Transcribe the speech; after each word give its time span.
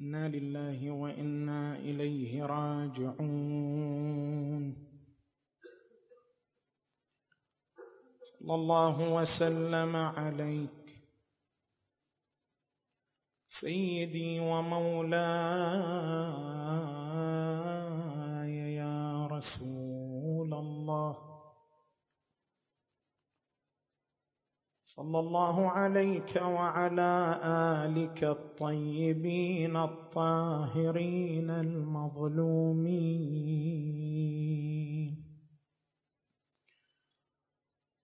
إنا 0.00 0.28
لله 0.28 0.90
وإنا 0.90 1.76
إليه 1.76 2.42
راجعون. 2.42 3.16
صلى 8.22 8.54
الله 8.54 9.14
وسلم 9.14 9.96
عليك. 9.96 10.70
سيدي 13.46 14.40
ومولاي. 14.40 16.65
صلى 24.96 25.18
الله 25.18 25.70
عليك 25.70 26.36
وعلى 26.42 27.40
آلك 27.44 28.24
الطيبين 28.24 29.76
الطاهرين 29.76 31.50
المظلومين. 31.50 32.96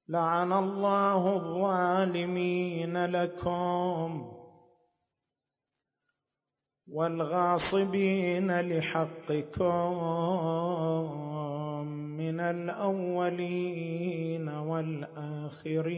لعن 0.08 0.52
الله 0.52 1.36
الظالمين 1.36 3.04
لكم 3.06 4.32
والغاصبين 6.88 8.60
لحقكم. 8.60 9.72
من 12.32 12.40
الأولين 12.40 14.48
والآخرين. 14.48 15.92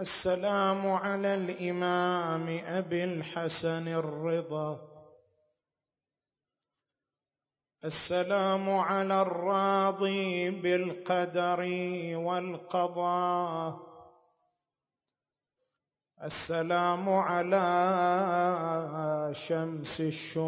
السلام 0.00 0.90
على 0.90 1.34
الإمام 1.34 2.60
أبي 2.66 3.04
الحسن 3.04 3.88
الرضا. 3.88 4.88
السلام 7.84 8.70
على 8.70 9.22
الراضي 9.22 10.50
بالقدر 10.50 11.60
والقضاء. 12.16 13.91
السلام 16.22 17.08
على 17.08 17.64
شمس 19.34 20.00
الشموس 20.00 20.46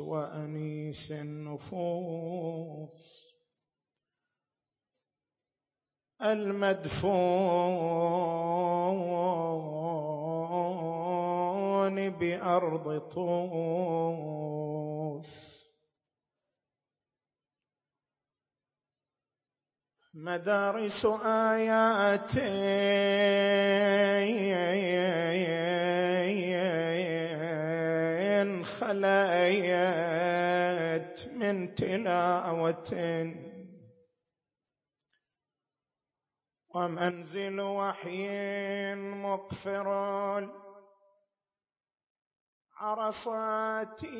وأنيس 0.00 1.12
النفوس. 1.12 2.46
المدفون 6.22 6.90
بأرض 12.10 12.98
طوس 12.98 14.65
مدارس 20.18 21.06
آيات 21.24 22.30
خليت 28.64 29.96
من 31.32 31.74
تلاوة. 31.74 33.34
ومنزل 36.74 37.60
وحي 37.60 38.94
مقفر. 38.94 39.88
عرصاتي 42.76 44.16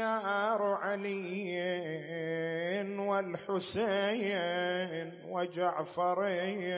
ديار 0.00 0.62
علي 0.62 1.60
والحسين 2.98 4.30
وجعفرين 5.28 6.70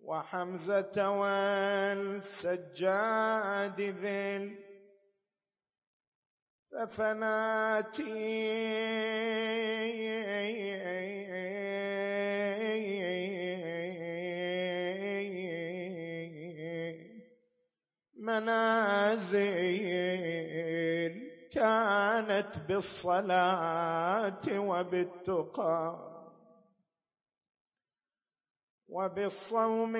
وحمزة 0.00 1.10
والسجاد 2.40 3.80
ذل 3.80 4.56
ففناتي 6.72 8.10
منازل 19.40 21.30
كانت 21.52 22.52
بالصلاة 22.68 24.40
وبالتقى 24.58 26.10
وبالصوم 28.88 29.94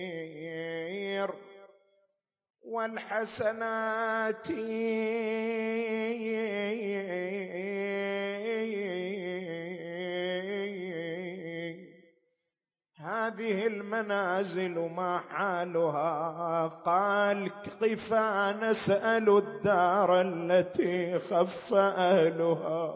والتطهير 0.00 1.30
والحسنات 2.62 4.46
هذه 13.30 13.66
المنازل 13.66 14.78
ما 14.78 15.18
حالها؟ 15.18 16.66
قال 16.66 17.50
قفا 17.80 18.52
نسأل 18.52 19.28
الدار 19.28 20.20
التي 20.20 21.18
خف 21.18 21.74
أهلها. 21.74 22.94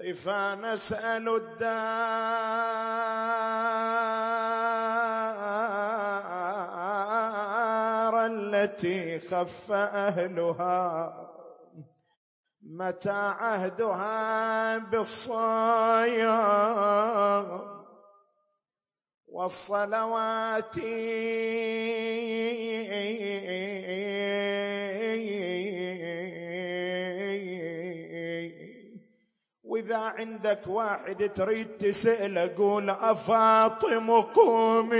قفا 0.00 0.54
نسأل 0.54 1.28
الدار 1.28 1.76
التي 8.26 9.20
خف 9.20 9.72
أهلها. 9.72 11.27
متى 12.78 13.10
عهدها 13.10 14.78
بالصيام 14.78 16.18
والصلوات 19.28 20.76
وإذا 29.64 29.96
عندك 29.96 30.66
واحد 30.66 31.30
تريد 31.36 31.68
تسأل 31.68 32.56
قول 32.56 32.90
افاطم 32.90 34.20
قومي 34.20 34.98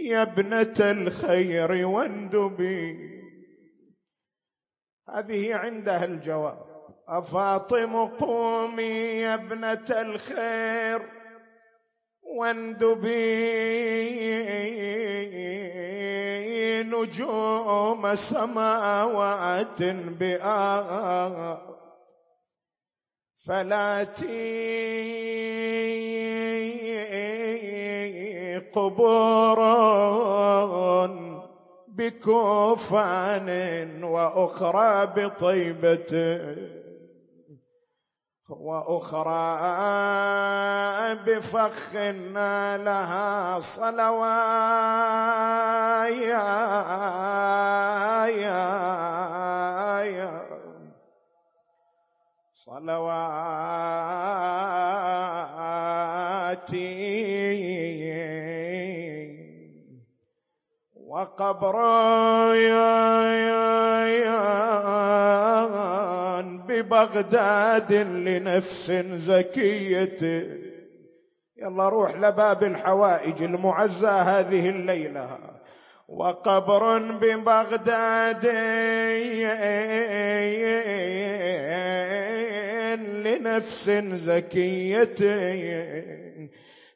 يا 0.00 0.22
ابنة 0.22 0.76
الخير 0.80 1.86
واندبي. 1.86 3.17
هذه 5.14 5.54
عندها 5.54 6.04
الجواب. 6.04 6.68
أفاطم 7.08 8.06
قومي 8.06 9.20
يا 9.20 9.34
ابنة 9.34 9.90
الخير 9.90 11.02
واندبي 12.36 13.48
نجوم 16.82 18.14
سماوات 18.14 19.82
بآ 20.20 21.58
فلاتي 23.46 24.68
قبور 28.74 29.58
بكوفان 31.96 33.48
وأخرى 34.04 35.06
بطيبة 35.06 36.38
وأخرى 38.48 39.58
بفخ 41.14 41.94
لها 42.76 43.60
صلوايا 43.60 44.38
صلواتي 56.48 56.97
وقبر 61.18 61.76
ببغداد 66.68 67.92
لنفس 67.92 68.92
زكية. 69.26 70.18
يلا 71.56 71.88
روح 71.88 72.16
لباب 72.16 72.62
الحوائج 72.62 73.42
المعزى 73.42 74.06
هذه 74.06 74.70
الليلة. 74.70 75.38
وقبر 76.08 76.98
ببغداد 76.98 78.46
لنفس 83.26 83.90
زكية. 84.14 85.18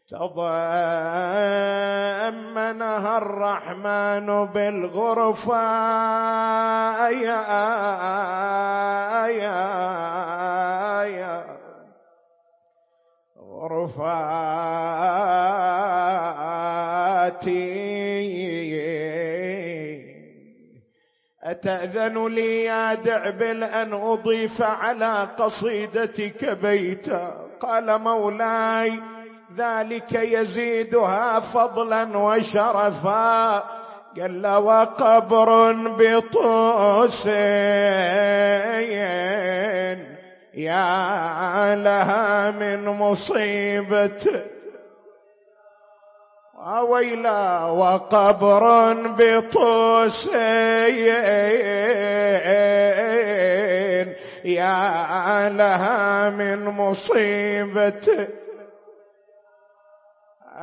تضمنها 0.08 0.42
الرحمن 3.18 4.46
بالغرفة. 4.46 5.62
يا 7.08 7.42
يا 9.26 11.02
يا. 11.04 11.44
غرفاتي. 13.38 14.32
أتأذن 21.42 22.26
لي 22.26 22.64
يا 22.64 22.94
دعبل 22.94 23.64
أن 23.64 23.92
أضيف 23.92 24.62
على 24.62 25.28
قصيدتك 25.38 26.44
بيتا. 26.44 27.48
قال 27.60 27.98
مولاي 27.98 28.92
ذلك 29.56 30.12
يزيدها 30.12 31.40
فضلا 31.40 32.16
وشرفا. 32.16 33.64
قال 34.20 34.46
وقبر 34.46 35.72
بطوس. 35.72 37.26
يا 40.54 41.74
لها 41.74 42.50
من 42.50 42.84
مصيبة. 42.84 44.42
ويلا 46.88 47.64
وقبر 47.64 48.94
بطوس. 49.18 50.26
يا 54.44 55.48
لها 55.48 56.30
من 56.30 56.64
مصيبة. 56.64 58.28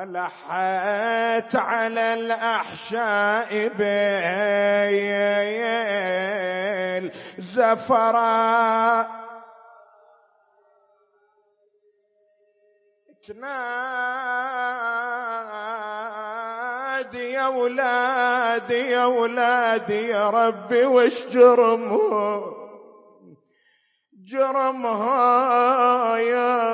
لحت 0.06 1.56
على 1.56 2.14
الأحشاء 2.14 3.68
بيل 3.68 3.80
زفراء 7.56 9.10
تنادي 13.28 13.70
يا 17.32 17.48
ولادي 17.48 18.74
يا 18.92 19.06
ولادي 19.06 20.08
يا 20.08 20.30
ربي 20.30 20.86
وش 20.86 21.24
جرمهم؟ 21.32 22.60
جرمها 24.32 26.18
يا 26.18 26.74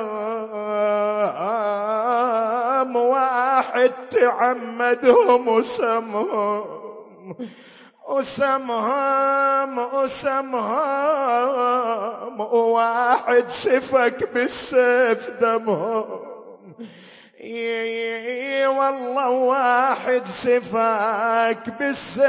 واحد 3.26 3.92
تعمدهم 4.10 5.48
وسمهم. 5.48 6.64
وسمهم 8.08 9.78
وسمهم. 9.94 11.26
واحد 12.40 13.44
سفك 13.64 14.28
بالسيف 14.34 15.30
دمهم. 15.40 16.20
اي 17.40 18.66
والله 18.66 19.30
واحد 19.30 20.22
سفاك 20.44 21.78
بالسيف. 21.78 22.26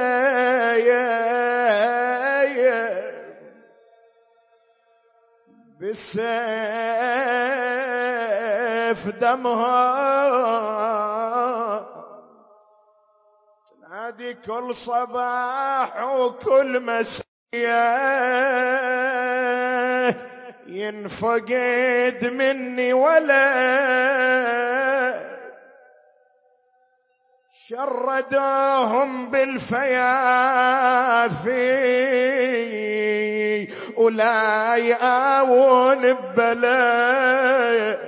بالسيف 5.80 6.28
دمها. 9.22 10.08
تنادي 13.72 14.34
كل 14.34 14.76
صباح 14.76 16.04
وكل 16.04 16.80
مسيح 16.80 17.24
ينفقد 20.68 22.20
مني 22.34 22.94
ولا 22.94 23.48
شردوهم 27.68 29.32
بالفيافي 29.32 30.18
ولا 33.98 34.76
يآون 34.76 36.14
ببلاء 36.14 38.00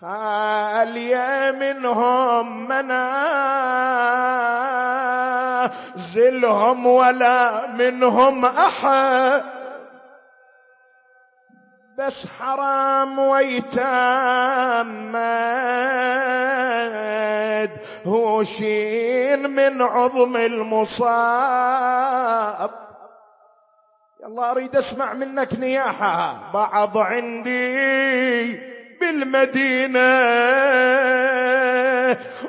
خالية 0.00 1.50
منهم 1.50 2.68
منازلهم 5.98 6.86
ولا 6.86 7.66
منهم 7.66 8.44
أحد. 8.44 9.42
بس 11.98 12.26
حرام 12.38 13.18
ويتام 13.18 15.16
هو 18.06 18.44
شين 18.44 19.50
من 19.50 19.82
عظم 19.82 20.36
المصاب. 20.36 21.62
يلا 24.22 24.50
أريد 24.50 24.76
أسمع 24.76 25.12
منك 25.12 25.54
نياحة. 25.58 26.50
بعض 26.54 26.98
عندي 26.98 28.60
بالمدينة 29.00 30.12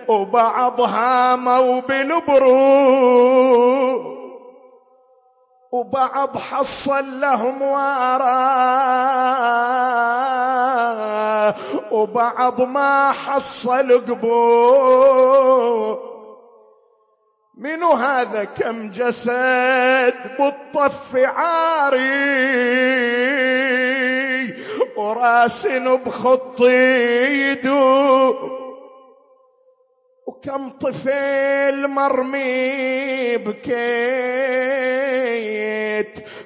وبعضها 0.08 1.36
مو 1.36 1.80
بالبرود 1.80 3.34
وبعض 5.72 6.38
حصل 6.38 7.20
لهم 7.22 7.62
وراء 7.62 8.24
وبعض 11.92 12.62
ما 12.62 13.12
حصل 13.12 14.06
قبور 14.06 16.00
منو 17.58 17.92
هذا 17.92 18.44
كم 18.44 18.92
جسد؟ 18.92 20.14
بالطف 20.74 21.16
عاري 21.16 22.04
وراسن 24.98 25.96
بخطي 25.96 26.72
يدور 27.52 28.64
وكم 30.28 30.70
طفل 30.70 31.88
مرمي 31.88 33.38
بكيت 33.38 34.54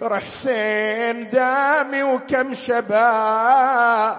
رحسين 0.02 1.30
دامي 1.30 2.04
وكم 2.04 2.54
شباب 2.54 4.18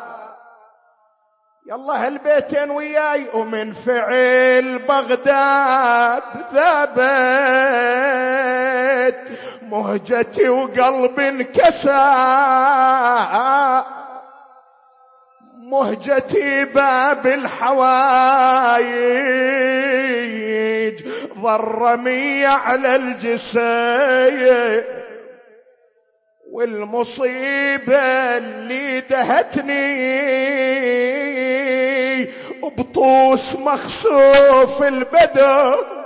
يلا 1.70 2.06
هالبيتين 2.06 2.70
وياي 2.70 3.26
ومن 3.34 3.74
فعل 3.74 4.78
بغداد 4.78 6.22
ثابت 6.52 6.98
مهجتي 9.70 10.48
وقلب 10.48 11.20
انكسر 11.20 11.88
مهجتي 15.70 16.64
باب 16.64 17.26
الحوايج 17.26 17.88
ضرمي 21.38 22.46
على 22.46 22.96
الجسيم. 22.96 24.84
والمصيبة 26.52 27.96
اللي 28.36 29.00
دهتني 29.00 30.18
بطوس 32.62 33.56
مخسوف 33.56 34.82
البدر 34.82 35.97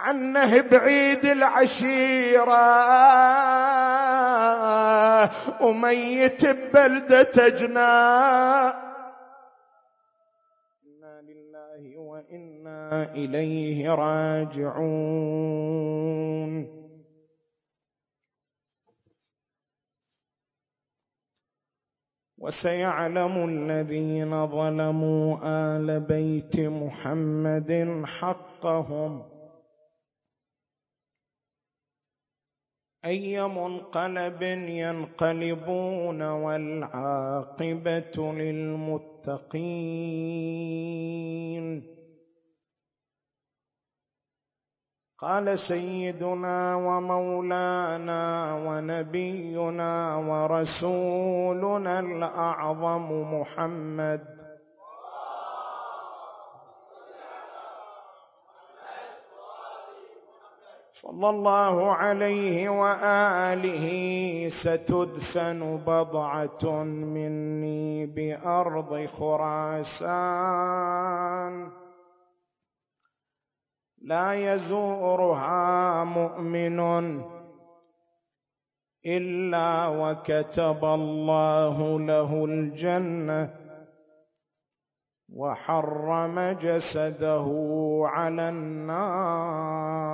عنه 0.00 0.60
بعيد 0.60 1.24
العشيرة. 1.24 2.66
وميت 5.60 6.46
ببلدة 6.46 7.48
جناء 7.48 8.74
إنا 10.86 11.20
لله 11.20 11.96
وإنا 11.96 13.12
إليه 13.12 13.90
راجعون. 13.90 15.40
وسيعلم 22.38 23.48
الذين 23.48 24.46
ظلموا 24.46 25.38
آل 25.44 26.00
بيت 26.00 26.60
محمد 26.60 28.02
حقهم. 28.04 29.39
أي 33.04 33.48
منقلب 33.48 34.42
ينقلبون 34.68 36.22
والعاقبة 36.22 38.12
للمتقين. 38.32 39.60
قال 45.18 45.58
سيدنا 45.58 46.76
ومولانا 46.76 48.54
ونبينا 48.66 50.16
ورسولنا 50.16 52.00
الأعظم 52.00 53.34
محمد 53.34 54.39
صلى 61.00 61.30
الله 61.30 61.92
عليه 61.92 62.68
وآله 62.68 63.86
ستدفن 64.48 65.76
بضعة 65.86 66.82
مني 66.84 68.06
بأرض 68.06 69.06
خراسان. 69.06 70.60
لا 74.02 74.32
يزورها 74.32 76.04
مؤمن 76.04 76.80
إلا 79.06 79.88
وكتب 79.88 80.84
الله 80.84 82.00
له 82.00 82.44
الجنة 82.44 83.50
وحرم 85.32 86.40
جسده 86.60 87.46
على 88.04 88.48
النار. 88.48 90.10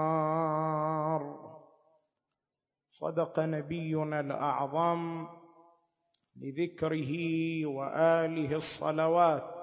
صدق 3.00 3.40
نبينا 3.40 4.20
الأعظم 4.20 5.26
لذكره 6.36 7.12
وآله 7.66 8.56
الصلوات. 8.56 9.56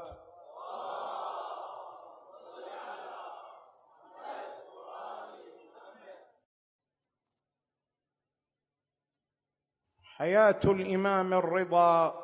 حياة 10.04 10.60
الإمام 10.66 11.34
الرضا 11.34 12.24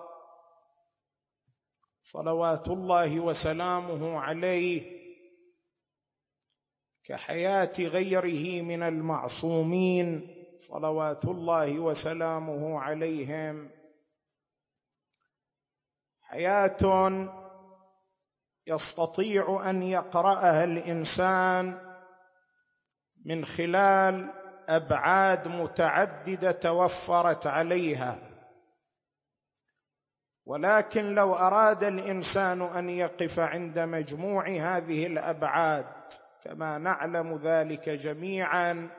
صلوات 2.04 2.68
الله 2.68 3.20
وسلامه 3.20 4.20
عليه 4.20 5.00
كحياة 7.04 7.74
غيره 7.80 8.62
من 8.62 8.84
المعصومين 8.84 10.39
صلوات 10.68 11.26
الله 11.26 11.80
وسلامه 11.80 12.80
عليهم. 12.80 13.70
حياة 16.22 16.78
يستطيع 18.68 19.70
أن 19.70 19.84
يقرأها 19.84 20.64
الإنسان 20.64 21.78
من 23.26 23.46
خلال 23.46 24.34
أبعاد 24.70 25.48
متعددة 25.48 26.52
توفرت 26.52 27.48
عليها. 27.48 28.30
ولكن 30.46 31.16
لو 31.16 31.34
أراد 31.34 31.84
الإنسان 31.84 32.62
أن 32.62 32.90
يقف 32.90 33.40
عند 33.40 33.80
مجموع 33.80 34.48
هذه 34.48 35.06
الأبعاد 35.06 35.86
كما 36.44 36.78
نعلم 36.78 37.38
ذلك 37.38 37.90
جميعا 37.90 38.90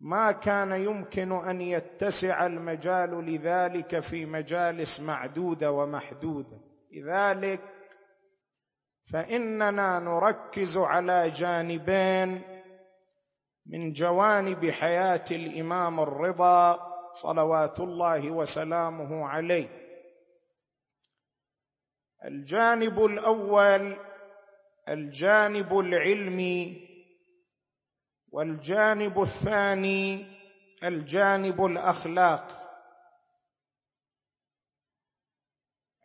ما 0.00 0.32
كان 0.32 0.72
يمكن 0.72 1.32
أن 1.32 1.60
يتسع 1.60 2.46
المجال 2.46 3.10
لذلك 3.34 4.00
في 4.00 4.26
مجالس 4.26 5.00
معدوده 5.00 5.72
ومحدوده 5.72 6.58
لذلك 6.92 7.60
فإننا 9.12 9.98
نركز 9.98 10.76
على 10.76 11.30
جانبين 11.30 12.42
من 13.66 13.92
جوانب 13.92 14.70
حياة 14.70 15.24
الإمام 15.30 16.00
الرضا 16.00 16.78
صلوات 17.22 17.80
الله 17.80 18.30
وسلامه 18.30 19.26
عليه. 19.26 19.68
الجانب 22.24 23.04
الأول 23.04 23.96
الجانب 24.88 25.78
العلمي 25.78 26.87
والجانب 28.32 29.22
الثاني 29.22 30.26
الجانب 30.84 31.64
الاخلاقي 31.64 32.68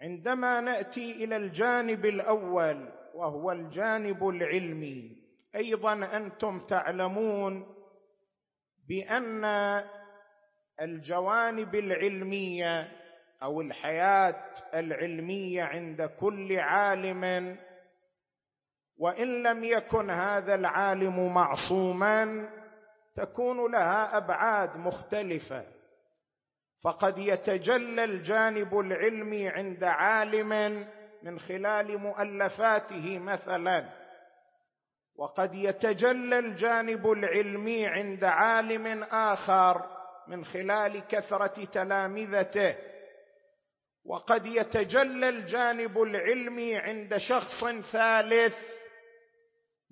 عندما 0.01 0.61
نأتي 0.61 1.11
إلى 1.23 1.35
الجانب 1.37 2.05
الأول 2.05 2.89
وهو 3.13 3.51
الجانب 3.51 4.27
العلمي 4.29 5.23
أيضا 5.55 6.17
أنتم 6.17 6.59
تعلمون 6.59 7.75
بأن 8.89 9.45
الجوانب 10.81 11.75
العلمية 11.75 12.91
أو 13.43 13.61
الحياة 13.61 14.43
العلمية 14.73 15.63
عند 15.63 16.01
كل 16.01 16.59
عالم 16.59 17.57
وإن 18.97 19.43
لم 19.43 19.63
يكن 19.63 20.09
هذا 20.09 20.55
العالم 20.55 21.33
معصوما 21.33 22.49
تكون 23.15 23.71
لها 23.71 24.17
أبعاد 24.17 24.77
مختلفة. 24.77 25.65
فقد 26.83 27.17
يتجلى 27.17 28.03
الجانب 28.03 28.79
العلمي 28.79 29.49
عند 29.49 29.83
عالم 29.83 30.85
من 31.23 31.39
خلال 31.39 31.97
مؤلفاته 31.97 33.19
مثلا. 33.19 33.89
وقد 35.15 35.55
يتجلى 35.55 36.39
الجانب 36.39 37.11
العلمي 37.11 37.87
عند 37.87 38.23
عالم 38.23 39.03
آخر 39.03 39.81
من 40.27 40.45
خلال 40.45 41.07
كثرة 41.07 41.65
تلامذته. 41.65 42.75
وقد 44.05 44.45
يتجلى 44.45 45.29
الجانب 45.29 46.01
العلمي 46.01 46.77
عند 46.77 47.17
شخص 47.17 47.65
ثالث 47.91 48.72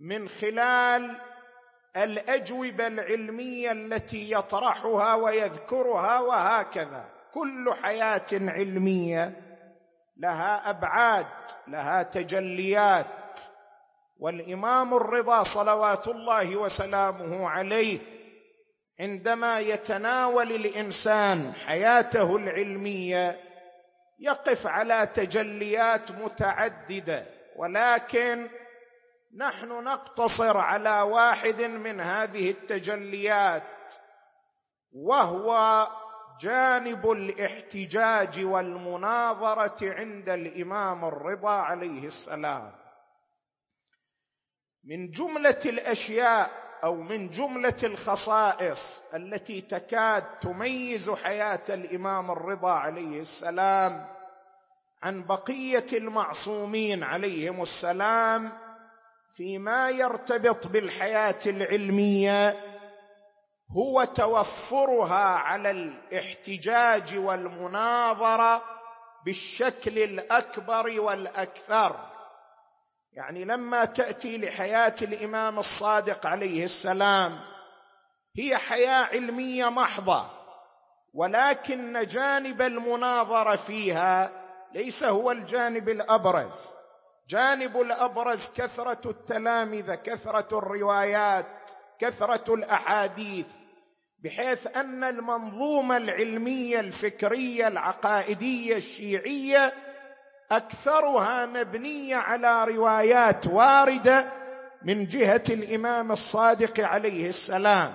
من 0.02 0.30
خلال 0.30 1.18
الأجوبة 1.98 2.88
العلمية 2.88 3.72
التي 3.72 4.32
يطرحها 4.32 5.16
ويذكرها 5.16 6.20
وهكذا. 6.20 7.06
كل 7.34 7.74
حياة 7.84 8.28
علمية 8.32 9.34
لها 10.18 10.70
أبعاد 10.70 11.26
لها 11.68 12.04
تجليات. 12.04 13.06
والإمام 14.20 14.94
الرضا 14.94 15.44
صلوات 15.44 16.08
الله 16.08 16.56
وسلامه 16.56 17.50
عليه 17.50 18.00
عندما 19.00 19.60
يتناول 19.60 20.52
الإنسان 20.52 21.54
حياته 21.54 22.36
العلمية 22.36 23.40
يقف 24.20 24.68
على 24.68 25.10
تجليات 25.16 26.12
متعددة 26.12 27.26
ولكن 27.56 28.50
نحن 29.38 29.84
نقتصر 29.84 30.58
على 30.58 31.02
واحد 31.02 31.62
من 31.62 32.00
هذه 32.00 32.52
التجليات 32.52 33.64
وهو 34.94 35.88
جانب 36.42 37.12
الاحتجاج 37.12 38.46
والمناظرة 38.46 39.94
عند 39.94 40.30
الإمام 40.30 41.06
الرضا 41.06 41.52
عليه 41.52 42.08
السلام. 42.08 42.72
من 44.84 45.12
جملة 45.12 45.60
الأشياء 45.66 46.52
أو 46.84 46.96
من 46.96 47.30
جملة 47.30 47.78
الخصائص 47.84 49.02
التي 49.14 49.62
تكاد 49.62 50.24
تميز 50.42 51.10
حياة 51.10 51.64
الإمام 51.70 52.32
الرضا 52.32 52.72
عليه 52.72 53.20
السلام 53.20 54.06
عن 55.04 55.24
بقية 55.24 55.98
المعصومين 55.98 57.04
عليهم 57.04 57.62
السلام 57.62 58.52
فيما 59.36 59.90
يرتبط 59.90 60.68
بالحياة 60.68 61.40
العلمية 61.46 62.56
هو 63.78 64.04
توفرها 64.04 65.36
على 65.38 65.72
الاحتجاج 65.72 67.18
والمناظرة 67.18 68.62
بالشكل 69.26 70.00
الأكبر 70.00 71.02
والأكثر. 71.02 71.96
يعني 73.14 73.46
لما 73.46 73.86
تأتي 73.86 74.38
لحياة 74.38 74.96
الإمام 75.02 75.60
الصادق 75.60 76.26
عليه 76.26 76.64
السلام 76.64 77.40
هي 78.38 78.58
حياة 78.58 79.06
علمية 79.06 79.70
محضة 79.70 80.26
ولكن 81.14 82.06
جانب 82.06 82.62
المناظرة 82.62 83.56
فيها 83.56 84.32
ليس 84.74 85.04
هو 85.04 85.32
الجانب 85.32 85.90
الأبرز. 85.90 86.81
جانب 87.32 87.82
الأبرز 87.82 88.40
كثرة 88.56 89.10
التلامذة 89.10 89.96
كثرة 89.96 90.58
الروايات 90.58 91.46
كثرة 92.00 92.54
الأحاديث 92.54 93.46
بحيث 94.24 94.68
أن 94.76 95.04
المنظومة 95.04 95.98
العلمية 95.98 96.80
الفكرية 96.80 97.68
العقائدية 97.68 98.78
الشيعية 98.78 99.74
أكثرها 100.52 101.46
مبنية 101.46 102.16
على 102.16 102.66
روايات 102.66 103.48
واردة 103.48 104.32
من 104.84 105.06
جهة 105.06 105.44
الإمام 105.50 106.12
الصادق 106.12 106.80
عليه 106.80 107.30
السلام. 107.30 107.94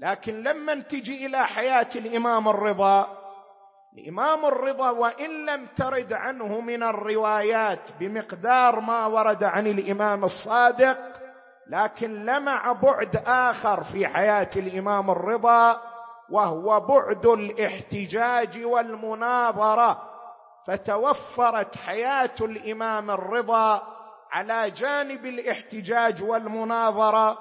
لكن 0.00 0.42
لما 0.42 0.74
تجي 0.74 1.26
إلى 1.26 1.46
حياة 1.46 1.88
الإمام 1.96 2.48
الرضا 2.48 3.23
الامام 3.98 4.46
الرضا 4.46 4.90
وإن 4.90 5.46
لم 5.46 5.66
ترد 5.76 6.12
عنه 6.12 6.60
من 6.60 6.82
الروايات 6.82 7.80
بمقدار 8.00 8.80
ما 8.80 9.06
ورد 9.06 9.44
عن 9.44 9.66
الإمام 9.66 10.24
الصادق 10.24 10.98
لكن 11.70 12.24
لمع 12.24 12.72
بعد 12.72 13.16
آخر 13.26 13.84
في 13.84 14.06
حياة 14.06 14.50
الإمام 14.56 15.10
الرضا 15.10 15.80
وهو 16.30 16.80
بعد 16.80 17.26
الاحتجاج 17.26 18.64
والمناظرة. 18.64 20.02
فتوفرت 20.66 21.76
حياة 21.76 22.34
الإمام 22.40 23.10
الرضا 23.10 23.82
على 24.32 24.70
جانب 24.70 25.26
الاحتجاج 25.26 26.22
والمناظرة 26.22 27.38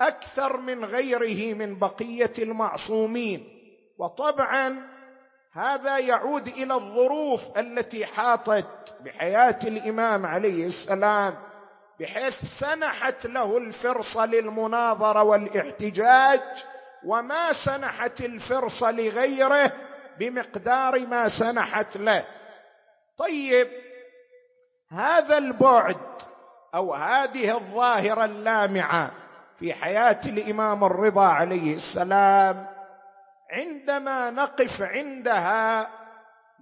أكثر 0.00 0.56
من 0.56 0.84
غيره 0.84 1.54
من 1.54 1.78
بقية 1.78 2.32
المعصومين. 2.38 3.44
وطبعا 3.98 4.95
هذا 5.56 5.98
يعود 5.98 6.48
إلى 6.48 6.74
الظروف 6.74 7.40
التي 7.58 8.06
حاطت 8.06 8.66
بحياة 9.00 9.58
الإمام 9.64 10.26
عليه 10.26 10.66
السلام 10.66 11.34
بحيث 12.00 12.34
سنحت 12.60 13.26
له 13.26 13.58
الفرصه 13.58 14.26
للمناظرة 14.26 15.22
والاحتجاج 15.22 16.40
وما 17.04 17.52
سنحت 17.52 18.20
الفرصه 18.20 18.90
لغيره 18.90 19.72
بمقدار 20.18 21.06
ما 21.06 21.28
سنحت 21.28 21.96
له. 21.96 22.24
طيب 23.18 23.68
هذا 24.90 25.38
البعد 25.38 25.96
أو 26.74 26.94
هذه 26.94 27.56
الظاهرة 27.56 28.24
اللامعة 28.24 29.10
في 29.58 29.74
حياة 29.74 30.20
الإمام 30.26 30.84
الرضا 30.84 31.26
عليه 31.26 31.74
السلام 31.74 32.75
عندما 33.50 34.30
نقف 34.30 34.82
عندها 34.82 35.88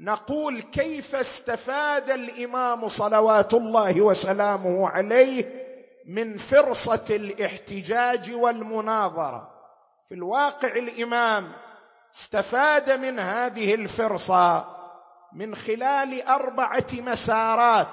نقول 0.01 0.63
كيف 0.63 1.15
استفاد 1.15 2.11
الإمام 2.11 2.89
صلوات 2.89 3.55
الله 3.55 4.01
وسلامه 4.01 4.89
عليه 4.89 5.65
من 6.07 6.39
فرصة 6.39 7.05
الاحتجاج 7.11 8.35
والمناظرة. 8.35 9.51
في 10.09 10.15
الواقع 10.15 10.69
الإمام 10.69 11.53
استفاد 12.15 12.91
من 12.91 13.19
هذه 13.19 13.75
الفرصة 13.75 14.65
من 15.33 15.55
خلال 15.55 16.23
أربعة 16.23 16.87
مسارات. 16.93 17.87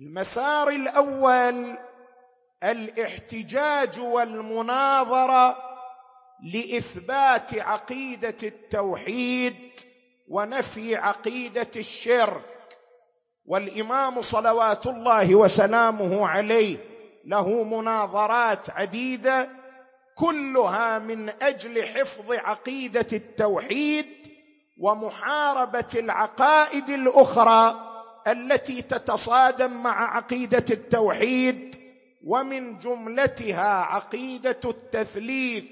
المسار 0.00 0.68
الأول 0.68 1.78
الاحتجاج 2.62 4.00
والمناظرة 4.00 5.71
لإثبات 6.42 7.54
عقيدة 7.54 8.36
التوحيد 8.42 9.54
ونفي 10.28 10.96
عقيدة 10.96 11.70
الشرك. 11.76 12.42
والإمام 13.46 14.22
صلوات 14.22 14.86
الله 14.86 15.34
وسلامه 15.34 16.26
عليه 16.26 16.76
له 17.26 17.64
مناظرات 17.64 18.70
عديدة 18.70 19.48
كلها 20.18 20.98
من 20.98 21.28
أجل 21.42 21.84
حفظ 21.84 22.32
عقيدة 22.32 23.06
التوحيد 23.12 24.06
ومحاربة 24.80 25.88
العقائد 25.94 26.90
الأخرى 26.90 27.88
التي 28.28 28.82
تتصادم 28.82 29.82
مع 29.82 30.16
عقيدة 30.16 30.64
التوحيد 30.70 31.76
ومن 32.26 32.78
جملتها 32.78 33.74
عقيدة 33.84 34.60
التثليث. 34.64 35.64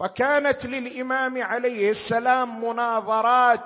فكانت 0.00 0.66
للإمام 0.66 1.42
عليه 1.42 1.90
السلام 1.90 2.64
مناظرات 2.64 3.60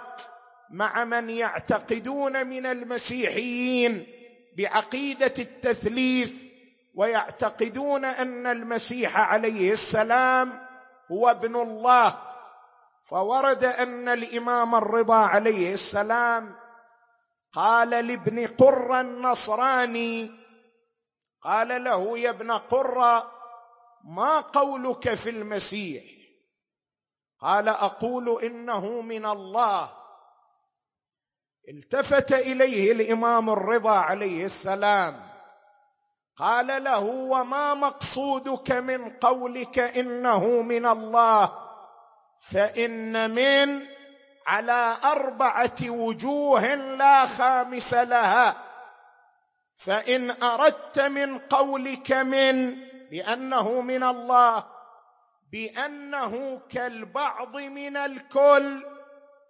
مع 0.70 1.04
من 1.04 1.30
يعتقدون 1.30 2.46
من 2.46 2.66
المسيحيين 2.66 4.06
بعقيدة 4.58 5.34
التثليث 5.38 6.30
ويعتقدون 6.94 8.04
أن 8.04 8.46
المسيح 8.46 9.16
عليه 9.16 9.72
السلام 9.72 10.52
هو 11.12 11.30
ابن 11.30 11.56
الله. 11.56 12.18
فورد 13.10 13.64
أن 13.64 14.08
الإمام 14.08 14.74
الرضا 14.74 15.16
عليه 15.16 15.74
السلام 15.74 16.54
قال 17.52 17.90
لابن 17.90 18.46
قره 18.46 19.00
النصراني 19.00 20.30
قال 21.42 21.84
له 21.84 22.18
يا 22.18 22.30
ابن 22.30 22.50
قره 22.50 23.30
ما 24.04 24.40
قولك 24.40 25.14
في 25.14 25.30
المسيح؟ 25.30 26.13
قال 27.44 27.68
أقول 27.68 28.42
إنه 28.42 29.00
من 29.00 29.26
الله. 29.26 29.90
التفت 31.68 32.32
إليه 32.32 32.92
الإمام 32.92 33.50
الرضا 33.50 33.98
عليه 33.98 34.44
السلام. 34.44 35.14
قال 36.36 36.84
له 36.84 37.04
وما 37.04 37.74
مقصودك 37.74 38.72
من 38.72 39.10
قولك 39.10 39.78
إنه 39.78 40.62
من 40.62 40.86
الله؟ 40.86 41.52
فإن 42.52 43.30
من 43.30 43.86
على 44.46 44.96
أربعة 45.04 45.90
وجوه 45.90 46.74
لا 46.74 47.26
خامس 47.26 47.94
لها. 47.94 48.56
فإن 49.78 50.42
أردت 50.42 50.98
من 50.98 51.38
قولك 51.38 52.12
من 52.12 52.76
بأنه 53.10 53.80
من 53.80 54.02
الله 54.02 54.73
بأنه 55.54 56.58
كالبعض 56.58 57.56
من 57.56 57.96
الكل 57.96 58.84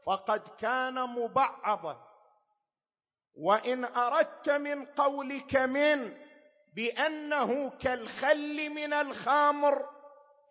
فقد 0.07 0.43
كان 0.61 0.95
مبعضا. 0.95 2.01
وإن 3.35 3.85
أردت 3.85 4.51
من 4.51 4.85
قولك 4.87 5.57
من 5.57 6.17
بأنه 6.75 7.71
كالخل 7.71 8.71
من 8.71 8.93
الخمر 8.93 9.89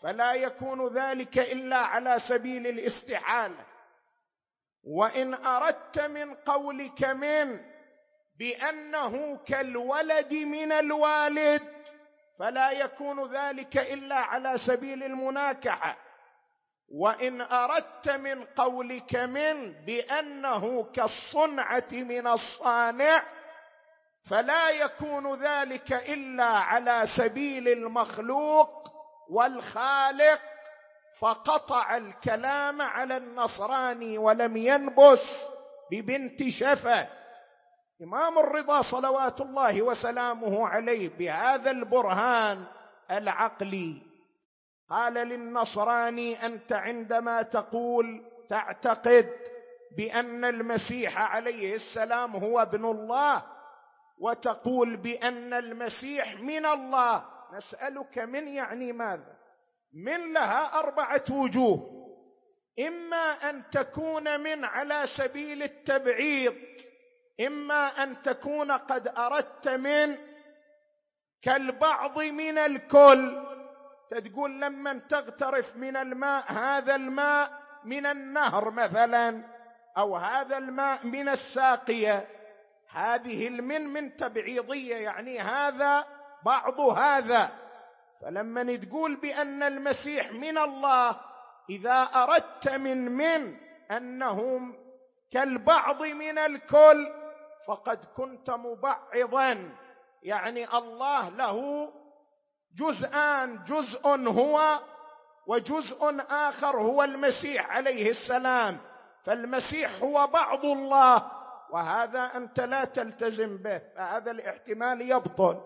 فلا 0.04 0.34
يكون 0.34 0.88
ذلك 0.88 1.38
إلا 1.38 1.78
على 1.78 2.20
سبيل 2.20 2.68
الاستحاله 2.68 3.66
وإن 4.84 5.34
أردت 5.34 6.00
من 6.00 6.36
قولك 6.36 7.04
من 7.04 7.60
بأنه 8.40 9.38
كالولد 9.38 10.34
من 10.34 10.72
الوالد 10.72 11.74
فلا 12.40 12.72
يكون 12.72 13.36
ذلك 13.36 13.78
إلا 13.78 14.16
على 14.16 14.58
سبيل 14.58 15.04
المناكحة. 15.04 15.98
وإن 16.96 17.42
أردت 17.42 18.10
من 18.10 18.44
قولك 18.44 19.16
من 19.16 19.72
بأنه 19.86 20.84
كالصنعة 20.84 21.88
من 21.92 22.28
الصانع 22.28 23.24
فلا 24.30 24.70
يكون 24.70 25.44
ذلك 25.44 25.94
إلا 25.94 26.46
على 26.46 27.04
سبيل 27.18 27.68
المخلوق 27.68 28.90
والخالق 29.30 30.40
فقطع 31.20 31.98
الكلام 31.98 32.82
على 32.82 33.18
النصراني 33.18 34.18
ولم 34.18 34.58
ينبس 34.58 35.22
ببنت 35.92 36.50
شفة. 36.50 37.08
إمام 38.02 38.40
الرضا 38.40 38.82
صلوات 38.82 39.42
الله 39.42 39.82
وسلامه 39.82 40.68
عليه 40.68 41.10
بهذا 41.10 41.72
البرهان 41.72 42.64
العقلي. 43.12 44.02
قال 44.90 45.14
للنصراني 45.14 46.46
أنت 46.46 46.74
عندما 46.74 47.42
تقول 47.42 48.22
تعتقد 48.50 49.30
بأن 49.98 50.46
المسيح 50.46 51.18
عليه 51.36 51.76
السلام 51.76 52.36
هو 52.36 52.62
ابن 52.62 52.86
الله 52.86 53.44
وتقول 54.20 54.98
بأن 54.98 55.54
المسيح 55.54 56.34
من 56.40 56.66
الله 56.66 57.26
نسألك 57.54 58.20
من 58.20 58.48
يعني 58.48 58.94
ماذا؟ 58.94 59.38
من 59.94 60.34
لها 60.34 60.80
أربعة 60.80 61.24
وجوه. 61.32 61.90
إما 62.80 63.50
أن 63.50 63.64
تكون 63.72 64.40
من 64.40 64.66
على 64.66 65.04
سبيل 65.18 65.64
التبعيض 65.64 66.54
إما 67.40 68.04
أن 68.04 68.22
تكون 68.22 68.72
قد 68.72 69.08
أردت 69.08 69.68
من 69.68 70.18
كالبعض 71.42 72.20
من 72.20 72.58
الكل. 72.58 73.44
تقول 74.12 74.62
لما 74.62 75.02
تغترف 75.10 75.76
من 75.76 75.98
الماء 75.98 76.52
هذا 76.52 76.96
الماء 76.96 77.52
من 77.84 78.06
النهر 78.06 78.72
مثلا 78.72 79.44
أو 79.98 80.16
هذا 80.16 80.58
الماء 80.58 81.08
من 81.08 81.30
الساقية. 81.30 82.28
هذه 82.90 83.48
المن 83.48 83.82
من 83.82 84.18
تبعيضية 84.18 84.96
يعني 84.96 85.40
هذا 85.40 86.06
بعض 86.46 86.80
هذا. 86.80 87.52
فلما 88.22 88.76
تقول 88.76 89.16
بأن 89.16 89.64
المسيح 89.64 90.32
من 90.32 90.58
الله 90.58 91.20
إذا 91.70 92.02
أردت 92.16 92.70
من 92.70 93.12
من 93.12 93.58
انه 93.92 94.60
كالبعض 95.32 96.04
من 96.04 96.38
الكل 96.38 97.23
فقد 97.68 98.06
كنت 98.06 98.50
مبعضا. 98.50 99.70
يعني 100.24 100.78
الله 100.78 101.30
له 101.30 101.90
جزءان 102.78 103.64
جزء 103.64 104.08
هو 104.08 104.80
وجزء 105.48 106.22
آخر 106.30 106.78
هو 106.78 107.04
المسيح 107.04 107.70
عليه 107.70 108.10
السلام. 108.10 108.78
فالمسيح 109.26 110.04
هو 110.04 110.28
بعض 110.28 110.66
الله 110.66 111.32
وهذا 111.74 112.38
أنت 112.38 112.60
لا 112.60 112.86
تلتزم 112.86 113.58
به 113.58 113.82
فهذا 113.96 114.32
الاحتمال 114.32 115.12
يبطل. 115.12 115.62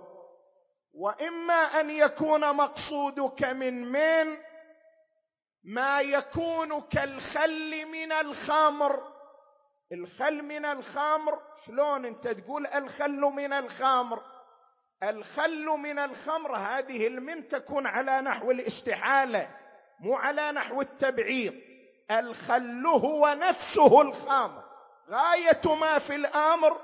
وإما 1.00 1.80
أن 1.80 1.90
يكون 1.90 2.56
مقصودك 2.56 3.44
من 3.44 3.92
من 3.92 4.38
ما 5.64 6.02
يكون 6.02 6.82
كالخل 6.82 7.86
من 7.86 8.12
الخمر. 8.12 9.17
الخل 9.92 10.44
من 10.44 10.66
الخمر 10.66 11.40
شلون 11.66 12.06
انت 12.06 12.28
تقول 12.28 12.68
الخل 12.68 13.20
من 13.22 13.54
الخمر؟ 13.54 14.22
الخل 15.04 15.66
من 15.66 16.00
الخمر 16.00 16.56
هذه 16.56 17.08
المن 17.08 17.48
تكون 17.48 17.88
على 17.88 18.22
نحو 18.22 18.52
الاستحالة 18.52 19.50
مو 20.00 20.16
على 20.16 20.52
نحو 20.52 20.82
التبعيض. 20.82 21.54
الخل 22.12 22.86
هو 22.86 23.36
نفسه 23.40 24.02
الخمر. 24.02 24.64
غاية 25.10 25.76
ما 25.76 26.00
في 26.00 26.16
الأمر 26.16 26.78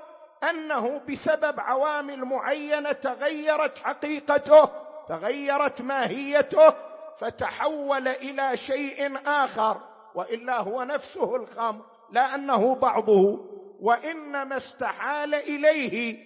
أنه 0.50 0.98
بسبب 0.98 1.60
عوامل 1.60 2.24
معينة 2.24 2.92
تغيرت 2.92 3.78
حقيقته 3.78 4.70
تغيرت 5.08 5.82
ماهيته 5.82 6.74
فتحول 7.18 8.08
إلى 8.08 8.56
شيء 8.56 9.18
آخر 9.26 9.76
وإلا 10.14 10.60
هو 10.60 10.82
نفسه 10.82 11.36
الخمر. 11.36 11.93
لا 12.12 12.34
انه 12.34 12.74
بعضه 12.74 13.40
وإنما 13.80 14.56
استحال 14.56 15.34
إليه. 15.34 16.16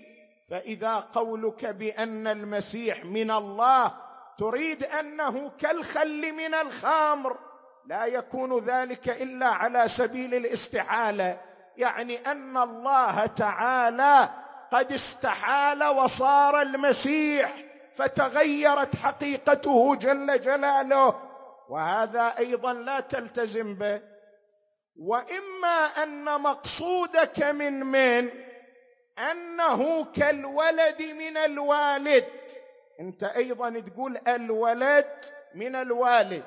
فإذا 0.50 0.94
قولك 0.94 1.66
بأن 1.66 2.26
المسيح 2.26 3.04
من 3.04 3.30
الله 3.30 3.92
تريد 4.38 4.84
أنه 4.84 5.50
كالخل 5.60 6.32
من 6.32 6.54
الخمر. 6.54 7.38
لا 7.86 8.04
يكون 8.04 8.58
ذلك 8.58 9.08
إلا 9.08 9.46
على 9.46 9.88
سبيل 9.88 10.34
الاستحالة. 10.34 11.40
يعني 11.76 12.16
أن 12.16 12.56
الله 12.56 13.26
تعالى 13.26 14.28
قد 14.72 14.92
استحال 14.92 15.84
وصار 15.84 16.62
المسيح 16.62 17.64
فتغيرت 17.96 18.96
حقيقته 18.96 19.94
جل 19.94 20.40
جلاله. 20.40 21.14
وهذا 21.68 22.38
أيضا 22.38 22.72
لا 22.72 23.00
تلتزم 23.00 23.74
به. 23.74 24.17
وإما 24.98 26.02
أن 26.02 26.24
مقصودك 26.24 27.42
من 27.42 27.80
من؟ 27.80 28.30
أنه 29.18 30.04
كالولد 30.04 31.02
من 31.02 31.36
الوالد. 31.36 32.24
أنت 33.00 33.24
أيضا 33.24 33.70
تقول 33.80 34.18
الولد 34.28 35.06
من 35.54 35.76
الوالد 35.76 36.44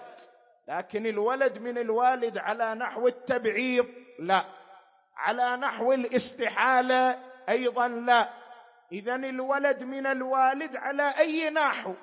لكن 0.68 1.06
الولد 1.06 1.58
من 1.58 1.78
الوالد 1.78 2.38
على 2.38 2.76
نحو 2.76 3.08
التبعيض 3.08 3.86
لا. 4.20 4.44
على 5.18 5.58
نحو 5.58 5.94
الاستحالة 5.94 7.20
أيضا 7.50 7.88
لا. 7.88 8.30
اذا 8.92 9.16
الولد 9.16 9.84
من 9.84 10.08
الوالد 10.08 10.76
على 10.76 11.14
أي 11.20 11.50
نحو؟ 11.50 11.94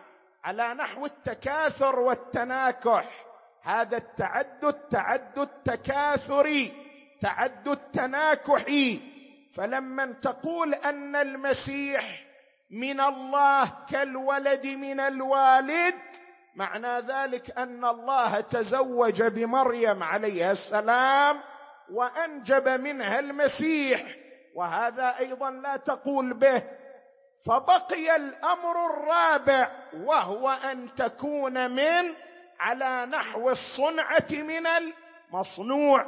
على 0.45 0.75
نحو 0.75 1.07
التكاثر 1.07 1.99
والتناكح. 2.01 3.28
هذا 3.63 3.97
التعدد 3.97 4.73
تعدد 4.91 5.49
تكاثري 5.65 6.73
تعدد 7.23 7.79
تناكحي. 7.93 9.01
فلما 9.57 10.13
تقول 10.23 10.75
أن 10.75 11.17
المسيح 11.17 12.25
من 12.71 13.01
الله 13.01 13.73
كالولد 13.91 14.67
من 14.67 15.01
الوالد 15.01 15.95
معنى 16.57 17.01
ذلك 17.01 17.59
أن 17.59 17.85
الله 17.85 18.41
تزوج 18.41 19.23
بمريم 19.23 20.03
عليها 20.03 20.53
السلام 20.53 21.41
وأنجب 21.93 22.69
منها 22.69 23.19
المسيح. 23.19 24.05
وهذا 24.55 25.19
أيضا 25.19 25.51
لا 25.51 25.77
تقول 25.77 26.35
به. 26.35 26.63
فبقي 27.47 28.17
الأمر 28.17 28.87
الرابع 28.91 29.71
وهو 29.95 30.49
أن 30.49 30.95
تكون 30.95 31.71
من 31.71 32.15
على 32.61 33.07
نحو 33.07 33.51
الصنعة 33.51 34.27
من 34.31 34.67
المصنوع. 34.67 36.07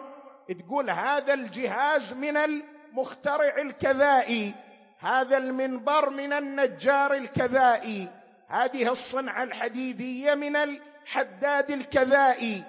تقول 0.59 0.91
هذا 0.91 1.35
الجهاز 1.35 2.13
من 2.13 2.37
المخترع 2.37 3.59
الكذائي 3.59 4.55
هذا 5.01 5.37
المنبر 5.37 6.11
من 6.11 6.33
النجار 6.33 7.15
الكذائي 7.15 8.09
هذه 8.49 8.93
الصنعة 8.93 9.43
الحديدية 9.43 10.35
من 10.35 10.57
الحداد 10.57 11.71
الكذائي. 11.71 12.65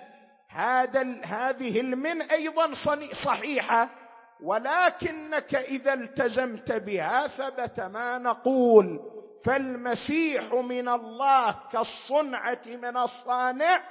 هذا 0.50 1.22
هذه 1.24 1.80
المن 1.80 2.22
أيضا 2.22 2.74
صحيحة 3.26 3.89
ولكنك 4.44 5.56
إذا 5.56 5.94
التزمت 5.94 6.72
بها 6.72 7.28
ثبت 7.28 7.80
ما 7.80 8.17
نقول. 8.17 9.00
فالمسيح 9.46 10.54
من 10.54 10.90
الله 10.90 11.56
كالصنعة 11.72 12.62
من 12.66 12.98
الصانع 12.98 13.84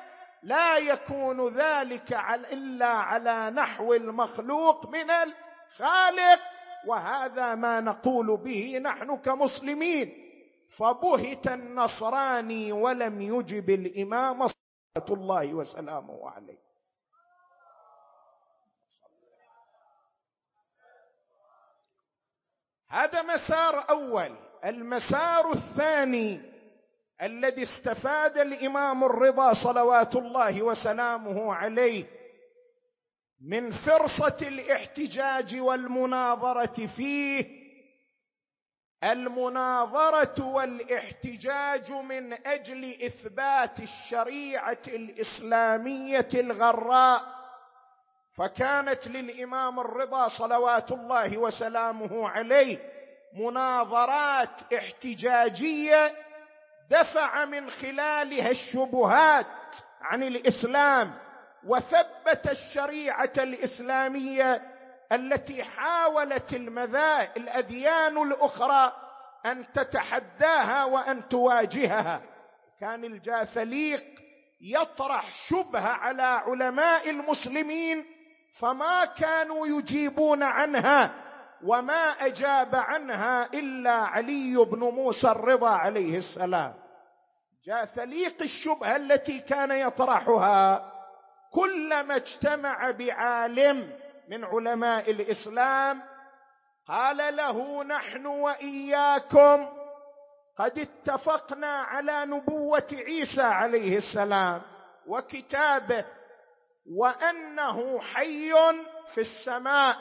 لا 0.43 0.79
يكون 0.79 1.55
ذلك 1.55 2.13
إلا 2.53 2.87
على 2.87 3.51
نحو 3.51 3.95
المخلوق 3.95 4.89
من 4.89 5.11
الخالق 5.11 6.41
وهذا 6.87 7.55
ما 7.55 7.81
نقول 7.81 8.37
به 8.37 8.79
نحن 8.79 9.17
كمسلمين. 9.17 10.27
فبهت 10.71 11.47
النصراني 11.47 12.73
ولم 12.73 13.21
يجب 13.23 13.71
الإمام 13.71 14.49
صلى 14.49 14.57
الله 15.11 15.55
وسلامه 15.55 16.31
عليه. 16.31 16.59
هذا 22.89 23.23
مسار 23.23 23.91
أول. 23.91 24.50
المسار 24.65 25.53
الثاني 25.53 26.41
الذي 27.23 27.63
استفاد 27.63 28.39
الإمام 28.39 29.05
الرضا 29.05 29.55
صلوات 29.55 30.17
الله 30.17 30.63
وسلامه 30.63 31.55
عليه 31.55 32.05
من 33.41 33.73
فرصة 33.73 34.37
الاحتجاج 34.43 35.61
والمناظرة 35.61 36.87
فيه 36.97 37.61
المناظرة 39.05 40.45
والاحتجاج 40.47 41.93
من 41.93 42.47
أجل 42.47 42.85
إثبات 43.03 43.81
الشريعة 43.81 44.79
الإسلامية 44.89 46.29
الغراء. 46.35 47.41
فكانت 48.37 49.09
للإمام 49.09 49.81
الرضا 49.81 50.29
صلوات 50.29 50.93
الله 50.93 51.39
وسلامه 51.39 52.29
عليه 52.29 52.79
مناظرات 53.35 54.73
احتجاجية 54.75 56.13
دفع 56.91 57.45
من 57.45 57.71
خلالها 57.71 58.51
الشبهات 58.51 59.47
عن 60.03 60.23
الإسلام 60.23 61.15
وثبت 61.67 62.49
الشريعة 62.51 63.33
الإسلامية 63.39 64.63
التي 65.13 65.65
حاولت 65.65 66.53
المذاهب 66.53 67.29
الأديان 67.37 68.23
الأخرى 68.23 68.93
أن 69.47 69.73
تتحداها 69.73 70.85
وأن 70.85 71.29
تواجهها. 71.29 72.23
كان 72.81 73.05
الجاثليق 73.05 74.05
يطرح 74.61 75.35
شبهه 75.49 75.89
على 75.89 76.23
علماء 76.23 77.11
المسلمين 77.11 78.05
فما 78.59 79.05
كانوا 79.05 79.67
يجيبون 79.67 80.43
عنها. 80.43 81.11
وما 81.65 82.11
أجاب 82.27 82.75
عنها 82.75 83.47
إلا 83.55 83.93
علي 83.93 84.57
بن 84.57 84.79
موسى 84.79 85.29
الرضا 85.31 85.71
عليه 85.71 86.17
السلام. 86.17 86.75
جاثليق 87.65 88.43
الشبهة 88.43 88.97
التي 88.97 89.41
كان 89.41 89.71
يطرحها. 89.71 90.93
كلما 91.53 92.17
اجتمع 92.17 92.91
بعالم 92.91 93.93
من 94.29 94.45
علماء 94.45 95.11
الإسلام 95.11 96.03
قال 96.89 97.37
له 97.37 97.85
نحن 97.85 98.27
وإياكم 98.27 99.69
قد 100.59 100.79
اتفقنا 100.79 101.67
على 101.67 102.27
نبوة 102.27 102.89
عيسى 102.93 103.43
عليه 103.43 103.97
السلام 103.97 104.63
وكتابه 105.07 106.05
وأنه 106.97 108.01
حي 108.01 108.53
في 109.15 109.21
السماء. 109.21 109.97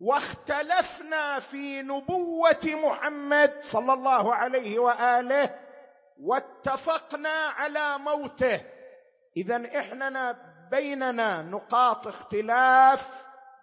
واختلفنا 0.00 1.40
في 1.40 1.82
نبوة 1.82 2.64
محمد 2.64 3.60
صلى 3.62 3.92
الله 3.92 4.34
عليه 4.34 4.78
وآله 4.78 5.54
واتفقنا 6.22 7.46
على 7.58 7.98
موته. 7.98 8.60
اذا 9.36 9.78
إحنا 9.78 10.36
بيننا 10.70 11.42
نقاط 11.42 12.06
اختلاف 12.06 13.00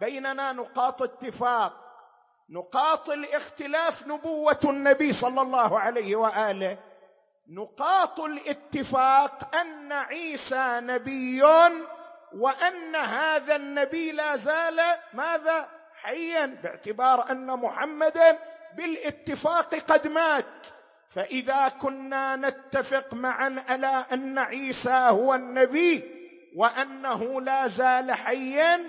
بيننا 0.02 0.52
نقاط 0.52 1.02
اتفاق. 1.02 1.74
نقاط 2.50 3.10
الاختلاف 3.10 4.08
نبوة 4.08 4.60
النبي 4.63 5.13
صلى 5.13 5.41
الله 5.41 5.80
عليه 5.80 6.15
وآله. 6.15 6.78
نقاط 7.50 8.19
الاتفاق 8.19 9.56
أن 9.56 9.91
عيسى 9.91 10.80
نبي 10.84 11.43
وأن 12.34 12.95
هذا 12.95 13.56
النبي 13.56 14.12
لا 14.12 14.38
زال 14.38 14.82
ماذا؟ 15.13 15.74
حيا 16.01 16.58
باعتبار 16.63 17.31
أن 17.31 17.47
محمدا 17.47 18.39
بالاتفاق 18.77 19.75
قد 19.75 20.08
مات. 20.08 20.45
فإذا 21.10 21.67
كنا 21.67 22.36
نتفق 22.36 23.13
معا 23.13 23.63
على 23.69 24.05
أن 24.13 24.38
عيسى 24.39 24.89
هو 24.89 25.36
النبي 25.36 26.03
وأنه 26.55 27.41
لا 27.41 27.67
زال 27.67 28.12
حيا 28.12 28.81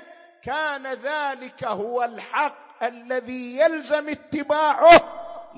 كان 0.45 0.87
ذلك 0.87 1.64
هو 1.64 2.05
الحق 2.05 2.85
الذي 2.85 3.57
يلزم 3.59 4.09
اتباعه 4.09 5.01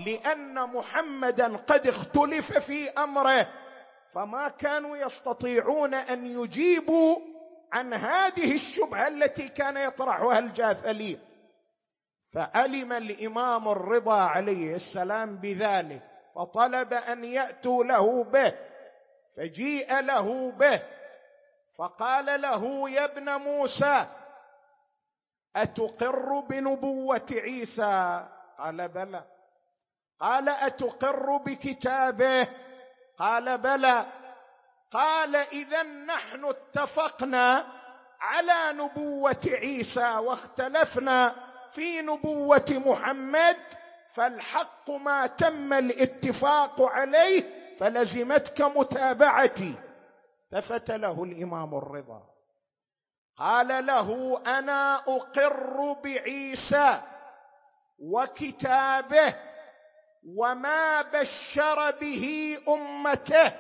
لأن 0.07 0.55
محمدا 0.55 1.57
قد 1.57 1.87
اختلف 1.87 2.59
في 2.59 2.91
أمره. 2.91 3.47
فما 4.15 4.49
كانوا 4.49 4.97
يستطيعون 4.97 5.95
أن 5.95 6.27
يجيبوا 6.27 7.17
عن 7.73 7.95
هذه 7.95 8.55
الشبهة 8.55 9.09
التي 9.09 9.49
كان 9.49 9.77
يطرحها 9.77 10.39
الجاثلي 10.39 11.19
فعلم 12.35 12.93
الإمام 12.93 13.69
الرضا 13.69 14.21
عليه 14.21 14.75
السلام 14.75 15.37
بذلك 15.37 16.03
فطلب 16.35 16.93
أن 16.93 17.25
يأتوا 17.25 17.85
له 17.85 18.25
به 18.25 18.55
فجيء 19.37 20.01
له 20.01 20.51
به 20.51 20.83
فقال 21.79 22.41
له 22.41 22.91
يا 22.91 23.05
ابن 23.05 23.31
موسى 23.37 24.07
أتقر 25.57 26.41
بنبوة 26.41 27.27
عيسى؟ 27.33 28.27
قال 28.59 28.89
بلى. 28.89 29.25
قال 30.21 30.49
أتقر 30.49 31.37
بكتابه؟ 31.37 32.49
قال 33.19 33.59
بلى. 33.59 34.07
قال 34.93 35.37
إذا 35.37 35.83
نحن 35.83 36.45
اتفقنا 36.45 37.65
على 38.21 38.79
نبوة 38.79 39.41
عيسى 39.47 40.17
واختلفنا 40.17 41.35
في 41.75 42.03
نبوة 42.03 42.67
محمد 42.71 43.57
فالحق 44.15 44.91
ما 44.91 45.27
تم 45.27 45.73
الاتفاق 45.73 46.83
عليه 46.83 47.45
فلزمتك 47.81 48.61
متابعتي. 48.61 49.75
التفت 50.53 50.91
له 50.91 51.25
الإمام 51.25 51.75
الرضا. 51.75 52.23
قال 53.37 53.87
له 53.87 54.41
أنا 54.47 54.97
أقر 54.97 55.93
بعيسى 56.05 57.01
وكتابه 57.99 59.35
وما 60.37 61.03
بشر 61.03 61.91
به 61.91 62.59
أمته 62.69 63.53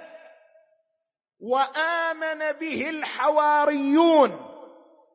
وآمن 1.41 2.53
به 2.53 2.91
الحواريون. 2.91 4.48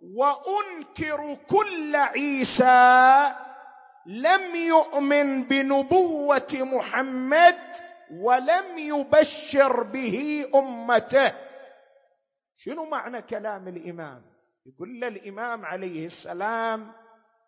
وأنكر 0.04 1.38
كل 1.50 1.96
عيسى 1.96 3.34
لم 4.06 4.56
يؤمن 4.56 5.44
بنبوة 5.44 6.52
محمد 6.54 7.58
ولم 8.12 8.78
يبشر 8.78 9.84
به 9.84 10.46
أمته. 10.56 11.34
شنو 12.56 12.86
معنى 12.86 13.22
كلام 13.22 13.68
الإمام؟ 13.68 14.22
يقول 14.66 15.04
الإمام 15.04 15.66
عليه 15.66 16.06
السلام 16.06 16.92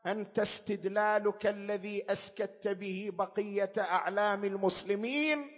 أنت 0.08 0.40
استدلالك 0.40 1.48
الذي 1.48 2.06
أسكت 2.10 2.68
به 2.68 3.10
بقية 3.14 3.74
أعلام 3.78 4.46
المسلمين 4.46 5.52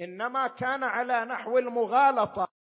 إنما 0.00 0.46
كان 0.46 0.84
على 0.84 1.24
نحو 1.24 1.58
المغالطة. 1.58 2.53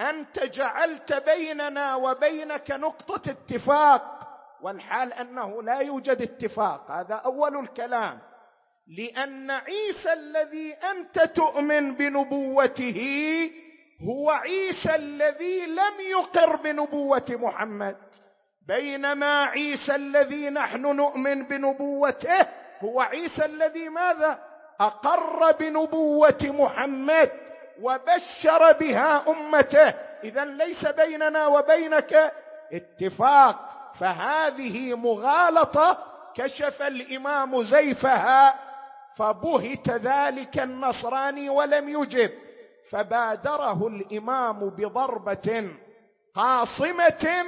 أنت 0.00 0.38
جعلت 0.38 1.12
بيننا 1.12 1.94
وبينك 1.94 2.70
نقطة 2.70 3.30
اتفاق 3.30 4.28
والحال 4.62 5.12
أنه 5.12 5.62
لا 5.62 5.80
يوجد 5.80 6.22
اتفاق. 6.22 6.90
هذا 6.90 7.14
أول 7.14 7.56
الكلام. 7.56 8.18
لأن 8.98 9.50
عيسى 9.50 10.12
الذي 10.12 10.72
أنت 10.72 11.20
تؤمن 11.20 11.94
بنبوته 11.94 13.00
هو 14.08 14.30
عيسى 14.30 14.94
الذي 14.94 15.66
لم 15.66 15.94
يقر 16.10 16.56
بنبوة 16.56 17.26
محمد. 17.28 17.96
بينما 18.68 19.44
عيسى 19.44 19.94
الذي 19.94 20.50
نحن 20.50 20.96
نؤمن 20.96 21.46
بنبوته 21.46 22.46
هو 22.80 23.00
عيسى 23.00 23.44
الذي 23.44 23.88
ماذا؟ 23.88 24.38
أقر 24.80 25.52
بنبوة 25.52 26.38
محمد. 26.42 27.49
وبشر 27.82 28.72
بها 28.72 29.22
أمته. 29.28 29.94
اذا 30.24 30.44
ليس 30.44 30.86
بيننا 30.86 31.46
وبينك 31.46 32.32
اتفاق. 32.72 33.56
فهذه 34.00 34.94
مغالطة. 34.94 35.98
كشف 36.34 36.82
الإمام 36.82 37.62
زيفها 37.62 38.54
فبهت 39.16 39.90
ذلك 39.90 40.58
النصراني 40.58 41.48
ولم 41.50 41.88
يجب. 41.88 42.30
فبادره 42.90 43.86
الإمام 43.86 44.70
بضربة 44.70 45.70
قاصمه 46.34 47.44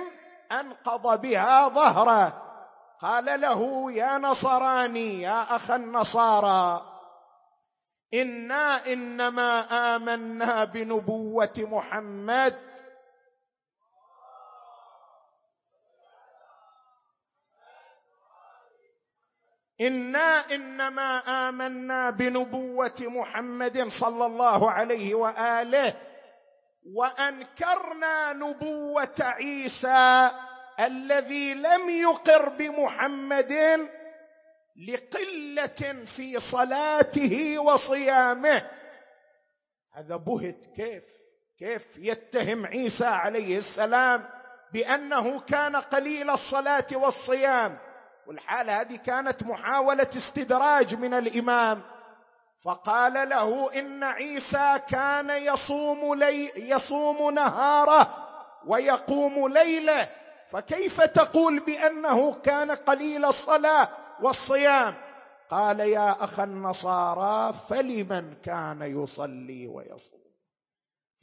أنقض 0.52 1.20
بها 1.20 1.68
ظهره. 1.68 2.42
قال 3.02 3.40
له 3.40 3.92
يا 3.92 4.18
نصراني 4.18 5.22
يا 5.22 5.56
أخ 5.56 5.70
النصارى 5.70 6.91
أنا 8.14 8.86
انما 8.92 9.60
امنا 9.96 10.64
بنبوه 10.64 11.52
محمد. 11.58 12.58
أنا 19.80 20.54
انما 20.54 21.18
امنا 21.48 22.10
بنبوه 22.10 22.94
محمد 23.00 23.88
صلى 24.00 24.26
الله 24.26 24.70
عليه 24.70 25.14
واله. 25.14 25.94
وانكرنا 26.94 28.32
نبوه 28.32 29.14
عيسى 29.20 30.30
الذي 30.80 31.54
لم 31.54 31.90
يقر 31.90 32.48
بمحمد 32.48 33.52
لقلة 34.76 36.04
في 36.16 36.40
صلاته 36.40 37.58
وصيامه. 37.58 38.62
هذا 39.92 40.16
بهت. 40.16 40.66
كيف؟ 40.76 41.02
كيف 41.58 41.82
يتهم 41.96 42.66
عيسى 42.66 43.04
عليه 43.04 43.58
السلام 43.58 44.24
بأنه 44.72 45.40
كان 45.40 45.76
قليل 45.76 46.30
الصلاة 46.30 46.86
والصيام؟ 46.92 47.78
والحاله 48.26 48.80
هذه 48.80 48.96
كانت 48.96 49.42
محاولة 49.42 50.08
استدراج 50.16 50.94
من 50.94 51.14
الإمام. 51.14 51.82
فقال 52.64 53.28
له 53.28 53.78
إن 53.78 54.04
عيسى 54.04 54.80
كان 54.88 55.30
يصوم 55.30 56.14
لي 56.14 56.52
يصوم 56.70 57.34
نهاره 57.34 58.28
ويقوم 58.66 59.48
ليله. 59.48 60.08
فكيف 60.50 61.00
تقول 61.00 61.60
بأنه 61.60 62.34
كان 62.34 62.70
قليل 62.70 63.24
الصلاة 63.24 63.88
والصيام. 64.22 64.94
قال 65.50 65.80
يا 65.80 66.24
أخ 66.24 66.40
النصارى 66.40 67.54
فلمن 67.68 68.34
كان 68.34 68.82
يصلي 68.82 69.66
ويصوم؟ 69.66 70.22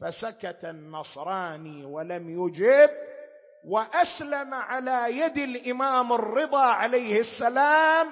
فسكت 0.02 0.60
النصراني 0.64 1.86
ولم 1.86 2.30
يجب 2.30 2.90
وأسلم 3.66 4.54
على 4.54 5.18
يد 5.20 5.38
الإمام 5.38 6.14
الرضا 6.14 6.64
عليه 6.64 7.20
السلام 7.20 8.08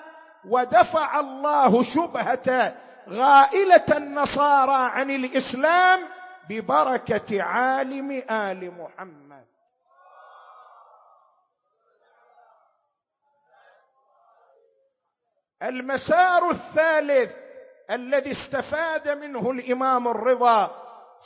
ودفع 0.50 1.19
الله 1.19 1.84
شبهة 1.84 2.76
غائلة 3.10 3.97
النصارى 3.97 4.91
عن 4.91 5.12
الإسلام 5.12 6.00
ببركة 6.50 7.43
عالم 7.43 8.23
آل 8.32 8.71
محمد. 8.71 9.45
المسار 15.63 16.52
الثالث 16.52 17.32
الذي 17.91 18.32
استفاد 18.32 19.10
منه 19.10 19.52
الإمام 19.52 20.08
الرضا 20.08 20.72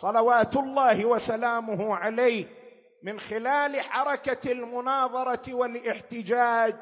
صلوات 0.01 0.55
الله 0.55 1.05
وسلامه 1.05 1.95
عليه 1.95 2.45
من 3.03 3.19
خلال 3.19 3.81
حركة 3.81 4.51
المناظرة 4.51 5.53
والاحتجاج 5.53 6.75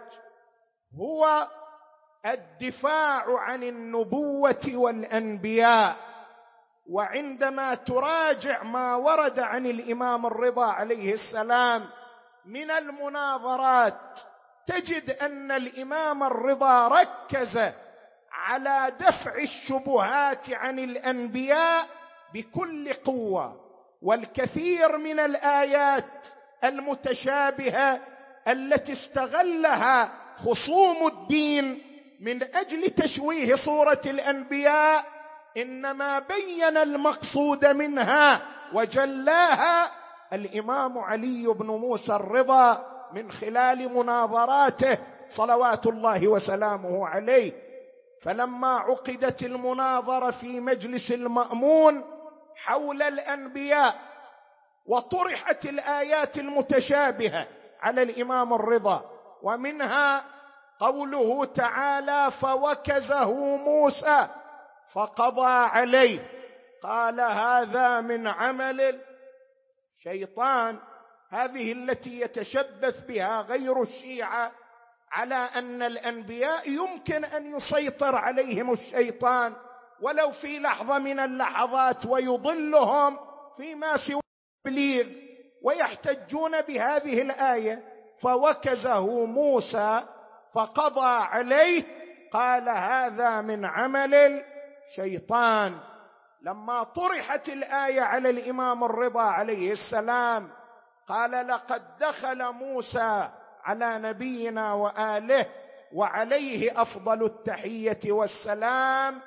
هو 0.99 1.47
الدفاع 2.25 3.39
عن 3.39 3.63
النبوة 3.63 4.71
والأنبياء. 4.73 5.95
وعندما 6.91 7.75
تراجع 7.75 8.63
ما 8.63 8.95
ورد 8.95 9.39
عن 9.39 9.65
الإمام 9.65 10.25
الرضا 10.25 10.65
عليه 10.65 11.13
السلام 11.13 11.85
من 12.45 12.71
المناظرات 12.71 13.99
تجد 14.69 15.09
أن 15.09 15.51
الإمام 15.51 16.23
الرضا 16.23 16.87
ركز 16.87 17.59
على 18.31 18.93
دفع 18.99 19.35
الشبهات 19.35 20.49
عن 20.53 20.79
الأنبياء 20.79 21.87
بكل 22.33 22.93
قوة 22.93 23.61
والكثير 24.01 24.97
من 24.97 25.19
الآيات 25.19 26.05
المتشابهة 26.63 27.99
التي 28.47 28.91
استغلها 28.91 30.11
خصوم 30.45 31.07
الدين 31.07 31.81
من 32.19 32.43
أجل 32.55 32.89
تشويه 32.89 33.55
صورة 33.55 34.01
الأنبياء 34.05 35.05
إنما 35.57 36.19
بين 36.19 36.77
المقصود 36.77 37.65
منها 37.65 38.41
وجلاها 38.73 39.91
الإمام 40.33 40.97
علي 40.97 41.47
بن 41.47 41.67
موسى 41.67 42.15
الرضا 42.15 42.85
من 43.13 43.31
خلال 43.31 43.93
مناظراته 43.93 44.97
صلوات 45.35 45.87
الله 45.87 46.27
وسلامه 46.27 47.07
عليه. 47.07 47.69
فلما 48.21 48.77
عقدت 48.77 49.43
المناظرة 49.43 50.31
في 50.31 50.59
مجلس 50.59 51.11
المأمون 51.11 52.03
حول 52.55 53.01
الأنبياء 53.01 53.95
وطرحت 54.85 55.65
الآيات 55.65 56.37
المتشابهة 56.37 57.47
على 57.81 58.01
الإمام 58.01 58.53
الرضا 58.53 59.11
ومنها 59.43 60.23
قوله 60.79 61.45
تعالى 61.45 62.31
فوكزه 62.41 63.33
موسى 63.57 64.27
فقضى 64.93 65.51
عليه 65.51 66.19
قال 66.83 67.21
هذا 67.21 68.01
من 68.01 68.27
عمل 68.27 68.99
الشيطان 69.97 70.79
هذه 71.29 71.71
التي 71.71 72.21
يتشبث 72.21 73.05
بها 73.07 73.41
غير 73.41 73.81
الشيعة 73.81 74.51
على 75.11 75.35
أن 75.35 75.81
الأنبياء 75.81 76.69
يمكن 76.69 77.25
أن 77.25 77.55
يسيطر 77.55 78.15
عليهم 78.15 78.71
الشيطان 78.71 79.53
ولو 80.01 80.31
في 80.31 80.59
لحظة 80.59 80.99
من 80.99 81.19
اللحظات 81.19 82.05
ويضلهم 82.05 83.17
فيما 83.57 83.97
سوى 83.97 84.21
التبليغ 84.65 85.07
ويحتجون 85.63 86.61
بهذه 86.61 87.21
الآية 87.21 87.83
فوكزه 88.21 89.25
موسى 89.25 90.03
فقضى 90.53 91.25
عليه 91.25 91.83
قال 92.33 92.69
هذا 92.69 93.41
من 93.41 93.65
عمل 93.65 94.43
الشيطان. 94.89 95.77
لما 96.41 96.83
طرحت 96.83 97.49
الآية 97.49 98.01
على 98.01 98.29
الإمام 98.29 98.83
الرضا 98.83 99.21
عليه 99.21 99.71
السلام 99.71 100.49
قال 101.09 101.47
لقد 101.47 101.97
دخل 101.99 102.51
موسى 102.51 103.29
على 103.63 103.97
نبينا 103.97 104.73
وآله 104.73 105.45
وعليه 105.93 106.81
أفضل 106.81 107.25
التحية 107.25 108.11
والسلام 108.11 109.21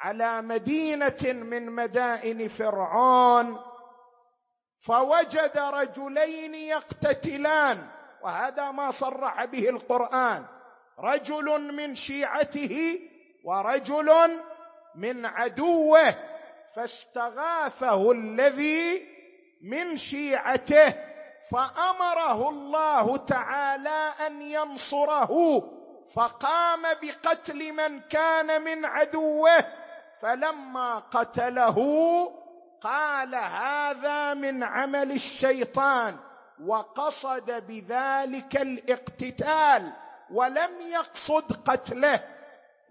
على 0.00 0.42
مدينة 0.42 1.22
من 1.22 1.70
مدائن 1.70 2.48
فرعون 2.48 3.58
فوجد 4.86 5.58
رجلين 5.58 6.54
يقتتلان. 6.54 7.86
وهذا 8.22 8.70
ما 8.70 8.90
صرح 8.90 9.44
به 9.44 9.68
القرآن. 9.68 10.44
رجل 10.98 11.74
من 11.74 11.94
شيعته 11.94 13.00
ورجل 13.44 14.10
من 14.94 15.26
عدوه 15.26 16.14
فاستغاثه 16.76 18.12
الذي 18.12 19.06
من 19.62 19.96
شيعته. 19.96 21.07
فأمره 21.50 22.48
الله 22.48 23.16
تعالى 23.16 24.12
أن 24.26 24.42
ينصره 24.42 25.62
فقام 26.14 26.82
بقتل 27.02 27.72
من 27.72 28.00
كان 28.00 28.64
من 28.64 28.84
عدوه 28.84 29.64
فلما 30.20 30.98
قتله 30.98 31.78
قال 32.80 33.34
هذا 33.34 34.34
من 34.34 34.62
عمل 34.64 35.12
الشيطان 35.12 36.16
وقصد 36.66 37.50
بذلك 37.66 38.56
الاقتتال 38.56 39.92
ولم 40.32 40.70
يقصد 40.80 41.52
قتله. 41.52 42.20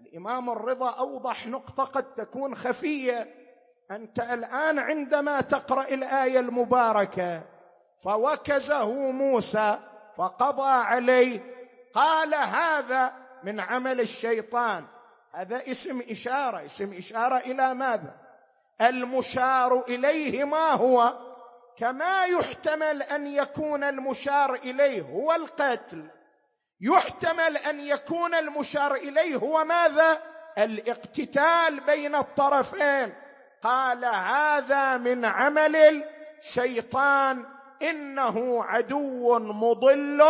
الإمام 0.00 0.50
الرضا 0.50 0.90
أوضح 0.90 1.46
نقطة 1.46 1.84
قد 1.84 2.14
تكون 2.14 2.54
خفية 2.54 3.26
أنت 3.90 4.18
الآن 4.18 4.78
عندما 4.78 5.40
تقرأ 5.40 5.82
الآية 5.88 6.40
المباركة 6.40 7.42
فوكزه 8.04 9.10
موسى 9.10 9.78
فقضى 10.16 10.70
عليه. 10.70 11.40
قال 11.94 12.34
هذا 12.34 13.12
من 13.44 13.60
عمل 13.60 14.00
الشيطان. 14.00 14.84
هذا 15.34 15.70
اسم 15.70 16.02
إشارة. 16.10 16.66
اسم 16.66 16.92
إشارة 16.92 17.36
إلى 17.36 17.74
ماذا؟ 17.74 18.14
المشار 18.80 19.84
إليه 19.88 20.44
ما 20.44 20.72
هو؟ 20.72 21.12
كما 21.78 22.24
يحتمل 22.24 23.02
أن 23.02 23.26
يكون 23.26 23.84
المشار 23.84 24.54
إليه 24.54 25.02
هو 25.02 25.32
القتل. 25.32 26.10
يحتمل 26.80 27.56
أن 27.56 27.80
يكون 27.80 28.34
المشار 28.34 28.94
إليه 28.94 29.36
هو 29.36 29.64
ماذا؟ 29.64 30.22
الاقتتال 30.58 31.80
بين 31.86 32.14
الطرفين. 32.14 33.14
قال 33.62 34.04
هذا 34.04 34.96
من 34.96 35.24
عمل 35.24 36.04
الشيطان. 36.38 37.57
إنه 37.82 38.64
عدو 38.64 39.38
مضل 39.38 40.22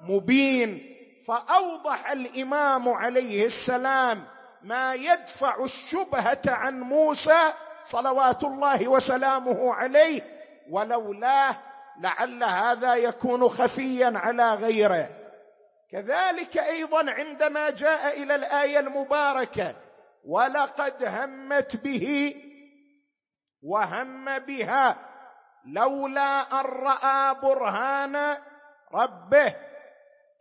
مبين. 0.00 0.96
فأوضح 1.28 2.10
الإمام 2.10 2.88
عليه 2.88 3.46
السلام 3.46 4.24
ما 4.62 4.94
يدفع 4.94 5.64
الشبهة 5.64 6.42
عن 6.46 6.80
موسى 6.80 7.52
صلوات 7.90 8.44
الله 8.44 8.88
وسلامه 8.88 9.74
عليه 9.74 10.22
ولولاه 10.70 11.56
لعل 12.00 12.44
هذا 12.44 12.94
يكون 12.94 13.48
خفيا 13.48 14.12
على 14.16 14.54
غيره. 14.54 15.08
كذلك 15.92 16.58
أيضا 16.58 17.10
عندما 17.10 17.70
جاء 17.70 18.22
إلى 18.22 18.34
الآية 18.34 18.80
المباركة 18.80 19.74
ولقد 20.24 21.04
همت 21.04 21.76
به 21.76 22.34
وهم 23.62 24.38
بها 24.38 25.09
لولا 25.66 26.60
أن 26.60 26.64
رأى 26.64 27.34
برهان 27.42 28.36
ربه 28.94 29.54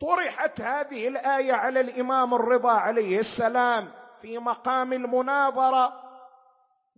طرحت 0.02 0.62
هذه 0.62 1.08
الآية 1.08 1.54
على 1.54 1.80
الإمام 1.80 2.34
الرضا 2.34 2.72
عليه 2.72 3.20
السلام 3.20 3.88
في 4.22 4.38
مقام 4.38 4.94
المناظرة 4.94 5.94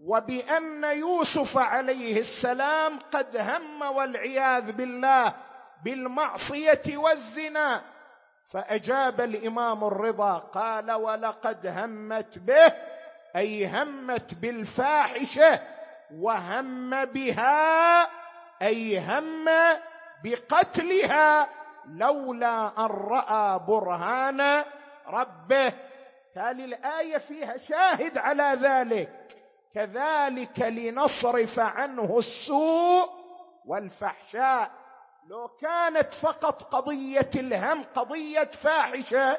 وبأن 0.05 0.83
يوسف 0.83 1.57
عليه 1.57 2.19
السلام 2.19 2.99
قد 3.11 3.37
هم 3.37 3.81
والعياذ 3.81 4.71
بالله 4.71 5.33
بالمعصية 5.85 6.97
والزنا. 6.97 7.81
فأجاب 8.51 9.21
الإمام 9.21 9.83
الرضا 9.83 10.37
قال 10.37 10.91
ولقد 10.91 11.67
همت 11.67 12.39
به 12.39 12.73
أي 13.35 13.67
همت 13.67 14.33
بالفاحشة 14.33 15.59
وهم 16.15 17.05
بها 17.05 18.07
أي 18.61 18.99
هم 18.99 19.45
بقتلها 20.23 21.47
لولا 21.85 22.85
أن 22.85 22.85
رأى 22.85 23.59
برهان 23.59 24.63
ربه. 25.07 25.73
تالي 26.35 26.65
الآية 26.65 27.17
فيها 27.17 27.57
شاهد 27.57 28.17
على 28.17 28.57
ذلك. 28.61 29.37
كذلك 29.75 30.59
لنصرف 30.59 31.59
عنه 31.59 32.17
السوء 32.17 33.09
والفحشاء. 33.65 34.71
لو 35.29 35.47
كانت 35.47 36.13
فقط 36.13 36.63
قضية 36.63 37.29
الهم 37.35 37.83
قضية 37.95 38.51
فاحشة 38.63 39.37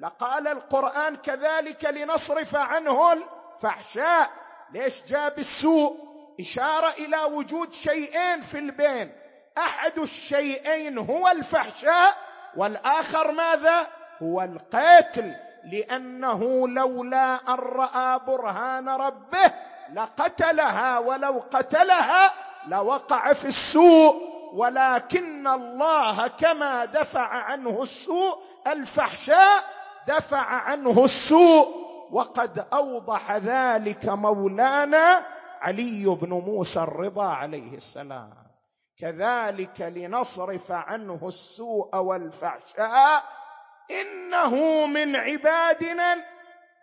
لقال 0.00 0.48
القرآن 0.48 1.16
كذلك 1.16 1.84
لنصرف 1.84 2.56
عنه 2.56 3.16
فحشاء 3.60 4.30
ليش 4.72 5.02
جاب 5.06 5.38
السوء؟ 5.38 6.09
إشارة 6.40 6.88
إلى 6.88 7.22
وجود 7.24 7.72
شيئين 7.72 8.42
في 8.42 8.58
البين. 8.58 9.12
أحد 9.58 9.98
الشيئين 9.98 10.98
هو 10.98 11.28
الفحشاء 11.28 12.16
والآخر 12.56 13.32
ماذا؟ 13.32 13.86
هو 14.22 14.42
القتل. 14.42 15.34
لأنه 15.64 16.68
لولا 16.68 17.34
أن 17.34 17.54
رأى 17.54 18.20
برهان 18.26 18.88
ربه 18.88 19.52
لقتلها 19.94 20.98
ولو 20.98 21.42
قتلها 21.50 22.32
لوقع 22.68 23.32
في 23.32 23.44
السوء. 23.44 24.30
ولكن 24.54 25.48
الله 25.48 26.26
كما 26.28 26.84
دفع 26.84 27.26
عنه 27.26 27.82
السوء 27.82 28.38
الفحشاء 28.66 29.64
دفع 30.08 30.46
عنه 30.46 31.04
السوء. 31.04 31.80
وقد 32.12 32.66
أوضح 32.72 33.32
ذلك 33.32 34.04
مولانا 34.04 35.22
علي 35.60 36.04
بن 36.06 36.28
موسى 36.28 36.80
الرضا 36.80 37.26
عليه 37.26 37.74
السلام. 37.74 38.32
كذلك 38.98 39.80
لنصرف 39.80 40.72
عنه 40.72 41.28
السوء 41.28 41.96
والفحشاء 41.96 43.24
إنه 43.90 44.86
من 44.86 45.16
عبادنا 45.16 46.16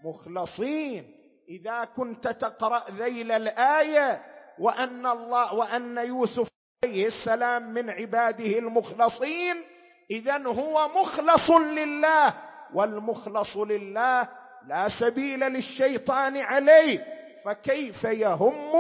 المخلصين. 0.03 1.13
إذا 1.49 1.83
كنت 1.83 2.27
تقرأ 2.27 2.91
ذيل 2.91 3.31
الآية 3.31 4.21
وأن 4.59 5.05
الله 5.05 5.53
وأن 5.53 5.97
يوسف 5.97 6.47
عليه 6.83 7.07
السلام 7.07 7.73
من 7.73 7.89
عباده 7.89 8.59
المخلصين 8.59 9.63
اذا 10.11 10.47
هو 10.47 10.87
مخلص 10.87 11.49
لله 11.51 12.33
والمخلص 12.73 13.57
لله 13.57 14.27
لا 14.67 14.87
سبيل 14.89 15.39
للشيطان 15.39 16.37
عليه. 16.37 17.05
فكيف 17.45 18.03
يهم 18.03 18.73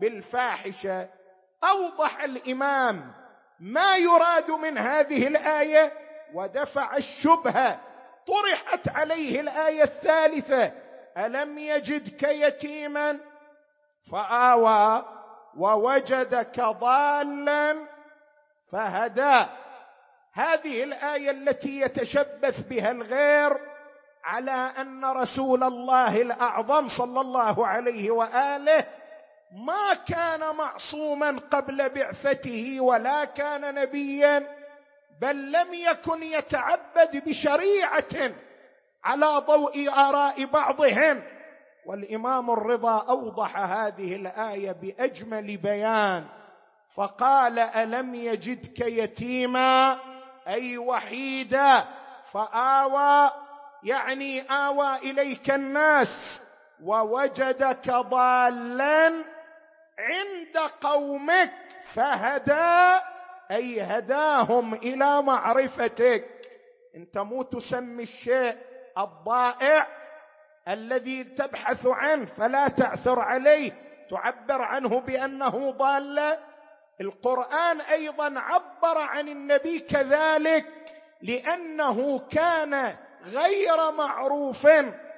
بالفاحشة؟ 0.00 1.08
أوضح 1.64 2.22
الإمام 2.22 3.12
ما 3.60 3.96
يراد 3.96 4.50
من 4.50 4.78
هذه 4.78 5.26
الآية 5.26 5.92
ودفع 6.34 6.96
الشبهة 6.96 7.80
طرحت 8.26 8.88
عليه 8.88 9.40
الآية 9.40 9.82
الثالثة 9.82 10.72
ألم 11.16 11.58
يجدك 11.58 12.22
يتيما؟ 12.22 13.20
فآوى 14.12 15.04
ووجدك 15.56 16.60
ضالا 16.60 17.86
فهدى. 18.72 19.46
هذه 20.32 20.84
الآية 20.84 21.30
التي 21.30 21.80
يتشبث 21.80 22.60
بها 22.60 22.90
الغير 22.90 23.67
على 24.28 24.72
أن 24.80 25.04
رسول 25.04 25.64
الله 25.64 26.22
الأعظم 26.22 26.88
صلى 26.88 27.20
الله 27.20 27.66
عليه 27.66 28.10
وآله 28.10 28.86
ما 29.52 29.94
كان 29.94 30.56
معصوما 30.56 31.40
قبل 31.50 31.88
بعثته 31.88 32.80
ولا 32.80 33.24
كان 33.24 33.74
نبيا 33.74 34.46
بل 35.20 35.52
لم 35.52 35.74
يكن 35.74 36.22
يتعبد 36.22 37.24
بشريعة 37.26 38.32
على 39.04 39.26
ضوء 39.26 39.88
آراء 39.88 40.44
بعضهم. 40.44 41.22
والإمام 41.86 42.50
الرضا 42.50 43.06
أوضح 43.08 43.56
هذه 43.56 44.16
الآية 44.16 44.72
بأجمل 44.72 45.56
بيان 45.56 46.24
فقال 46.96 47.58
ألم 47.58 48.14
يجدك 48.14 48.80
يتيما؟ 48.80 49.98
أي 50.48 50.78
وحيدا؟ 50.78 51.84
فآوى 52.32 53.30
يعني 53.82 54.40
آوى 54.40 54.96
إليك 54.96 55.50
الناس 55.50 56.40
ووجدك 56.82 57.90
ضالا 57.90 59.24
عند 59.98 60.58
قومك 60.80 61.52
فهدى 61.94 63.00
أي 63.50 63.80
هداهم 63.82 64.74
إلى 64.74 65.22
معرفتك. 65.22 66.24
أنت 66.96 67.18
مو 67.18 67.42
تسمي 67.42 68.02
الشيء 68.02 68.56
الضائع 68.98 69.86
الذي 70.68 71.24
تبحث 71.24 71.86
عنه 71.86 72.24
فلا 72.24 72.68
تعثر 72.68 73.20
عليه. 73.20 73.72
تعبر 74.10 74.62
عنه 74.62 75.00
بأنه 75.00 75.70
ضال. 75.70 76.38
القرآن 77.00 77.80
أيضا 77.80 78.40
عبر 78.40 78.98
عن 78.98 79.28
النبي 79.28 79.78
كذلك 79.78 80.66
لأنه 81.22 82.18
كان 82.18 82.94
غير 83.26 83.92
معروف 83.98 84.66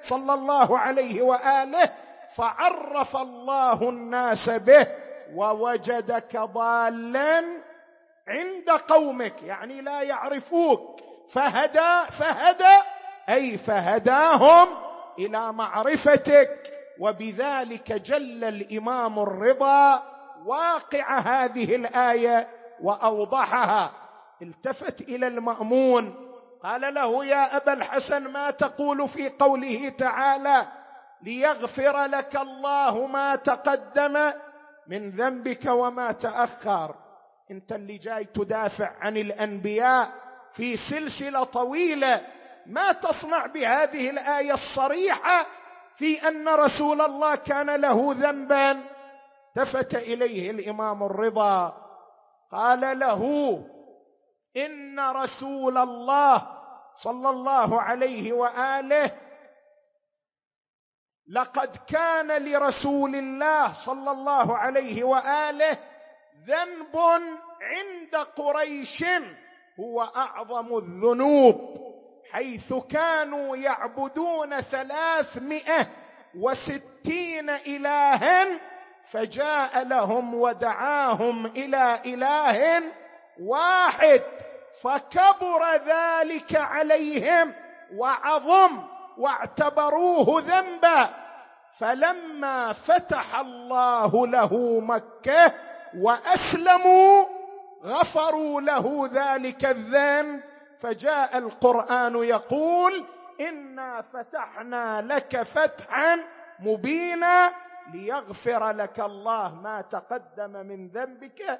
صلى 0.09 0.33
الله 0.33 0.79
عليه 0.79 1.21
وآله 1.21 1.89
فعرف 2.35 3.15
الله 3.15 3.89
الناس 3.89 4.49
به 4.49 4.87
ووجدك 5.35 6.37
ضالا 6.37 7.43
عند 8.27 8.69
قومك 8.87 9.43
يعني 9.43 9.81
لا 9.81 10.01
يعرفوك 10.01 10.99
فهدى 11.33 12.11
فهدى 12.19 12.81
أي 13.29 13.57
فهداهم 13.57 14.67
إلى 15.19 15.53
معرفتك 15.53 16.71
وبذلك 16.99 17.91
جل 17.91 18.43
الإمام 18.43 19.19
الرضا 19.19 20.03
واقع 20.45 21.19
هذه 21.19 21.75
الآية 21.75 22.47
وأوضحها 22.83 23.91
التفت 24.41 25.01
إلى 25.01 25.27
المأمون 25.27 26.30
قال 26.63 26.93
له 26.93 27.25
يا 27.25 27.57
أبا 27.57 27.73
الحسن 27.73 28.27
ما 28.27 28.51
تقول 28.51 29.09
في 29.09 29.29
قوله 29.29 29.89
تعالى 29.89 30.67
ليغفر 31.21 32.05
لك 32.05 32.35
الله 32.35 33.07
ما 33.07 33.35
تقدم 33.35 34.31
من 34.87 35.09
ذنبك 35.09 35.65
وما 35.65 36.11
تأخر؟ 36.11 36.95
أنت 37.51 37.71
اللي 37.71 37.97
جاي 37.97 38.23
تدافع 38.23 38.91
عن 38.99 39.17
الأنبياء 39.17 40.11
في 40.53 40.77
سلسلة 40.77 41.43
طويلة. 41.43 42.21
ما 42.65 42.91
تصنع 42.91 43.45
بهذه 43.45 44.09
الآية 44.09 44.53
الصريحة 44.53 45.45
في 45.97 46.27
أن 46.27 46.49
رسول 46.49 47.01
الله 47.01 47.35
كان 47.35 47.69
له 47.69 48.15
ذنبا 48.19 48.83
التفت 49.57 49.95
إليه 49.95 50.51
الإمام 50.51 51.03
الرضا. 51.03 51.77
قال 52.51 52.99
له 52.99 53.23
إن 54.57 54.99
رسول 54.99 55.77
الله 55.77 56.47
صلى 56.95 57.29
الله 57.29 57.81
عليه 57.81 58.33
وآله 58.33 59.11
لقد 61.27 61.77
كان 61.87 62.45
لرسول 62.45 63.15
الله 63.15 63.73
صلى 63.73 64.11
الله 64.11 64.57
عليه 64.57 65.03
وآله 65.03 65.77
ذنب 66.47 66.97
عند 67.61 68.15
قريش 68.15 69.03
هو 69.79 70.01
أعظم 70.01 70.77
الذنوب 70.77 71.77
حيث 72.31 72.73
كانوا 72.73 73.57
يعبدون 73.57 74.61
ثلاثمائه 74.61 75.87
وستين 76.39 77.49
الها 77.49 78.59
فجاء 79.11 79.83
لهم 79.83 80.33
ودعاهم 80.33 81.45
إلى 81.45 82.01
إله 82.05 82.83
واحد 83.39 84.21
فكبر 84.81 85.75
ذلك 85.85 86.55
عليهم 86.55 87.53
وعظم 87.95 88.83
واعتبروه 89.17 90.41
ذنبا. 90.41 91.09
فلما 91.79 92.73
فتح 92.73 93.39
الله 93.39 94.27
له 94.27 94.79
مكة 94.79 95.53
وأسلموا 95.97 97.25
غفروا 97.83 98.61
له 98.61 99.09
ذلك 99.13 99.65
الذنب 99.65 100.41
فجاء 100.81 101.37
القرآن 101.37 102.15
يقول 102.15 103.05
إنا 103.41 104.01
فتحنا 104.01 105.01
لك 105.01 105.43
فتحا 105.43 106.19
مبينا 106.59 107.51
ليغفر 107.93 108.71
لك 108.71 108.99
الله 108.99 109.55
ما 109.55 109.81
تقدم 109.81 110.51
من 110.51 110.87
ذنبك 110.87 111.59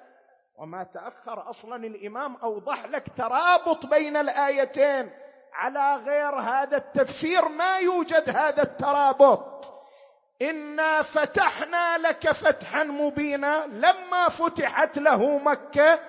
وما 0.56 0.84
تأخر 0.84 1.50
أصلا 1.50 1.76
الإمام 1.76 2.36
أوضح 2.36 2.86
لك 2.86 3.06
ترابط 3.18 3.86
بين 3.86 4.18
الآيتين. 4.18 5.12
على 5.54 5.96
غير 5.96 6.36
هذا 6.36 6.78
التفسير 6.78 7.50
ما 7.50 7.78
يوجد 7.78 8.30
هذا 8.30 8.64
الترابط. 8.64 9.66
إنا 10.42 11.02
فتحنا 11.02 11.98
لك 11.98 12.32
فتحا 12.32 12.84
مبينا 12.84 13.66
لما 13.68 14.30
فتحت 14.30 14.98
له 14.98 15.38
مكة 15.38 16.00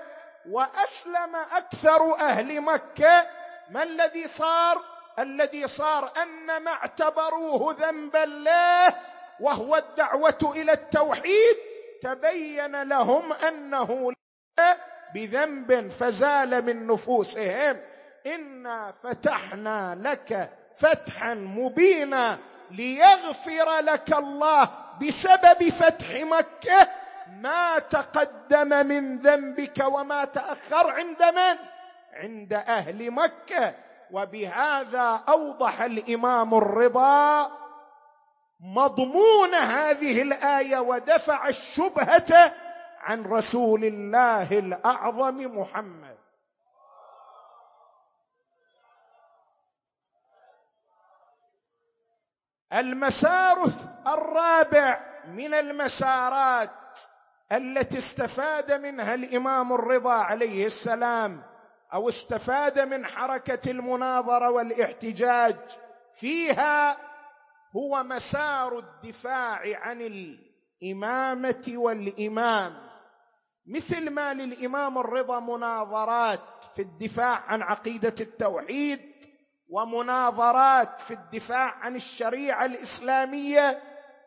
وأسلم 0.51 1.37
أكثر 1.53 2.15
أهل 2.21 2.61
مكة. 2.61 3.27
ما 3.71 3.83
الذي 3.83 4.29
صار؟ 4.29 4.83
الذي 5.19 5.69
صار 5.69 6.13
أن 6.23 6.63
ما 6.63 6.71
اعتبروه 6.71 7.77
ذنبا 7.81 8.25
له 8.27 8.95
وهو 9.41 9.77
الدعوة 9.77 10.39
إلى 10.43 10.73
التوحيد 10.73 11.57
تبين 12.03 12.83
لهم 12.83 13.33
أنه 13.33 14.13
بذنب 15.15 15.91
فزال 16.01 16.65
من 16.65 16.87
نفوسهم. 16.87 17.77
إنا 18.27 18.93
فتحنا 19.03 19.99
لك 20.01 20.51
فتحا 20.79 21.35
مبينا 21.35 22.39
ليغفر 22.71 23.79
لك 23.81 24.13
الله 24.13 24.71
بسبب 25.03 25.69
فتح 25.69 26.11
مكة. 26.11 26.89
ما 27.41 27.79
تقدم 27.79 28.87
من 28.87 29.19
ذنبك 29.19 29.85
وما 29.87 30.25
تأخر 30.25 30.91
عند 30.91 31.23
من؟ 31.23 31.57
عند 32.15 32.53
أهل 32.53 33.11
مكة. 33.11 33.75
وبهذا 34.11 35.23
أوضح 35.29 35.83
الإمام 35.83 36.55
الرضا 36.55 37.51
مضمون 38.61 39.55
هذه 39.55 40.23
الآية 40.23 40.79
ودفع 40.79 41.49
الشبهة 41.49 42.53
عن 43.03 43.23
رسول 43.25 43.85
الله 43.85 44.59
الأعظم 44.59 45.59
محمد. 45.59 46.17
المسار 52.73 53.65
الرابع 54.07 55.01
من 55.29 55.55
المسارات 55.55 56.71
التي 57.53 57.99
استفاد 57.99 58.73
منها 58.73 59.15
الإمام 59.15 59.73
الرضا 59.73 60.15
عليه 60.15 60.67
السلام 60.67 61.43
أو 61.93 62.09
استفاد 62.09 62.79
من 62.79 63.07
حركة 63.07 63.71
المناظرة 63.71 64.51
والاحتجاج 64.51 65.57
فيها 66.21 66.97
هو 67.77 68.03
مسار 68.03 68.79
الدفاع 68.79 69.61
عن 69.65 70.01
الإمامة 70.83 71.65
والإمام. 71.69 72.92
مثل 73.67 74.11
ما 74.11 74.35
للإمام 74.35 74.99
الرضا 74.99 75.41
مناظرات 75.41 76.41
في 76.77 76.83
الدفاع 76.83 77.41
عن 77.47 77.63
عقيدة 77.63 78.15
التوحيد 78.21 79.01
ومناظرات 79.71 81.01
في 81.07 81.15
الدفاع 81.15 81.75
عن 81.81 81.97
الشريعة 81.97 82.65
الإسلامية 82.65 83.79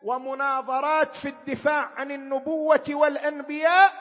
ومناظرات 0.02 1.16
في 1.16 1.28
الدفاع 1.28 1.88
عن 1.96 2.10
النبوة 2.10 2.84
والأنبياء 2.90 3.92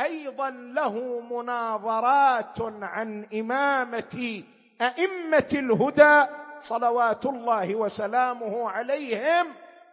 أيضا 0.00 0.50
له 0.50 1.20
مناظرات 1.20 2.60
عن 2.82 3.26
إمامة 3.34 4.42
أئمة 4.82 5.48
الهدى 5.52 6.26
صلوات 6.60 7.26
الله 7.26 7.74
وسلامه 7.74 8.70
عليهم 8.70 9.46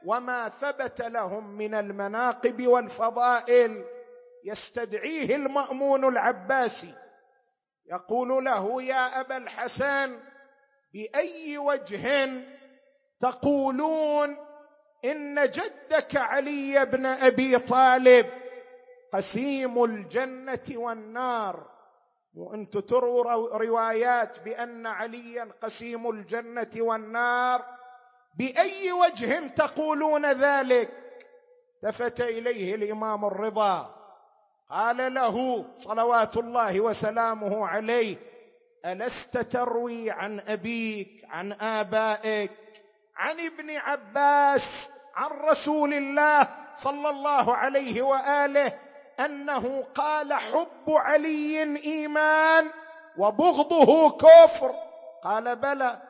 وما 0.05 0.49
ثبت 0.61 1.01
لهم 1.01 1.49
من 1.49 1.73
المناقب 1.73 2.67
والفضائل. 2.67 3.83
يستدعيه 4.43 5.35
المأمون 5.35 6.05
العباسي. 6.05 6.93
يقول 7.91 8.45
له 8.45 8.83
يا 8.83 9.19
أبا 9.19 9.37
الحسن 9.37 10.19
بأي 10.93 11.57
وجه 11.57 12.29
تقولون 13.19 14.37
إن 15.05 15.45
جدك 15.45 16.15
علي 16.15 16.85
بن 16.85 17.05
أبي 17.05 17.59
طالب 17.59 18.25
قسيم 19.13 19.83
الجنة 19.83 20.65
والنار؟ 20.69 21.73
وأنتم 22.35 22.79
تروا 22.79 23.57
روايات 23.57 24.39
بأن 24.39 24.87
عليا 24.87 25.47
قسيم 25.61 26.09
الجنة 26.09 26.71
والنار. 26.77 27.65
بأي 28.37 28.91
وجه 28.91 29.47
تقولون 29.47 30.31
ذلك؟ 30.31 30.89
التفت 31.83 32.21
إليه 32.21 32.75
الإمام 32.75 33.25
الرضا. 33.25 34.02
قال 34.73 35.13
له 35.13 35.65
صلوات 35.77 36.37
الله 36.37 36.81
وسلامه 36.81 37.67
عليه 37.67 38.17
ألست 38.85 39.37
تروي 39.37 40.11
عن 40.11 40.39
أبيك 40.39 41.25
عن 41.29 41.53
آبائك 41.53 42.51
عن 43.17 43.39
ابن 43.39 43.69
عباس 43.69 44.61
عن 45.15 45.29
رسول 45.31 45.93
الله 45.93 46.47
صلى 46.83 47.09
الله 47.09 47.55
عليه 47.55 48.01
وآله 48.01 48.73
أنه 49.19 49.83
قال 49.95 50.33
حب 50.33 50.89
علي 50.89 51.63
إيمان 51.83 52.69
وبغضه 53.17 54.17
كفر. 54.17 54.75
قال 55.23 55.55
بلى. 55.55 56.01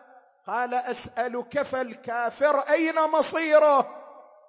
قال 0.47 0.74
أسألك 0.74 1.61
فالكافر 1.61 2.59
أين 2.59 2.95
مصيره؟ 2.95 3.88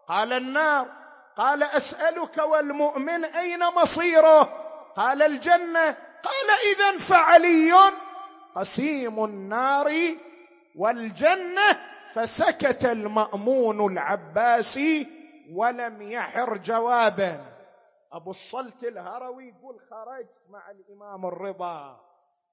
قال 0.09 0.33
النار. 0.33 1.04
قال 1.37 1.63
أسألك 1.63 2.39
والمؤمن 2.39 3.25
أين 3.25 3.61
مصيره؟ 3.77 4.43
قال 4.97 5.23
الجنة. 5.23 5.97
قال 6.23 6.51
اذا 6.75 6.99
فعلي 6.99 7.73
قسيم 8.55 9.25
النار 9.25 9.93
والجنة. 10.77 11.79
فسكت 12.15 12.85
المأمون 12.85 13.93
العباسي 13.93 15.07
ولم 15.53 16.03
يحر 16.03 16.57
جوابا 16.57 17.41
أبو 18.13 18.31
الصلت 18.31 18.85
الهروي 18.85 19.49
يقول 19.49 19.77
خرجت 19.91 20.51
مع 20.51 20.71
الإمام 20.71 21.27
الرضا. 21.27 22.01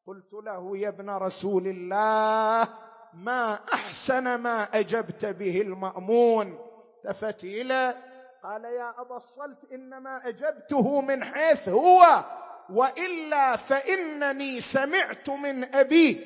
قلت 0.08 0.34
له 0.34 0.78
يا 0.78 0.90
ابن 0.90 1.10
رسول 1.10 1.68
الله 1.68 2.68
ما 3.14 3.60
أحسن 3.74 4.36
ما 4.36 4.64
أجبت 4.64 5.26
به 5.26 5.62
المأمون؟ 5.62 6.60
التفت 7.06 7.44
إلى 7.44 7.96
قال 8.44 8.64
يا 8.66 8.94
أبا 8.98 9.16
الصلت 9.16 9.72
إنما 9.74 10.22
أجبته 10.28 11.02
من 11.02 11.24
حيث 11.24 11.70
هو 11.70 12.26
وإلا 12.70 13.56
فإنني 13.58 14.62
سمعت 14.62 15.30
من 15.30 15.76
ابيه 15.76 16.18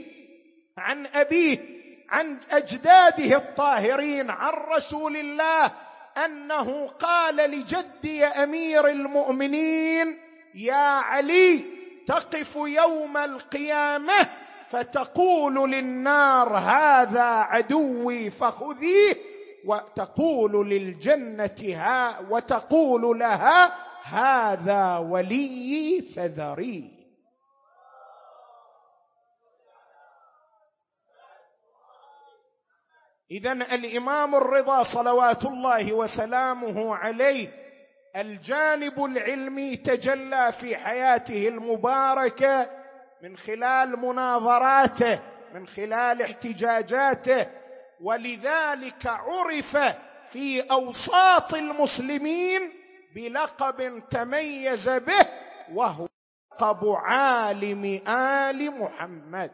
عن 0.77 1.05
أبيه 1.05 1.59
عن 2.09 2.37
أجداده 2.51 3.37
الطاهرين 3.37 4.29
عن 4.29 4.53
رسول 4.53 5.17
الله 5.17 5.71
أنه 6.25 6.87
قال 6.87 7.35
لجدي 7.35 8.25
أمير 8.25 8.87
المؤمنين 8.87 10.17
يا 10.55 10.75
علي 10.99 11.65
تقف 12.07 12.55
يوم 12.55 13.17
القيامة 13.17 14.29
فتقول 14.69 15.71
للنار 15.71 16.57
هذا 16.57 17.23
عدوي 17.23 18.29
فخذيه. 18.29 19.34
وتقول 19.65 20.69
للجنة 20.69 21.55
ها 21.61 22.19
وتقول 22.29 23.19
لها 23.19 23.73
هذا 24.03 24.97
ولي 24.97 26.01
فذريه 26.15 26.95
اذا 33.31 33.51
الإمام 33.51 34.35
الرضا 34.35 34.83
صلوات 34.83 35.45
الله 35.45 35.93
وسلامه 35.93 36.95
عليه 36.95 37.49
الجانب 38.15 39.05
العلمي 39.05 39.77
تجلى 39.77 40.53
في 40.59 40.77
حياته 40.77 41.47
المباركة 41.47 42.69
من 43.23 43.37
خلال 43.37 43.99
مناظراته 43.99 45.19
من 45.53 45.67
خلال 45.67 46.21
احتجاجاته 46.21 47.47
ولذلك 48.01 49.07
عرف 49.07 49.77
في 50.31 50.61
أوساط 50.71 51.53
المسلمين 51.53 52.73
بلقب 53.15 54.03
تميز 54.11 54.89
به 54.89 55.27
وهو 55.73 56.07
لقب 56.53 56.87
عالم 56.87 58.01
آل 58.07 58.79
محمد. 58.79 59.51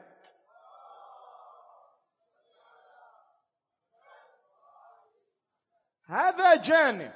هذا 6.08 6.56
جانب. 6.56 7.12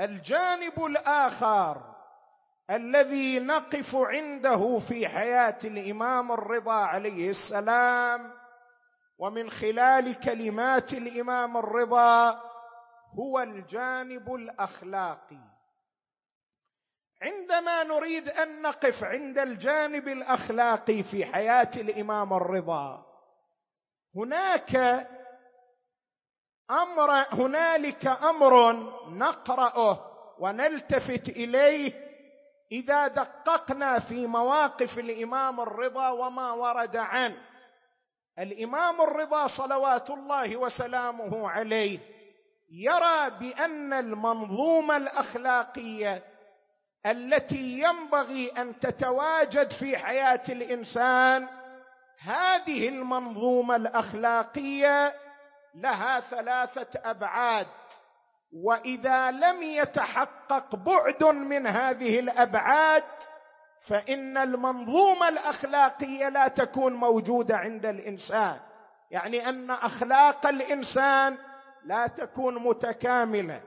الجانب 0.00 0.84
الآخر 0.84 1.94
الذي 2.70 3.40
نقف 3.40 3.96
عنده 3.96 4.78
في 4.88 5.08
حياة 5.08 5.58
الإمام 5.64 6.32
الرضا 6.32 6.74
عليه 6.74 7.30
السلام 7.30 8.32
ومن 9.18 9.50
خلال 9.50 10.20
كلمات 10.20 10.92
الإمام 10.92 11.56
الرضا 11.56 12.40
هو 13.18 13.40
الجانب 13.40 14.34
الأخلاقي. 14.34 15.54
عندما 17.22 17.84
نريد 17.84 18.28
أن 18.28 18.62
نقف 18.62 19.04
عند 19.04 19.38
الجانب 19.38 20.08
الأخلاقي 20.08 21.02
في 21.02 21.24
حياة 21.24 21.70
الإمام 21.76 22.32
الرضا 22.32 23.06
هناك 24.16 24.76
أمر 26.70 27.10
هنالك 27.12 28.06
أمر 28.06 28.72
نقرأه 29.08 30.10
ونلتفت 30.38 31.28
إليه 31.28 31.92
إذا 32.72 33.08
دققنا 33.08 34.00
في 34.00 34.26
مواقف 34.26 34.98
الإمام 34.98 35.60
الرضا 35.60 36.10
وما 36.10 36.52
ورد 36.52 36.96
عنه. 36.96 37.53
الإمام 38.38 39.00
الرضا 39.00 39.48
صلوات 39.48 40.10
الله 40.10 40.56
وسلامه 40.56 41.50
عليه 41.50 41.98
يرى 42.70 43.30
بأن 43.40 43.92
المنظومة 43.92 44.96
الأخلاقية 44.96 46.22
التي 47.06 47.78
ينبغي 47.78 48.48
أن 48.48 48.80
تتواجد 48.80 49.70
في 49.72 49.98
حياة 49.98 50.42
الإنسان 50.48 51.48
هذه 52.20 52.88
المنظومة 52.88 53.76
الأخلاقية 53.76 55.14
لها 55.74 56.20
ثلاثة 56.20 57.10
أبعاد. 57.10 57.66
وإذا 58.52 59.30
لم 59.30 59.62
يتحقق 59.62 60.76
بعد 60.76 61.24
من 61.24 61.66
هذه 61.66 62.20
الأبعاد 62.20 63.04
فإن 63.88 64.36
المنظومه 64.38 65.28
الاخلاقيه 65.28 66.28
لا 66.28 66.48
تكون 66.48 66.92
موجودة 66.92 67.56
عند 67.56 67.86
الإنسان. 67.86 68.60
يعني 69.10 69.48
أن 69.48 69.70
أخلاق 69.70 70.46
الإنسان 70.46 71.38
لا 71.84 72.06
تكون 72.06 72.54
متكاملة. 72.54 73.60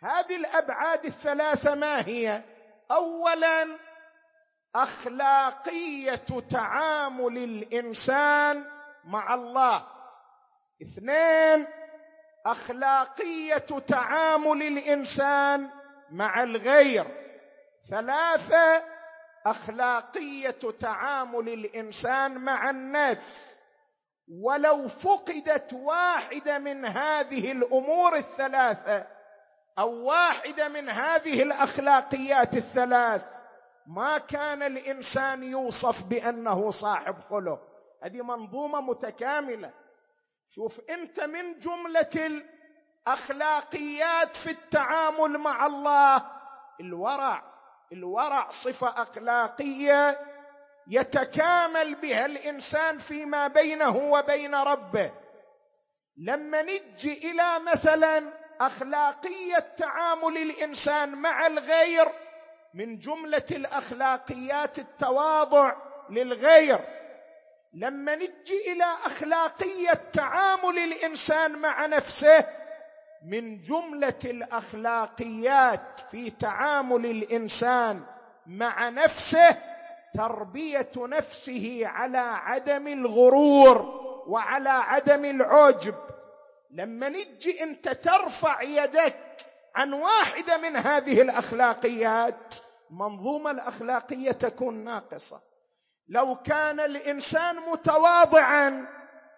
هذه 0.00 0.36
الأبعاد 0.36 1.04
الثلاثة 1.04 1.74
ما 1.74 2.06
هي؟ 2.06 2.42
اولا 2.90 3.66
أخلاقية 4.74 6.40
تعامل 6.50 7.38
الإنسان 7.38 8.64
مع 9.04 9.34
الله. 9.34 9.86
اثنين 10.82 11.66
أخلاقية 12.46 13.66
تعامل 13.88 14.62
الإنسان 14.62 15.70
مع 16.10 16.42
الغير. 16.42 17.06
ثلاثة 17.90 18.93
أخلاقية 19.46 20.70
تعامل 20.80 21.48
الإنسان 21.48 22.38
مع 22.38 22.70
النفس 22.70 23.54
ولو 24.42 24.88
فقدت 24.88 25.72
واحدة 25.72 26.58
من 26.58 26.84
هذه 26.84 27.52
الأمور 27.52 28.16
الثلاثة 28.16 29.06
أو 29.78 30.04
واحدة 30.04 30.68
من 30.68 30.88
هذه 30.88 31.42
الأخلاقيات 31.42 32.54
الثلاث 32.54 33.22
ما 33.86 34.18
كان 34.18 34.62
الإنسان 34.62 35.42
يوصف 35.44 36.02
بأنه 36.02 36.70
صاحب 36.70 37.16
خلق. 37.30 37.60
هذه 38.04 38.22
منظومة 38.22 38.80
متكاملة. 38.80 39.70
شوف 40.54 40.80
أنت 40.90 41.20
من 41.20 41.58
جملة 41.58 42.42
الأخلاقيات 43.06 44.36
في 44.36 44.50
التعامل 44.50 45.38
مع 45.38 45.66
الله 45.66 46.22
الورع. 46.80 47.53
الورع 47.92 48.50
صفة 48.50 49.02
أخلاقية 49.02 50.20
يتكامل 50.88 51.94
بها 51.94 52.26
الإنسان 52.26 52.98
فيما 52.98 53.48
بينه 53.48 53.96
وبين 53.96 54.54
ربه. 54.54 55.10
لما 56.16 56.62
نجي 56.62 57.30
إلى 57.30 57.58
مثلا 57.58 58.32
أخلاقية 58.60 59.58
تعامل 59.78 60.36
الإنسان 60.36 61.14
مع 61.14 61.46
الغير 61.46 62.08
من 62.74 62.98
جملة 62.98 63.46
الأخلاقيات 63.50 64.78
التواضع 64.78 65.76
للغير. 66.10 66.78
لما 67.74 68.14
نجي 68.14 68.72
إلى 68.72 68.84
أخلاقية 69.04 70.00
تعامل 70.12 70.78
الإنسان 70.78 71.58
مع 71.58 71.86
نفسه 71.86 72.46
من 73.24 73.62
جملة 73.62 74.18
الأخلاقيات 74.24 76.00
في 76.10 76.30
تعامل 76.30 77.06
الإنسان 77.06 78.00
مع 78.46 78.88
نفسه 78.88 79.56
تربية 80.14 80.90
نفسه 80.96 81.82
على 81.84 82.18
عدم 82.18 82.86
الغرور 82.88 83.78
وعلى 84.26 84.68
عدم 84.68 85.24
العجب. 85.24 85.94
لما 86.70 87.08
نجي 87.08 87.62
أنت 87.62 87.88
ترفع 87.88 88.62
يدك 88.62 89.16
عن 89.74 89.92
واحدة 89.92 90.56
من 90.56 90.76
هذه 90.76 91.22
الأخلاقيات 91.22 92.54
المنظومه 92.90 93.50
الأخلاقية 93.50 94.32
تكون 94.32 94.74
ناقصة. 94.84 95.40
لو 96.08 96.36
كان 96.36 96.80
الإنسان 96.80 97.56
متواضعا 97.56 98.86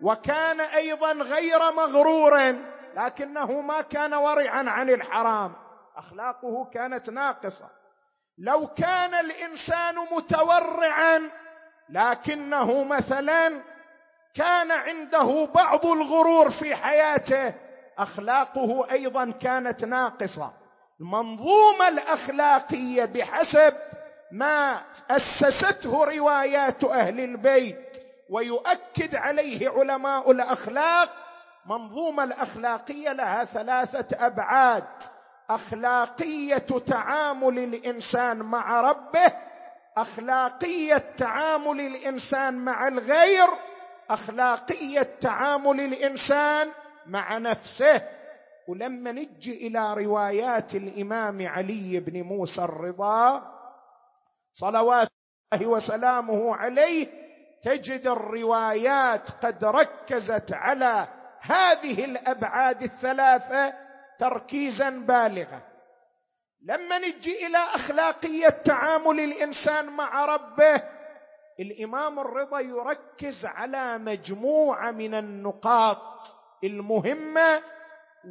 وكان 0.01 0.61
أيضا 0.61 1.13
غير 1.13 1.73
مغرور 1.73 2.55
لكنه 2.97 3.61
ما 3.61 3.81
كان 3.83 4.15
ورعا 4.15 4.65
عن 4.71 4.91
الحرام. 4.91 5.53
أخلاقه 5.97 6.71
كانت 6.75 7.11
ناقصة. 7.11 7.69
لو 8.39 8.67
كان 8.67 9.15
الإنسان 9.15 9.95
متورعا 10.13 11.31
لكنه 11.89 12.85
مثلا 12.85 13.63
كان 14.35 14.71
عنده 14.71 15.49
بعض 15.55 15.87
الغرور 15.87 16.51
في 16.51 16.75
حياته 16.77 17.55
أخلاقه 17.99 18.91
أيضا 18.91 19.31
كانت 19.31 19.85
ناقصة. 19.85 20.53
المنظومة 21.01 21.89
الأخلاقية 21.89 23.05
بحسب 23.05 23.75
ما 24.33 24.81
اسسته 25.11 26.05
روايات 26.05 26.85
أهل 26.85 27.21
البيت 27.21 27.97
ويؤكد 28.31 29.15
عليه 29.15 29.71
علماء 29.71 30.31
الأخلاق 30.31 31.26
منظومة 31.67 32.25
الأخلاقية 32.25 33.13
لها 33.13 33.45
ثلاثة 33.45 34.27
أبعاد. 34.27 34.85
أخلاقية 35.51 36.67
تعامل 36.87 37.59
الإنسان 37.59 38.37
مع 38.37 38.81
ربه 38.81 39.33
أخلاقية 39.97 41.05
تعامل 41.19 41.81
الإنسان 41.81 42.55
مع 42.55 42.89
الغير 42.89 43.49
أخلاقية 44.11 45.09
تعامل 45.21 45.81
الإنسان 45.81 46.69
مع 47.07 47.39
نفسه. 47.39 48.03
ولما 48.69 49.13
نجي 49.13 49.67
إلى 49.67 49.95
روايات 49.95 50.75
الإمام 50.75 51.49
علي 51.49 52.01
بن 52.01 52.23
موسى 52.23 52.63
الرضا 52.65 53.53
صلوات 54.53 55.09
الله 55.53 55.67
وسلامه 55.67 56.57
عليه 56.57 57.09
تجد 57.65 58.07
الروايات 58.07 59.31
قد 59.31 59.65
ركزت 59.65 60.53
على 60.53 61.09
هذه 61.49 62.05
الأبعاد 62.05 62.83
الثلاثة 62.83 63.75
تركيزا 64.19 64.91
بالغا. 64.91 65.61
لما 66.63 66.99
نجي 66.99 67.47
إلى 67.47 67.59
أخلاقية 67.59 68.49
تعامل 68.49 69.21
الإنسان 69.21 69.87
مع 69.87 70.25
ربه 70.25 70.83
الإمام 71.61 72.21
الرضا 72.21 72.61
يركز 72.61 73.47
على 73.47 73.99
مجموعة 73.99 74.91
من 74.91 75.15
النقاط 75.15 75.99
المهمة 76.65 77.63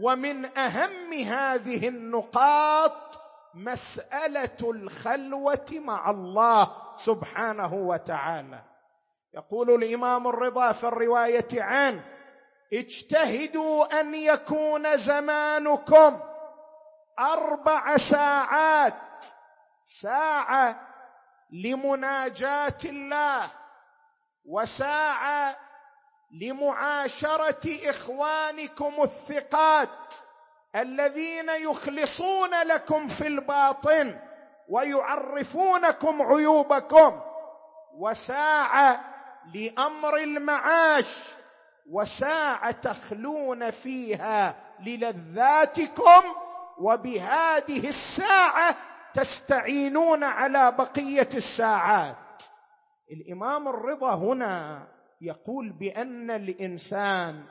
ومن 0.01 0.57
أهم 0.57 1.13
هذه 1.13 1.87
النقاط 1.87 3.21
مسألة 3.53 4.57
الخلوة 4.71 5.67
مع 5.71 6.09
الله 6.09 6.71
سبحانه 7.05 7.73
وتعالى. 7.73 8.61
يقول 9.33 9.83
الإمام 9.83 10.27
الرضا 10.27 10.71
في 10.71 10.87
الرواية 10.87 11.63
عنه 11.63 12.03
اجتهدوا 12.73 13.99
أن 13.99 14.15
يكون 14.15 14.97
زمانكم 14.97 16.19
أربع 17.19 17.97
ساعات 17.97 18.93
ساعة 20.01 20.79
لمناجاة 21.51 22.77
الله 22.85 23.51
وساعة 24.45 25.55
لمعاشرة 26.41 27.89
إخوانكم 27.89 28.93
الثقات 29.03 29.89
الذين 30.75 31.49
يخلصون 31.49 32.61
لكم 32.63 33.07
في 33.07 33.27
الباطن 33.27 34.19
ويعرفونكم 34.69 36.21
عيوبكم 36.21 37.21
وساعة 37.97 39.01
لأمر 39.53 40.17
المعاش 40.17 41.05
وساعة 41.89 42.71
تخلون 42.71 43.71
فيها 43.71 44.55
للذاتكم 44.79 46.23
وبهذه 46.77 47.89
الساعة 47.89 48.77
تستعينون 49.13 50.23
على 50.23 50.71
بقية 50.71 51.29
الساعات. 51.33 52.15
الإمام 53.11 53.67
الرضا 53.67 54.15
هنا 54.15 54.87
يقول 55.21 55.69
بأن 55.69 56.31
الإنسان 56.31 57.43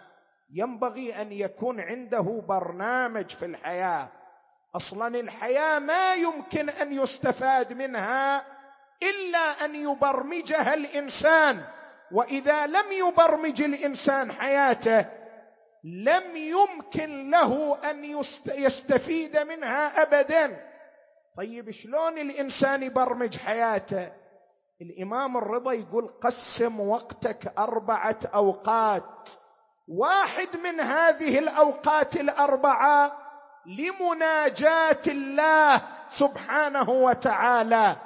ينبغي 0.52 1.22
أن 1.22 1.32
يكون 1.32 1.80
عنده 1.80 2.42
برنامج 2.48 3.30
في 3.30 3.44
الحياة. 3.44 4.08
أصلا 4.76 5.20
الحياة 5.20 5.78
ما 5.78 6.14
يمكن 6.14 6.68
أن 6.68 6.92
يستفاد 6.92 7.72
منها 7.72 8.44
إلا 9.02 9.64
أن 9.64 9.74
يبرمجها 9.74 10.74
الإنسان. 10.74 11.64
وإذا 12.12 12.66
لم 12.66 12.92
يبرمج 12.92 13.62
الإنسان 13.62 14.32
حياته 14.32 15.06
لم 15.84 16.36
يمكن 16.36 17.30
له 17.30 17.78
أن 17.90 18.04
يستفيد 18.46 19.36
منها 19.36 20.02
ابدا. 20.02 20.60
طيب 21.36 21.70
شلون 21.70 22.18
الإنسان 22.18 22.82
يبرمج 22.82 23.38
حياته؟ 23.38 24.12
الإمام 24.82 25.36
الرضا 25.36 25.72
يقول 25.72 26.08
قسم 26.22 26.80
وقتك 26.80 27.52
أربعة 27.58 28.18
أوقات. 28.34 29.28
واحد 29.88 30.56
من 30.56 30.80
هذه 30.80 31.38
الأوقات 31.38 32.16
الأربعة 32.16 33.18
لمناجاة 33.66 35.02
الله 35.06 35.82
سبحانه 36.08 36.90
وتعالى. 36.90 37.96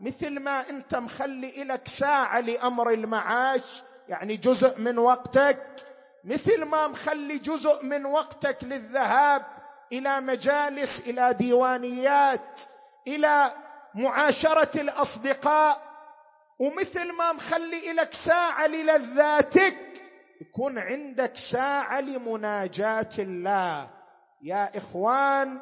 مثل 0.00 0.40
ما 0.40 0.70
انت 0.70 0.94
مخلي 0.94 1.64
لك 1.64 1.88
ساعة 1.88 2.40
لأمر 2.40 2.90
المعاش 2.90 3.82
يعني 4.08 4.36
جزء 4.36 4.80
من 4.80 4.98
وقتك. 4.98 5.62
مثل 6.24 6.64
ما 6.64 6.86
مخلي 6.88 7.38
جزء 7.38 7.84
من 7.84 8.06
وقتك 8.06 8.64
للذهاب 8.64 9.42
إلى 9.92 10.20
مجالس 10.20 11.00
إلى 11.00 11.34
ديوانيات 11.34 12.60
إلى 13.06 13.52
معاشرة 13.94 14.80
الأصدقاء. 14.80 15.80
ومثل 16.58 17.12
ما 17.12 17.32
مخلي 17.32 17.92
لك 17.92 18.12
ساعة 18.26 18.66
للذاتك 18.66 19.76
يكون 20.40 20.78
عندك 20.78 21.32
ساعة 21.52 22.00
لمناجاة 22.00 23.10
الله. 23.18 23.88
يا 24.42 24.78
إخوان 24.78 25.60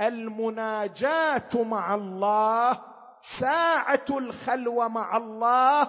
المناجاة 0.00 1.62
مع 1.62 1.94
الله 1.94 2.91
ساعة 3.40 4.04
الخلوة 4.10 4.88
مع 4.88 5.16
الله. 5.16 5.88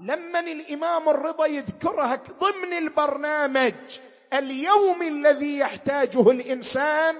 لما 0.00 0.40
الإمام 0.40 1.08
الرضا 1.08 1.46
يذكرها 1.46 2.20
ضمن 2.40 2.72
البرنامج 2.72 3.74
اليوم 4.32 5.02
الذي 5.02 5.58
يحتاجه 5.58 6.30
الإنسان 6.30 7.16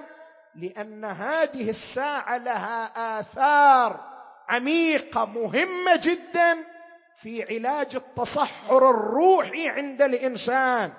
لأن 0.55 1.05
هذه 1.05 1.69
الساعة 1.69 2.37
لها 2.37 2.91
آثار 3.19 3.99
عميقة 4.49 5.25
مهمة 5.25 5.95
جدا 5.95 6.57
في 7.21 7.43
علاج 7.43 7.95
التصحر 7.95 8.89
الروحي 8.89 9.69
عند 9.69 10.01
الإنسان 10.01 10.91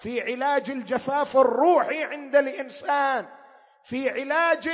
في 0.00 0.32
علاج 0.32 0.70
الجفاف 0.70 1.36
الروحي 1.36 2.04
عند 2.04 2.36
الإنسان 2.36 3.26
في 3.84 4.10
علاج 4.10 4.70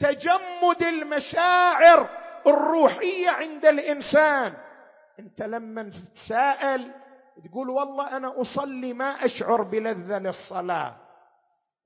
تجمد 0.00 0.82
المشاعر 0.82 2.08
الروحية 2.46 3.30
عند 3.30 3.66
الإنسان. 3.66 4.54
أنت 5.20 5.42
لما 5.42 5.90
تساءل 6.14 6.92
تقول 7.50 7.70
والله 7.70 8.16
أنا 8.16 8.40
أصلي 8.40 8.92
ما 8.92 9.24
أشعر 9.24 9.62
بلذة 9.62 10.18
للصلاة. 10.18 10.96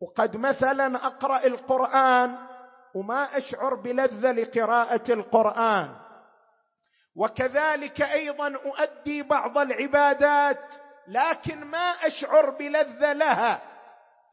وقد 0.00 0.36
مثلا 0.36 1.06
أقرأ 1.06 1.46
القرآن 1.46 2.38
وما 2.94 3.36
أشعر 3.36 3.74
بلذة 3.74 4.32
لقراءة 4.32 5.12
القرآن. 5.12 5.96
وكذلك 7.16 8.02
أيضا 8.02 8.54
أؤدي 8.56 9.22
بعض 9.22 9.58
العبادات 9.58 10.74
لكن 11.08 11.64
ما 11.64 11.90
أشعر 12.06 12.50
بلذة 12.50 13.12
لها. 13.12 13.62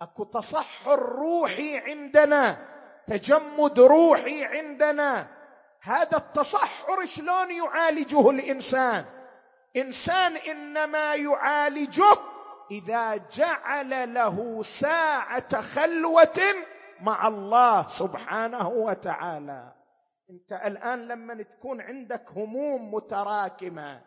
أكو 0.02 0.24
تصحر 0.24 1.00
روحي 1.00 1.78
عندنا 1.78 2.58
تجمد 3.08 3.80
روحي 3.80 4.46
عندنا. 4.46 5.37
هذا 5.88 6.18
التصحر 6.18 7.06
شلون 7.06 7.52
يعالجه 7.52 8.30
الإنسان؟ 8.30 9.06
إنسان 9.78 10.38
إنما 10.38 11.16
يعالجه 11.16 12.18
إذا 12.72 13.16
جعل 13.16 14.14
له 14.14 14.64
ساعة 14.64 15.62
خلوة 15.62 16.40
مع 17.02 17.28
الله 17.28 17.88
سبحانه 17.90 18.68
وتعالى. 18.68 19.74
أنت 20.30 20.52
الآن 20.66 21.08
لما 21.08 21.44
تكون 21.44 21.82
عندك 21.82 22.24
هموم 22.36 22.94
متراكمة 22.94 24.02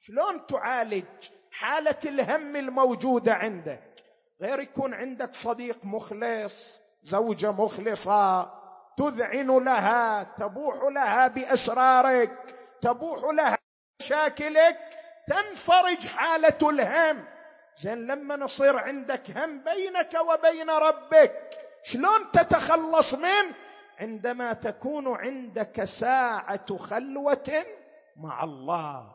شلون 0.00 0.46
تعالج 0.46 1.04
حالة 1.50 1.98
الهم 2.04 2.56
الموجودة 2.56 3.34
عندك؟ 3.34 3.94
غير 4.40 4.60
يكون 4.60 4.94
عندك 4.94 5.34
صديق 5.34 5.84
مخلص 5.84 6.82
زوجة 7.02 7.52
مخلصة 7.52 8.63
تذعن 8.96 9.64
لها 9.64 10.22
تبوح 10.22 10.76
لها 10.82 11.28
بأسرارك 11.28 12.56
تبوح 12.82 13.24
لها 13.34 13.58
مشاكلك 14.00 14.78
تنفرج 15.28 16.06
حالة 16.06 16.70
الهم. 16.70 17.24
زين 17.82 18.06
لما 18.06 18.36
نصير 18.36 18.78
عندك 18.78 19.30
هم 19.30 19.62
بينك 19.64 20.16
وبين 20.28 20.70
ربك 20.70 21.32
شلون 21.84 22.30
تتخلص 22.32 23.14
منه 23.14 23.54
عندما 24.00 24.52
تكون 24.52 25.16
عندك 25.16 25.84
ساعة 25.84 26.76
خلوة 26.76 27.64
مع 28.16 28.44
الله. 28.44 29.06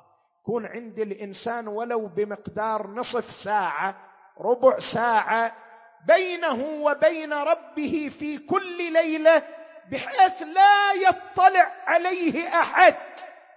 يكون 0.41 0.65
عند 0.65 0.99
الإنسان 0.99 1.67
ولو 1.67 2.07
بمقدار 2.07 2.87
نصف 2.87 3.31
ساعة 3.31 3.95
ربع 4.41 4.79
ساعة 4.93 5.51
بينه 6.07 6.83
وبين 6.83 7.33
ربه 7.33 8.11
في 8.19 8.37
كل 8.37 8.93
ليلة 8.93 9.43
بحيث 9.91 10.41
لا 10.41 10.91
يطلع 10.91 11.71
عليه 11.87 12.47
أحد 12.59 12.95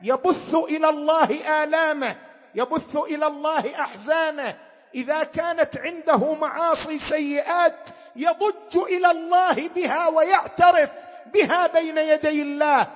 يبث 0.03 0.55
إلى 0.55 0.89
الله 0.89 1.63
آلامه 1.65 2.17
يبث 2.55 2.97
إلى 2.97 3.27
الله 3.27 3.81
أحزانه. 3.81 4.55
إذا 4.95 5.25
كانت 5.25 5.77
عنده 5.77 6.35
معاصي 6.35 6.99
سيئات 6.99 7.77
يضج 8.17 8.77
إلى 8.77 9.11
الله 9.11 9.69
بها 9.69 10.09
ويعترف 10.09 10.91
بها 11.35 11.67
بين 11.67 11.99
يدي 11.99 12.43
الله. 12.43 12.87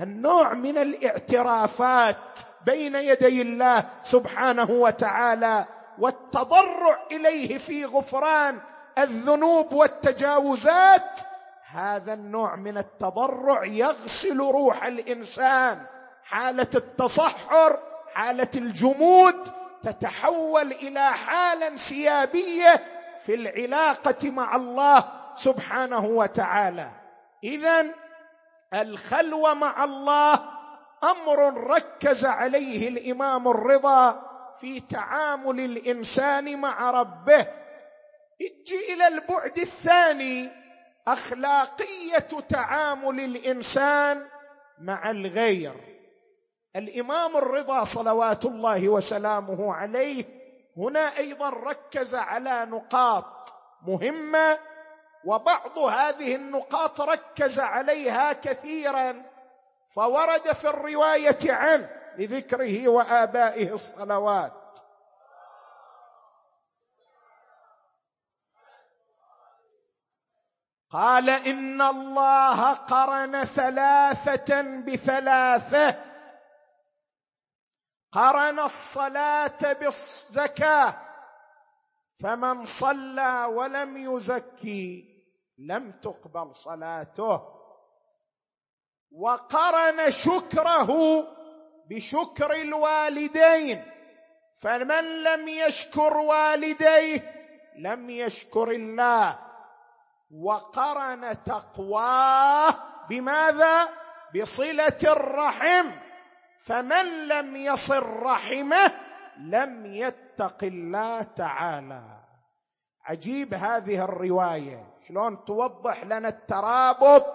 النوع 0.00 0.54
من 0.54 0.78
الاعترافات 0.78 2.16
بين 2.66 2.94
يدي 2.94 3.42
الله 3.42 3.84
سبحانه 4.10 4.70
وتعالى 4.70 5.64
والتضرع 5.98 6.98
إليه 7.12 7.58
في 7.58 7.84
غفران 7.84 8.58
الذنوب 8.98 9.72
والتجاوزات 9.72 11.10
هذا 11.72 12.14
النوع 12.14 12.56
من 12.56 12.78
التضرع 12.78 13.64
يغسل 13.64 14.38
روح 14.40 14.84
الإنسان. 14.84 15.86
حالة 16.24 16.70
التصحر 16.74 17.78
حالة 18.14 18.48
الجمود 18.54 19.34
تتحول 19.82 20.72
إلى 20.72 21.12
حالة 21.12 21.66
انسيابية 21.66 22.84
في 23.26 23.34
العلاقة 23.34 24.30
مع 24.30 24.56
الله 24.56 25.04
سبحانه 25.36 26.04
وتعالى. 26.04 26.90
اذا 27.44 27.86
الخلوة 28.74 29.54
مع 29.54 29.84
الله 29.84 30.34
أمر 31.04 31.66
ركز 31.70 32.24
عليه 32.24 32.88
الإمام 32.88 33.48
الرضا 33.48 34.22
في 34.60 34.80
تعامل 34.80 35.60
الإنسان 35.60 36.60
مع 36.60 36.90
ربه. 36.90 37.46
أجي 38.40 38.94
إلى 38.94 39.08
البعد 39.08 39.58
الثاني. 39.58 40.59
أخلاقية 41.12 42.28
تعامل 42.48 43.20
الإنسان 43.20 44.26
مع 44.80 45.10
الغير. 45.10 45.74
الإمام 46.76 47.36
الرضا 47.36 47.84
صلوات 47.84 48.44
الله 48.44 48.88
وسلامه 48.88 49.74
عليه 49.74 50.24
هنا 50.76 51.16
أيضا 51.18 51.48
ركز 51.48 52.14
على 52.14 52.66
نقاط 52.70 53.24
مهمة 53.86 54.58
وبعض 55.24 55.78
هذه 55.78 56.34
النقاط 56.34 57.00
ركز 57.00 57.58
عليها 57.58 58.32
كثيرا 58.32 59.22
فورد 59.94 60.52
في 60.52 60.68
الرواية 60.68 61.52
عنه 61.52 61.90
لذكره 62.18 62.88
وآبائه 62.88 63.72
الصلوات. 63.72 64.52
قال 70.92 71.30
إن 71.30 71.82
الله 71.82 72.72
قرن 72.72 73.44
ثلاثة 73.44 74.62
بثلاثة. 74.62 76.04
قرن 78.12 78.58
الصلاة 78.58 79.72
بالزكاة. 79.72 80.94
فمن 82.22 82.66
صلى 82.66 83.44
ولم 83.44 84.16
يزكي 84.16 85.04
لم 85.58 85.92
تقبل 85.92 86.56
صلاته. 86.56 87.42
وقرن 89.12 90.10
شكره 90.10 90.90
بشكر 91.90 92.54
الوالدين. 92.54 93.84
فمن 94.60 95.22
لم 95.22 95.48
يشكر 95.48 96.16
والديه 96.16 97.34
لم 97.78 98.10
يشكر 98.10 98.70
الله. 98.70 99.49
وقرن 100.30 101.44
تقواه 101.44 102.74
بماذا؟ 103.08 103.88
بصلة 104.36 104.98
الرحم. 105.02 105.90
فمن 106.66 107.28
لم 107.28 107.56
يصل 107.56 108.02
رحمه 108.02 108.92
لم 109.38 109.86
يتق 109.86 110.64
الله 110.64 111.22
تعالى. 111.22 112.02
عجيب 113.04 113.54
هذه 113.54 114.04
الرواية. 114.04 114.86
شلون 115.08 115.44
توضح 115.44 116.04
لنا 116.04 116.28
الترابط 116.28 117.26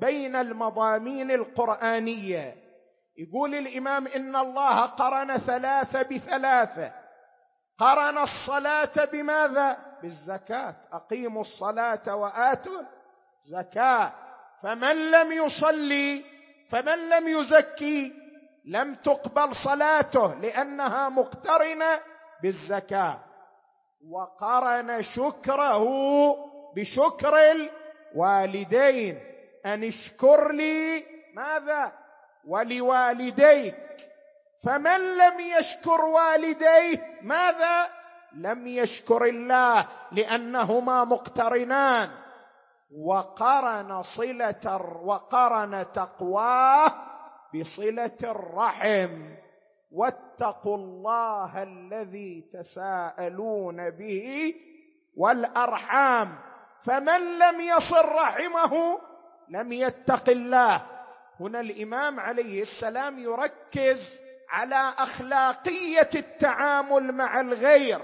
بين 0.00 0.36
المضامين 0.36 1.30
القرآنية؟ 1.30 2.56
يقول 3.16 3.54
الإمام 3.54 4.06
إن 4.06 4.36
الله 4.36 4.80
قرن 4.80 5.36
ثلاثة 5.36 6.02
بثلاثة. 6.02 7.01
قرن 7.82 8.18
الصلاة 8.18 9.04
بماذا؟ 9.12 9.76
بالزكاة. 10.02 10.74
أقيموا 10.92 11.40
الصلاة 11.40 12.16
وآتوا 12.16 12.82
زكاه 13.42 14.12
فمن 14.62 15.10
لم 15.10 15.32
يصلي 15.32 16.24
فمن 16.70 17.08
لم 17.08 17.28
يزكي 17.28 18.12
لم 18.64 18.94
تقبل 18.94 19.56
صلاته 19.56 20.34
لأنها 20.34 21.08
مقترنة 21.08 22.00
بالزكاة. 22.42 23.18
وقرن 24.10 25.02
شكره 25.02 25.84
بشكر 26.76 27.38
الوالدين. 27.50 29.20
أن 29.66 29.84
اشكر 29.84 30.52
لي 30.52 31.04
ماذا؟ 31.34 31.92
ولوالديك. 32.48 33.74
فمن 34.64 35.16
لم 35.18 35.40
يشكر 35.40 36.04
والديه 36.04 37.18
ماذا؟ 37.22 37.88
لم 38.34 38.66
يشكر 38.66 39.24
الله 39.24 39.86
لأنهما 40.12 41.04
مقترنان. 41.04 42.10
وقرن 43.04 44.02
صلة 44.02 44.76
وقرن 45.04 45.86
تقواه 45.94 46.92
بصلة 47.54 48.18
الرحم. 48.22 49.34
واتقوا 49.92 50.76
الله 50.76 51.62
الذي 51.62 52.50
تساءلون 52.52 53.90
به 53.90 54.54
والأرحام. 55.16 56.38
فمن 56.84 57.38
لم 57.38 57.60
يصل 57.60 58.04
رحمه 58.04 58.98
لم 59.48 59.72
يتق 59.72 60.28
الله. 60.28 60.82
هنا 61.40 61.60
الإمام 61.60 62.20
عليه 62.20 62.62
السلام 62.62 63.18
يركز 63.18 64.21
على 64.52 64.94
أخلاقية 64.98 66.10
التعامل 66.14 67.12
مع 67.12 67.40
الغير. 67.40 67.98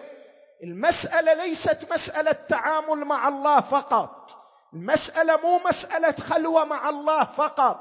المسألة 0.64 1.34
ليست 1.34 1.78
مسألة 1.92 2.32
تعامل 2.32 3.05
مع 3.05 3.28
الله 3.28 3.61
فقط. 3.61 4.30
المسألة 4.74 5.36
مو 5.36 5.59
مسألة 5.59 6.12
خلوة 6.12 6.64
مع 6.64 6.88
الله 6.88 7.24
فقط. 7.24 7.80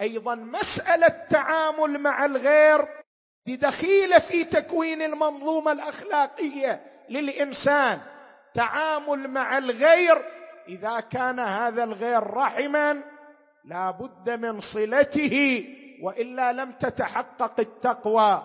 أيضا 0.00 0.34
مسألة 0.34 1.08
تعامل 1.30 1.98
مع 1.98 2.24
الغير 2.24 2.88
بدخيله 3.46 4.18
في 4.18 4.44
تكوين 4.44 5.02
المنظومة 5.02 5.72
الأخلاقية 5.72 6.82
للإنسان. 7.10 8.00
تعامل 8.54 9.28
مع 9.30 9.58
الغير 9.58 10.24
إذا 10.68 11.00
كان 11.00 11.40
هذا 11.40 11.84
الغير 11.84 12.22
رحما 12.22 13.02
لا 13.64 13.90
بد 13.90 14.30
من 14.30 14.60
صلته 14.60 15.64
وإلا 16.02 16.52
لم 16.52 16.72
تتحقق 16.72 17.60
التقوى. 17.60 18.42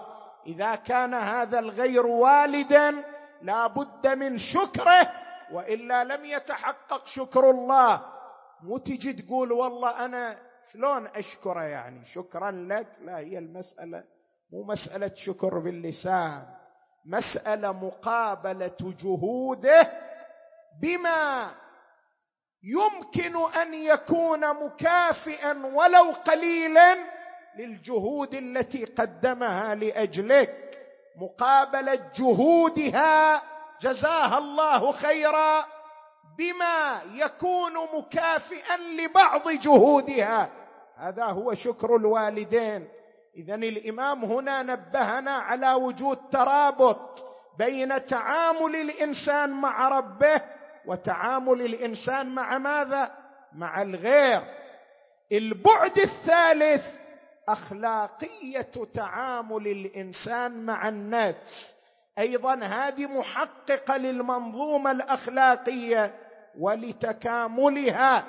إذا 0.47 0.75
كان 0.75 1.13
هذا 1.13 1.59
الغير 1.59 2.05
والدا 2.05 3.03
لا 3.41 3.67
بد 3.67 4.07
من 4.07 4.37
شكره 4.37 5.11
وإلا 5.51 6.03
لم 6.03 6.25
يتحقق 6.25 7.05
شكر 7.07 7.49
الله. 7.49 8.01
مو 8.63 8.77
تجي 8.77 9.13
تقول 9.13 9.51
والله 9.51 10.05
أنا 10.05 10.37
شلون 10.73 11.07
أشكره 11.07 11.63
يعني؟ 11.63 12.05
شكرا 12.05 12.51
لك؟ 12.51 12.87
لا 13.01 13.17
هي 13.17 13.37
المسألة 13.37 14.03
مو 14.53 14.63
مسألة 14.63 15.11
شكر 15.15 15.59
باللسان. 15.59 16.45
مسألة 17.05 17.71
مقابلة 17.71 18.95
جهوده 19.03 19.91
بما 20.81 21.51
يمكن 22.63 23.35
أن 23.61 23.73
يكون 23.73 24.65
مكافئا 24.65 25.65
ولو 25.65 26.11
قليلا 26.11 27.14
للجهود 27.57 28.35
التي 28.35 28.85
قدمها 28.85 29.75
لأجلك 29.75 30.65
مقابله 31.21 32.11
جهودها 32.15 33.41
جزاها 33.81 34.37
الله 34.37 34.91
خيرا 34.91 35.65
بما 36.37 37.01
يكون 37.13 37.73
مكافئا 37.97 38.77
لبعض 38.77 39.49
جهودها. 39.49 40.49
هذا 40.97 41.23
هو 41.23 41.53
شكر 41.53 41.95
الوالدين. 41.95 42.87
اذا 43.35 43.55
الإمام 43.55 44.25
هنا 44.25 44.63
نبهنا 44.63 45.31
على 45.31 45.73
وجود 45.73 46.17
ترابط 46.31 47.25
بين 47.57 48.05
تعامل 48.05 48.75
الإنسان 48.75 49.49
مع 49.49 49.89
ربه 49.89 50.41
وتعامل 50.85 51.61
الإنسان 51.61 52.35
مع 52.35 52.57
ماذا؟ 52.57 53.11
مع 53.53 53.81
الغير. 53.81 54.41
البعد 55.31 55.97
الثالث 55.97 56.94
أخلاقية 57.49 58.71
تعامل 58.93 59.67
الإنسان 59.67 60.65
مع 60.65 60.87
النفس 60.87 61.65
أيضا 62.19 62.53
هذه 62.55 63.05
محققة 63.05 63.97
للمنظومة 63.97 64.91
الأخلاقية 64.91 66.15
ولتكاملها. 66.59 68.23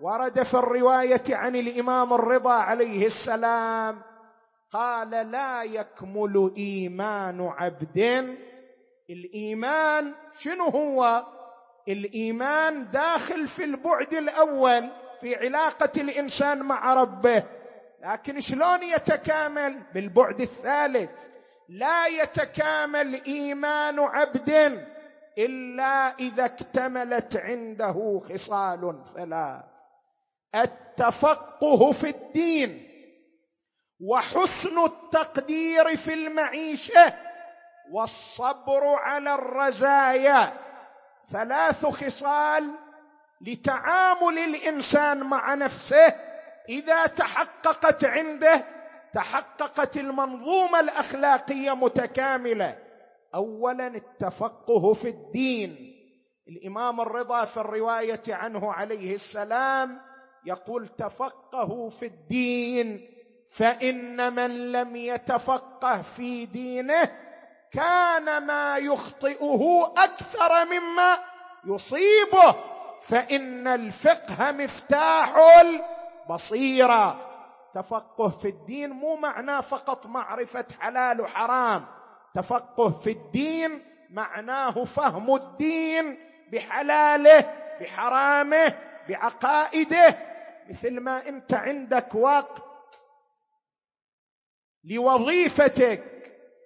ورد 0.00 0.42
في 0.42 0.54
الرواية 0.54 1.22
عن 1.36 1.56
الإمام 1.56 2.12
الرضا 2.12 2.52
عليه 2.52 3.06
السلام 3.06 4.02
قال 4.72 5.10
لا 5.10 5.62
يكمل 5.62 6.52
إيمان 6.56 7.40
عبد. 7.58 7.98
الإيمان 9.10 10.14
شنو 10.40 10.64
هو؟ 10.64 11.22
الإيمان 11.88 12.90
داخل 12.90 13.48
في 13.48 13.64
البعد 13.64 14.14
الأول 14.14 14.88
في 15.20 15.36
علاقة 15.36 16.00
الإنسان 16.00 16.58
مع 16.62 16.94
ربه. 16.94 17.42
لكن 18.02 18.40
شلون 18.40 18.82
يتكامل؟ 18.82 19.82
بالبعد 19.94 20.40
الثالث. 20.40 21.10
لا 21.68 22.06
يتكامل 22.06 23.24
إيمان 23.24 24.00
عبد 24.00 24.50
إلا 25.38 26.14
إذا 26.18 26.44
اكتملت 26.44 27.36
عنده 27.36 28.22
خصال 28.24 29.04
ثلاث 29.14 29.64
التفقه 30.54 31.92
في 31.92 32.08
الدين 32.08 32.88
وحسن 34.10 34.84
التقدير 34.84 35.96
في 35.96 36.14
المعيشة 36.14 37.14
والصبر 37.92 38.84
على 38.84 39.34
الرزايا. 39.34 40.52
ثلاث 41.32 41.86
خصال 41.86 42.70
لتعامل 43.40 44.38
الإنسان 44.38 45.20
مع 45.20 45.54
نفسه 45.54 46.31
إذا 46.68 47.06
تحققت 47.06 48.04
عنده 48.04 48.64
تحققت 49.14 49.96
المنظومة 49.96 50.80
الأخلاقية 50.80 51.74
متكاملة. 51.74 52.78
اولا 53.34 53.86
التفقه 53.86 54.94
في 54.94 55.08
الدين. 55.08 55.92
الإمام 56.48 57.00
الرضا 57.00 57.44
في 57.44 57.56
الرواية 57.56 58.22
عنه 58.28 58.72
عليه 58.72 59.14
السلام 59.14 59.98
يقول 60.46 60.88
تفقهوا 60.88 61.90
في 61.90 62.06
الدين 62.06 63.08
فإن 63.56 64.32
من 64.34 64.72
لم 64.72 64.96
يتفقه 64.96 66.02
في 66.16 66.46
دينه 66.46 67.10
كان 67.72 68.46
ما 68.46 68.76
يخطئه 68.76 69.92
أكثر 69.96 70.64
مما 70.64 71.18
يصيبه 71.66 72.54
فإن 73.08 73.66
الفقه 73.68 74.50
مفتاح 74.52 75.36
البصيره 76.30 77.28
تفقه 77.74 78.28
في 78.28 78.48
الدين 78.48 78.90
مو 78.90 79.16
معناه 79.16 79.60
فقط 79.60 80.06
معرفة 80.06 80.64
حلال 80.80 81.20
وحرام. 81.20 81.84
تفقه 82.34 83.00
في 83.00 83.10
الدين 83.10 83.82
معناه 84.10 84.84
فهم 84.84 85.34
الدين 85.34 86.18
بحلاله 86.52 87.54
بحرامه 87.80 88.74
بعقائده. 89.08 90.18
مثل 90.70 91.00
ما 91.00 91.28
انت 91.28 91.54
عندك 91.54 92.14
وقت 92.14 92.62
لوظيفتك 94.84 96.02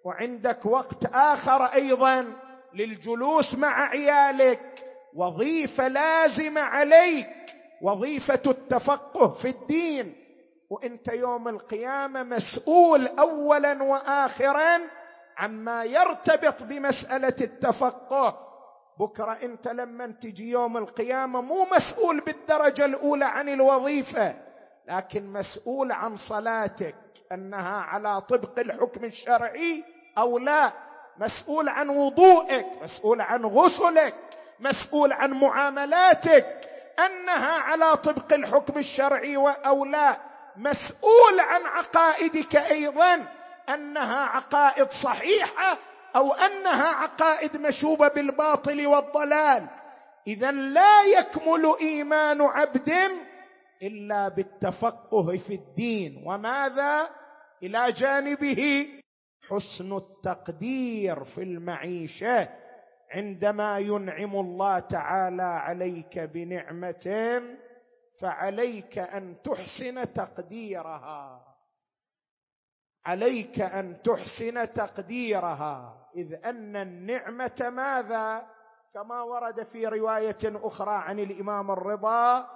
وعندك 0.04 0.66
وقت 0.66 1.04
آخر 1.14 1.64
أيضا 1.64 2.32
للجلوس 2.74 3.54
مع 3.54 3.88
عيالك. 3.88 4.84
وظيفة 5.14 5.88
لازمة 5.88 6.60
عليك. 6.60 7.35
وظيفة 7.82 8.42
التفقه 8.46 9.28
في 9.28 9.48
الدين. 9.48 10.14
وإنت 10.70 11.08
يوم 11.08 11.48
القيامة 11.48 12.22
مسؤول 12.22 13.06
اولا 13.06 13.82
واخرا 13.82 14.80
عما 15.38 15.84
يرتبط 15.84 16.62
بمسألة 16.62 17.36
التفقه. 17.40 18.38
بكرة 19.00 19.32
إنت 19.42 19.68
لما 19.68 20.06
تجي 20.06 20.50
يوم 20.50 20.76
القيامة 20.76 21.40
مو 21.40 21.64
مسؤول 21.76 22.20
بالدرجة 22.20 22.84
الأولى 22.84 23.24
عن 23.24 23.48
الوظيفة 23.48 24.34
لكن 24.88 25.26
مسؤول 25.32 25.92
عن 25.92 26.16
صلاتك 26.16 26.94
أنها 27.32 27.80
على 27.80 28.20
طبق 28.20 28.58
الحكم 28.58 29.04
الشرعي 29.04 29.84
أو 30.18 30.38
لا. 30.38 30.72
مسؤول 31.18 31.68
عن 31.68 31.88
وضوءك 31.88 32.66
مسؤول 32.82 33.20
عن 33.20 33.44
غسلك 33.44 34.14
مسؤول 34.60 35.12
عن 35.12 35.32
معاملاتك. 35.32 36.68
أنها 36.98 37.52
على 37.52 37.96
طبق 37.96 38.32
الحكم 38.32 38.78
الشرعي 38.78 39.36
أو 39.66 39.84
لا. 39.84 40.16
مسؤول 40.56 41.40
عن 41.40 41.62
عقائدك 41.62 42.56
أيضا. 42.56 43.26
أنها 43.68 44.24
عقائد 44.24 44.88
صحيحة 44.90 45.78
أو 46.16 46.32
أنها 46.32 46.86
عقائد 46.86 47.56
مشوبة 47.56 48.08
بالباطل 48.08 48.86
والضلال. 48.86 49.68
اذا 50.26 50.50
لا 50.50 51.02
يكمل 51.02 51.76
إيمان 51.80 52.42
عبد 52.42 52.92
إلا 53.82 54.28
بالتفقه 54.28 55.38
في 55.46 55.54
الدين. 55.54 56.22
وماذا؟ 56.26 57.08
إلى 57.62 57.92
جانبه 57.92 58.88
حسن 59.48 59.96
التقدير 59.96 61.24
في 61.24 61.42
المعيشة. 61.42 62.48
عندما 63.14 63.78
ينعم 63.78 64.36
الله 64.36 64.78
تعالى 64.78 65.42
عليك 65.42 66.18
بنعمة 66.18 67.42
فعليك 68.20 68.98
أن 68.98 69.36
تحسن 69.44 70.12
تقديرها. 70.12 71.44
عليك 73.06 73.60
أن 73.60 74.02
تحسن 74.02 74.72
تقديرها. 74.72 76.06
إذ 76.16 76.34
أن 76.44 76.76
النعمة 76.76 77.70
ماذا؟ 77.72 78.46
كما 78.94 79.22
ورد 79.22 79.62
في 79.62 79.86
رواية 79.86 80.38
أخرى 80.44 80.94
عن 80.94 81.18
الإمام 81.18 81.70
الرضا 81.70 82.48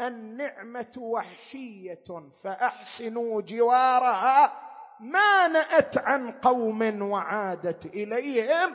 النعمة 0.00 0.92
وحشية 0.98 2.28
فأحسنوا 2.44 3.40
جوارها 3.40 4.52
ما 5.00 5.48
نأت 5.48 5.98
عن 5.98 6.32
قوم 6.32 7.02
وعادت 7.02 7.86
إليهم 7.86 8.74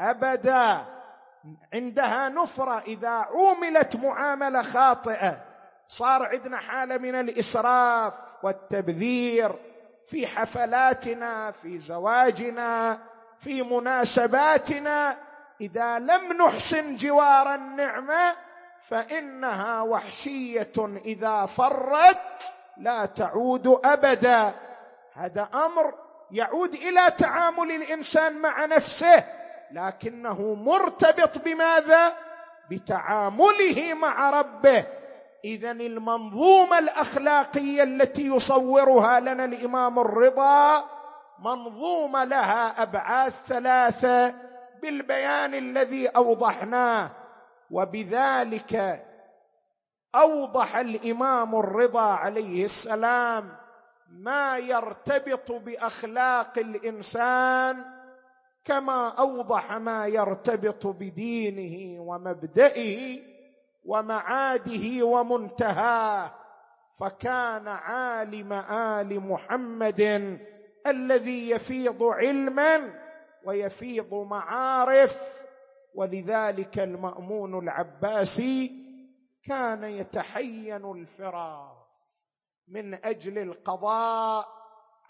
أبدا. 0.00 0.84
عندها 1.74 2.28
نفرة 2.28 2.78
إذا 2.78 3.08
عوملت 3.08 3.96
معاملة 3.96 4.62
خاطئة. 4.62 5.38
صار 5.88 6.22
عندنا 6.22 6.56
حالة 6.56 6.98
من 6.98 7.14
الإسراف 7.14 8.12
والتبذير 8.42 9.54
في 10.10 10.26
حفلاتنا 10.26 11.50
في 11.50 11.78
زواجنا 11.78 12.98
في 13.40 13.62
مناسباتنا. 13.62 15.16
إذا 15.60 15.98
لم 15.98 16.32
نحسن 16.32 16.96
جوار 16.96 17.54
النعمة 17.54 18.34
فإنها 18.88 19.80
وحشية 19.80 20.98
إذا 21.04 21.46
فرت 21.46 22.42
لا 22.76 23.06
تعود 23.06 23.80
أبدا. 23.84 24.54
هذا 25.14 25.48
أمر 25.54 25.94
يعود 26.30 26.74
إلى 26.74 27.12
تعامل 27.18 27.70
الإنسان 27.70 28.38
مع 28.38 28.64
نفسه. 28.64 29.24
لكنه 29.72 30.54
مرتبط 30.54 31.38
بماذا؟ 31.38 32.12
بتعامله 32.70 33.94
مع 33.94 34.30
ربه. 34.30 34.86
اذا 35.44 35.70
المنظومة 35.70 36.78
الأخلاقية 36.78 37.82
التي 37.82 38.26
يصورها 38.26 39.20
لنا 39.20 39.44
الإمام 39.44 39.98
الرضا 39.98 40.84
منظومة 41.38 42.24
لها 42.24 42.82
أبعاد 42.82 43.32
ثلاثة 43.48 44.34
بالبيان 44.82 45.54
الذي 45.54 46.08
أوضحناه 46.08 47.10
وبذلك 47.70 49.04
أوضح 50.14 50.76
الإمام 50.76 51.54
الرضا 51.58 52.02
عليه 52.12 52.64
السلام 52.64 53.48
ما 54.10 54.58
يرتبط 54.58 55.52
بأخلاق 55.52 56.58
الإنسان 56.58 57.84
كما 58.64 59.08
أوضح 59.08 59.72
ما 59.72 60.06
يرتبط 60.06 60.86
بدينه 60.86 62.02
ومبدئه 62.02 63.20
ومعاده 63.84 65.06
ومنتهاه 65.06 66.32
فكان 67.00 67.68
عالم 67.68 68.52
آل 68.52 69.20
محمد 69.20 70.00
الذي 70.86 71.50
يفيض 71.50 72.02
علما 72.02 72.94
ويفيض 73.44 74.14
معارف. 74.14 75.16
ولذلك 75.94 76.78
المأمون 76.78 77.58
العباسي 77.58 78.70
كان 79.44 79.84
يتحين 79.84 80.92
الفراس 80.92 82.28
من 82.68 82.94
أجل 83.04 83.38
القضاء 83.38 84.46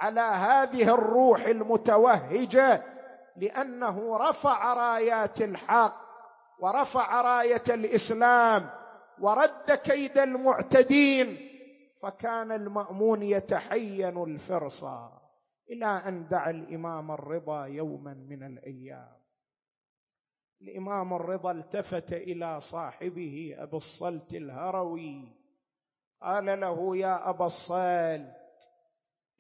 على 0.01 0.21
هذه 0.21 0.95
الروح 0.95 1.41
المتوهجة 1.41 2.93
لأنه 3.37 4.16
رفع 4.16 4.74
رايات 4.74 5.41
الحق 5.43 6.05
ورفع 6.61 7.20
راية 7.20 7.64
الإسلام 7.68 8.70
ورد 9.20 9.70
كيد 9.85 10.18
المعتدين 10.18 11.39
فكان 12.03 12.53
المأمون 12.53 13.22
يتحين 13.22 14.22
الفرصه 14.22 15.12
إلى 15.70 15.87
أن 15.87 16.28
دعا 16.28 16.51
الإمام 16.51 17.11
الرضا 17.11 17.66
يوما 17.66 18.14
من 18.14 18.43
الأيام. 18.43 19.14
الإمام 20.62 21.14
الرضا 21.14 21.51
التفت 21.53 22.12
إلى 22.12 22.61
صاحبه 22.61 23.55
ابي 23.59 23.76
الصلت 23.76 24.35
الهروي 24.35 25.32
قال 26.22 26.61
له 26.61 26.97
يا 26.97 27.30
أبا 27.30 27.47
الصلت 27.47 28.43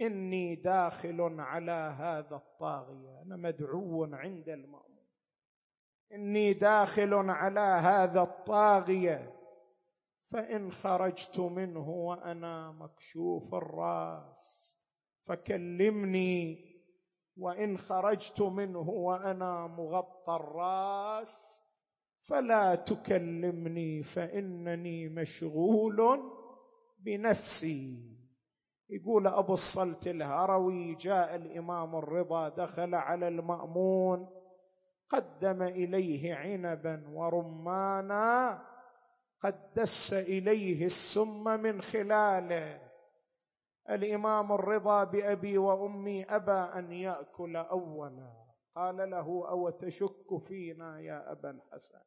إني 0.06 0.54
داخل 0.54 1.40
على 1.40 1.94
هذا 1.98 2.36
الطاغية. 2.36 3.22
أنا 3.22 3.36
مدعو 3.36 4.04
عند 4.04 4.48
المأمون. 4.48 5.08
إني 6.12 6.52
داخل 6.52 7.14
على 7.14 7.60
هذا 7.60 8.22
الطاغية. 8.22 9.34
فإن 10.30 10.72
خرجت 10.72 11.40
منه 11.40 11.88
وأنا 11.88 12.72
مكشوف 12.72 13.54
الرأس 13.54 14.76
فكلمني. 15.26 16.74
وإن 17.36 17.78
خرجت 17.78 18.40
منه 18.40 18.90
وأنا 18.90 19.66
مغطى 19.66 20.36
الرأس 20.36 21.54
فلا 22.28 22.74
تكلمني 22.74 24.02
فإنني 24.02 25.08
مشغول 25.08 26.20
بنفسي. 26.98 28.14
يقول 28.90 29.26
أبو 29.26 29.54
الصلت 29.54 30.06
الهروي 30.06 30.94
جاء 30.94 31.36
الإمام 31.36 31.96
الرضا 31.96 32.48
دخل 32.48 32.94
على 32.94 33.28
المأمون 33.28 34.28
قدم 35.10 35.62
إليه 35.62 36.34
عنبا 36.34 37.04
ورمانا 37.08 38.62
قد 39.40 39.54
دس 39.76 40.12
إليه 40.12 40.86
السم 40.86 41.44
من 41.44 41.82
خلاله. 41.82 42.80
الإمام 43.90 44.52
الرضا 44.52 45.04
بأبي 45.04 45.58
وأمي 45.58 46.24
أبى 46.24 46.78
أن 46.78 46.92
يأكل 46.92 47.56
اولا. 47.56 48.32
قال 48.76 49.10
له 49.10 49.48
أو 49.48 49.70
تشك 49.70 50.36
فينا 50.48 51.00
يا 51.00 51.32
أبا 51.32 51.50
الحسن؟ 51.50 52.00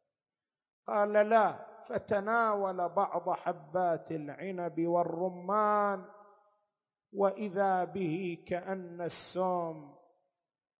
قال 0.88 1.13
لا 1.13 1.65
فتناول 1.89 2.89
بعض 2.89 3.30
حبات 3.30 4.11
العنب 4.11 4.88
والرمان. 4.88 6.05
وإذا 7.14 7.84
به 7.84 8.38
كأن 8.47 9.01
السوم 9.01 9.95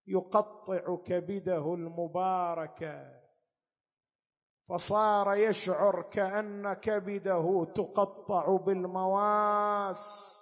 يقطع 0.08 0.96
كبده 1.06 1.74
المباركه 1.74 3.18
فصار 4.70 5.36
يشعر 5.36 6.02
كان 6.02 6.74
كبده 6.74 7.68
تقطع 7.76 8.58
بالمواس 8.58 10.34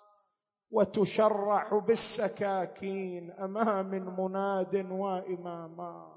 وتشرح 0.71 1.75
بالسكاكين 1.75 3.31
أمام 3.31 4.19
مناد 4.19 4.91
وإماما. 4.91 6.15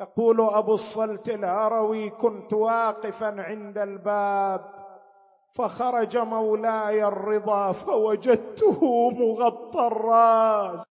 يقول 0.00 0.40
أبو 0.40 0.74
الصلت 0.74 1.28
الهروي 1.28 2.10
كنت 2.10 2.52
واقفا 2.52 3.42
عند 3.42 3.78
الباب 3.78 4.81
فخرج 5.54 6.16
مولاي 6.16 7.04
الرضا 7.04 7.72
فوجدته 7.72 9.10
مغطى 9.10 9.86
الراس. 9.86 10.86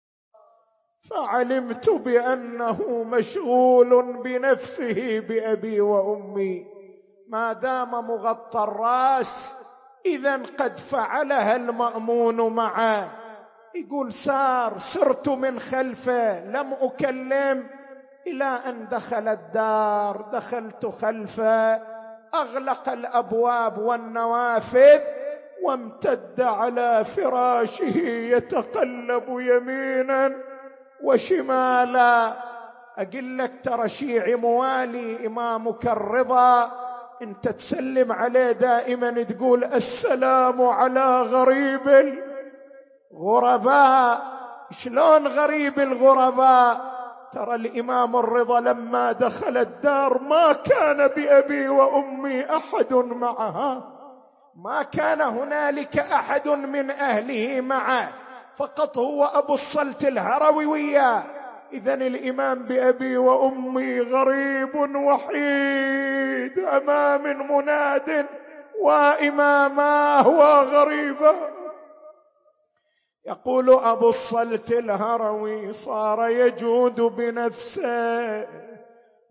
فعلمت 1.11 1.91
بأنه 1.91 3.05
مشغول 3.05 4.23
بنفسه 4.23 5.21
بأبي 5.21 5.81
وأمي. 5.81 6.67
ما 7.29 7.53
دام 7.53 7.91
مغطى 7.91 8.63
الراس 8.63 9.53
إذا 10.07 10.37
قد 10.59 10.79
فعلها 10.79 11.57
المأمون 11.57 12.55
معه 12.55 13.11
يقول 13.75 14.13
سار 14.13 14.79
سرت 14.95 15.29
من 15.29 15.61
خلفه 15.61 16.45
لم 16.45 16.73
أكلم 16.73 17.71
إلى 18.27 18.45
أن 18.45 18.89
دخل 18.89 19.29
الدار. 19.29 20.31
دخلت 20.33 20.87
خلفه 20.87 21.81
أغلق 22.35 22.89
الأبواب 22.89 23.79
والنوافذ 23.79 25.01
وامتد 25.63 26.41
على 26.41 27.05
فراشه 27.17 27.97
يتقلب 28.37 29.25
يمينا 29.29 30.37
وشمالا. 31.03 32.33
أقول 32.99 33.39
لك 33.39 33.53
ترى 33.65 33.89
شيعي 33.89 34.35
موالي 34.35 35.27
إمامك 35.27 35.87
الرضا. 35.87 36.71
انت 37.23 37.49
تسلم 37.49 38.13
عليه 38.13 38.53
دائما 38.53 39.23
تقول 39.23 39.65
السلام 39.65 40.63
على 40.63 41.23
غريب 41.23 42.15
الغرباء. 43.13 44.23
شلون 44.71 45.27
غريب 45.27 45.79
الغرباء؟ 45.79 46.88
ترى 47.33 47.55
الإمام 47.55 48.17
الرضا 48.17 48.61
لما 48.61 49.13
دخل 49.13 49.57
الدار 49.57 50.23
ما 50.23 50.53
كان 50.53 51.09
بأبي 51.09 51.69
وأمي 51.69 52.57
أحد 52.57 52.95
معها 52.95 53.99
ما 54.65 54.83
كان 54.83 55.21
هنالك 55.21 55.99
أحد 55.99 56.49
من 56.49 56.91
أهله 56.91 57.61
معه. 57.61 58.09
فقط 58.57 58.99
هو 58.99 59.25
أبو 59.25 59.55
الصلت 59.55 60.05
الهروي 60.05 60.67
وياه. 60.67 61.23
إذا 61.73 61.95
الإمام 61.95 62.63
بأبي 62.63 63.17
وأمي 63.17 64.01
غريب 64.01 64.75
وحيد 64.75 66.59
أمام 66.59 67.53
مناد 67.53 68.27
وإماماه 68.83 70.29
وغريبا 70.29 71.58
يقول 73.27 73.71
أبو 73.71 74.09
الصلت 74.09 74.73
الهروي 74.73 75.73
صار 75.73 76.29
يجود 76.29 77.01
بنفسه 77.01 78.47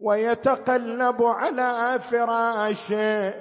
ويتقلب 0.02 1.24
على 1.24 2.00
فراشه. 2.12 3.34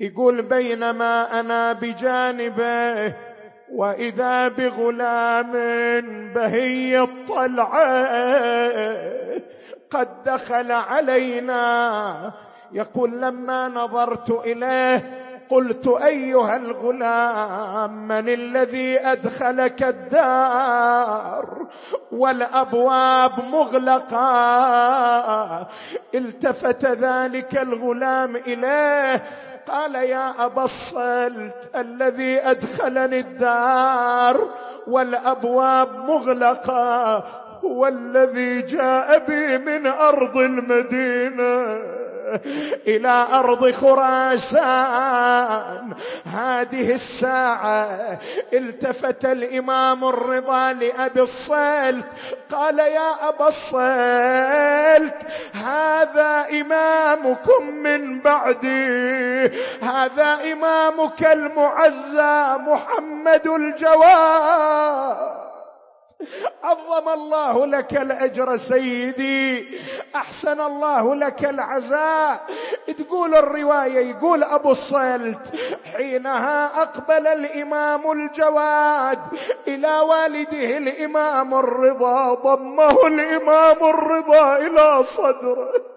يقول 0.00 0.42
بينما 0.42 1.40
أنا 1.40 1.72
بجانبه 1.72 3.14
وإذا 3.72 4.48
بغلام 4.48 5.52
بهي 6.34 7.00
الطلعة 7.00 8.06
قد 9.90 10.22
دخل 10.24 10.72
علينا. 10.72 12.32
يقول 12.72 13.20
لما 13.22 13.68
نظرت 13.68 14.30
إليه 14.30 15.25
قلت 15.50 15.88
أيها 15.88 16.56
الغلام 16.56 18.08
من 18.08 18.28
الذي 18.28 18.98
أدخلك 19.00 19.82
الدار؟ 19.82 21.66
والأبواب 22.12 23.32
مغلقة. 23.52 24.26
التفت 26.14 26.84
ذلك 26.84 27.58
الغلام 27.58 28.36
إليه. 28.36 29.22
قال 29.68 29.94
يا 29.94 30.44
أبا 30.46 30.64
الصلت 30.64 31.70
الذي 31.76 32.40
أدخلني 32.40 33.20
الدار 33.20 34.48
والأبواب 34.86 35.88
مغلقة. 36.08 37.16
هو 37.64 37.86
الذي 37.86 38.62
جاء 38.62 39.18
بي 39.18 39.58
من 39.58 39.86
أرض 39.86 40.36
المدينة. 40.36 41.78
إلى 42.92 43.26
أرض 43.32 43.70
خراسان. 43.70 45.94
هذه 46.24 46.94
الساعة 46.94 48.18
التفت 48.52 49.24
الإمام 49.24 50.04
الرضا 50.04 50.72
لأبي 50.72 51.20
الصلت. 51.20 52.06
قال 52.52 52.78
يا 52.78 53.28
أبا 53.28 53.48
الصلت 53.48 55.16
هذا 55.52 56.46
إمامكم 56.60 57.70
من 57.70 58.20
بعدي. 58.20 59.46
هذا 59.82 60.38
إمامك 60.52 61.26
المعزى 61.26 62.62
محمد 62.62 63.46
الجواد. 63.46 65.46
عظم 66.62 67.08
الله 67.08 67.66
لك 67.66 67.92
الأجر 67.92 68.56
سيدي. 68.56 69.78
أحسن 70.16 70.60
الله 70.60 71.14
لك 71.14 71.44
العزاء. 71.44 72.40
تقول 72.98 73.34
الرواية 73.34 74.10
يقول 74.10 74.44
أبو 74.44 74.70
الصلت 74.70 75.40
حينها 75.96 76.82
أقبل 76.82 77.26
الإمام 77.26 78.12
الجواد. 78.12 79.18
إلى 79.68 80.00
والده 80.00 80.78
الإمام 80.78 81.54
الرضا 81.54 82.34
ضمه 82.34 83.06
الإمام 83.06 83.84
الرضا 83.84 84.56
إلى 84.56 85.04
صدره. 85.16 85.95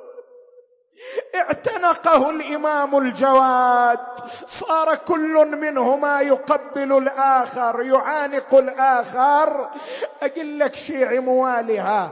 اعتنقه 1.35 2.29
الإمام 2.29 2.97
الجواد 2.97 3.99
صار 4.59 4.95
كل 4.95 5.57
منهما 5.57 6.21
يقبل 6.21 6.97
الآخر 6.97 7.81
يعانق 7.81 8.55
الآخر. 8.55 9.69
أقول 10.21 10.59
لك 10.59 10.75
شيعي 10.75 11.19
موالها 11.19 12.11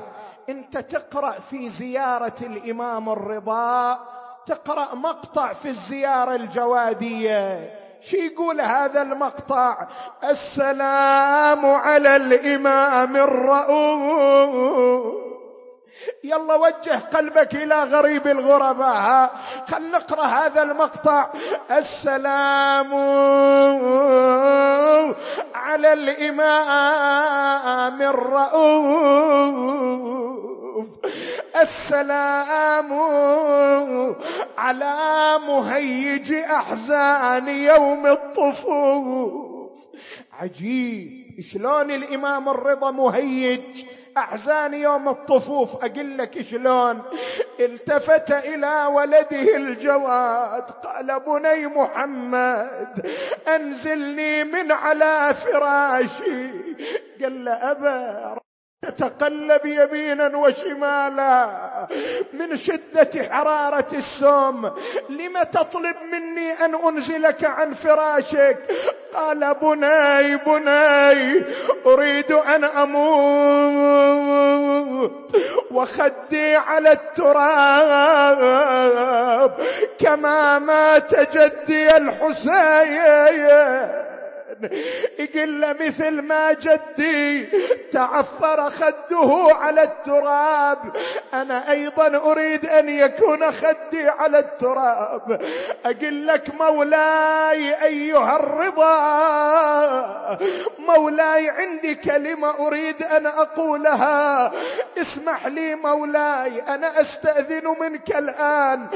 أنت 0.49 0.77
تقرأ 0.77 1.35
في 1.49 1.69
زيارة 1.69 2.35
الإمام 2.41 3.09
الرضا 3.09 3.99
تقرأ 4.47 4.95
مقطع 4.95 5.53
في 5.53 5.69
الزيارة 5.69 6.35
الجوادية. 6.35 7.73
شي 8.01 8.17
يقول 8.17 8.61
هذا 8.61 9.01
المقطع؟ 9.01 9.87
السلام 10.23 11.65
على 11.65 12.15
الإمام 12.15 13.15
الرؤوف. 13.15 15.27
يلا 16.23 16.55
وجه 16.55 16.99
قلبك 17.13 17.55
إلى 17.55 17.83
غريب 17.83 18.27
الغرباء 18.27 19.31
خل 19.67 19.91
نقرأ 19.91 20.25
هذا 20.25 20.61
المقطع. 20.61 21.29
السلام 21.71 22.93
على 25.55 25.93
الإمام 25.93 26.41
الرؤوف. 28.01 29.47
السلام 31.55 32.93
على 34.57 34.95
مهيج 35.47 36.33
أحزان 36.33 37.47
يوم 37.47 38.07
الطفوف. 38.07 39.47
عجيب. 40.33 41.27
شلون 41.53 41.91
الإمام 41.91 42.49
الرضا 42.49 42.91
مهيج؟ 42.91 43.85
أحزان 44.17 44.73
يوم 44.73 45.09
الطفوف 45.09 45.75
أقول 45.85 46.17
لك 46.17 46.41
شلون؟ 46.41 47.01
التفت 47.59 48.31
إلى 48.31 48.85
ولده 48.85 49.55
الجواد 49.57 50.63
قال 50.63 51.19
بني 51.19 51.67
محمد 51.67 53.05
أنزلني 53.47 54.43
من 54.43 54.71
على 54.71 55.35
فراشي. 55.43 56.51
قال 57.21 57.45
له 57.45 57.51
أبا 57.51 58.46
تتقلب 58.81 59.65
يمينا 59.65 60.37
وشمالا 60.37 61.49
من 62.33 62.55
شدة 62.55 63.29
حرارة 63.29 63.87
السوم. 63.93 64.71
لم 65.09 65.43
تطلب 65.53 65.95
مني 66.11 66.51
أن 66.51 66.75
أنزلك 66.75 67.43
عن 67.43 67.73
فراشك؟ 67.73 68.57
قال 69.13 69.55
بني 69.61 70.37
بني 70.37 71.43
أريد 71.85 72.31
أن 72.31 72.63
أموت 72.63 73.87
وخدي 75.71 76.55
على 76.55 76.91
التراب 76.91 78.37
كما 79.99 80.59
مات 80.59 81.37
جدي 81.37 81.97
الحسين. 81.97 84.07
يقول 85.19 85.75
مثل 85.87 86.21
ما 86.21 86.53
جدي 86.53 87.45
تعفر 87.93 88.69
خده 88.69 89.47
على 89.55 89.83
التراب. 89.83 90.77
أنا 91.33 91.71
أيضا 91.71 92.17
أريد 92.31 92.65
أن 92.65 92.89
يكون 92.89 93.51
خدي 93.51 94.09
على 94.09 94.39
التراب. 94.39 95.41
أقول 95.85 96.27
لك 96.27 96.55
مولاي 96.55 97.83
أيها 97.83 98.35
الرضا 98.35 98.97
مولاي 100.79 101.49
عندي 101.49 101.95
كلمة 101.95 102.67
أريد 102.67 103.03
أن 103.03 103.25
أقولها. 103.25 104.51
اسمح 104.97 105.47
لي 105.47 105.75
مولاي 105.75 106.61
أنا 106.61 107.01
أستأذن 107.01 107.75
منك 107.79 108.17
الآن. 108.17 108.87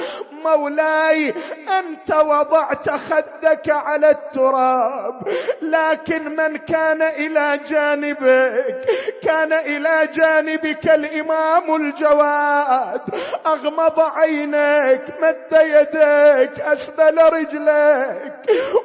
مولاي 0.43 1.33
أنت 1.79 2.15
وضعت 2.15 2.89
خدك 2.89 3.69
على 3.69 4.09
التراب. 4.09 5.27
لكن 5.61 6.35
من 6.35 6.57
كان 6.57 7.01
إلى 7.01 7.59
جانبك 7.69 8.85
كان 9.23 9.53
إلى 9.53 10.07
جانبك 10.15 10.89
الإمام 10.89 11.75
الجواد. 11.75 13.01
أغمض 13.45 13.99
عينيك 13.99 15.01
مد 15.21 15.51
يديك 15.51 16.59
اسبل 16.59 17.17
رجليك. 17.21 18.33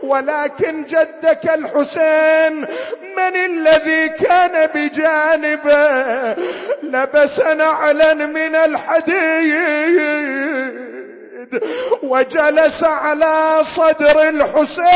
ولكن 0.02 0.84
جدك 0.84 1.44
الحسين 1.54 2.60
من 3.16 3.36
الذي 3.36 4.08
كان 4.08 4.68
بجانبه؟ 4.74 6.32
لبس 6.82 7.38
نعلا 7.40 8.14
من 8.14 8.54
الحديد 8.54 9.86
وجلس 12.02 12.84
على 12.84 13.64
صدر 13.76 14.28
الحسين. 14.28 14.86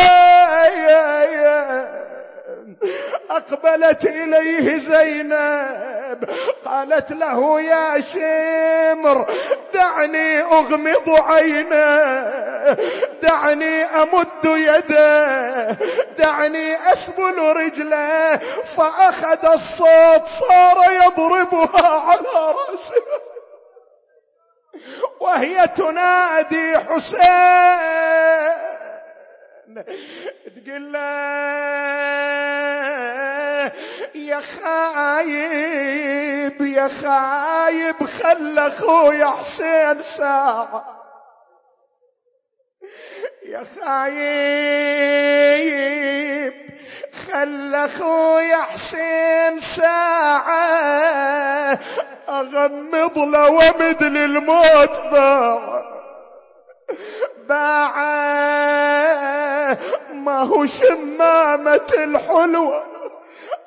أقبلت 3.31 4.05
إليه 4.05 4.79
زينب 4.91 6.29
قالت 6.65 7.13
له 7.13 7.61
يا 7.61 8.01
شمر 8.01 9.27
دعني 9.75 10.41
أغمض 10.41 11.09
عينه 11.09 12.77
دعني 13.23 13.85
أمد 13.85 14.45
يده 14.45 15.71
دعني 16.19 16.77
أسبل 16.93 17.39
رجله 17.57 18.41
فأخذ 18.77 19.45
الصوت 19.45 20.25
صار 20.49 20.79
يضربها 21.07 21.89
على 21.89 22.35
رأسه. 22.49 23.10
وهي 25.41 25.69
تنادي 25.69 26.79
حسين. 26.79 27.21
تقول 30.57 30.93
له 30.93 31.01
يا 34.15 34.41
خايب 34.41 35.81
يا 36.61 36.89
خايب 36.89 38.07
خل 38.07 38.59
أخويا 38.59 39.27
حسين 39.27 40.03
ساعة. 40.03 40.97
يا 43.47 43.65
خايب 43.81 44.91
خل 47.27 47.75
أخويا 47.75 48.57
حسين 48.57 49.61
ساعة. 49.77 50.81
أغمض 52.31 53.19
له 53.19 53.51
ومد 53.51 54.03
للموت 54.03 55.01
باع. 55.13 55.83
باع. 57.49 57.97
ما 60.13 60.43
هو 60.43 60.67
شمامة 60.67 61.91
الحلوة. 61.95 62.90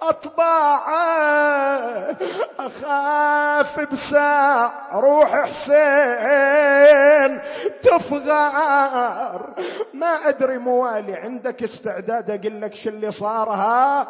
أطباعه 0.10 2.16
أخاف 2.60 3.80
بساع 3.80 4.72
روح 4.94 5.42
حسين 5.42 7.42
تفغار. 7.84 9.54
ما 9.94 10.30
أدري 10.30 10.58
موالي 10.58 11.16
عندك 11.16 11.64
استعداد 11.64 12.30
أقول 12.30 12.62
لك 12.62 12.76
شو 12.76 12.90
اللي 12.90 13.12
صار 13.12 13.50
ها 13.50 14.08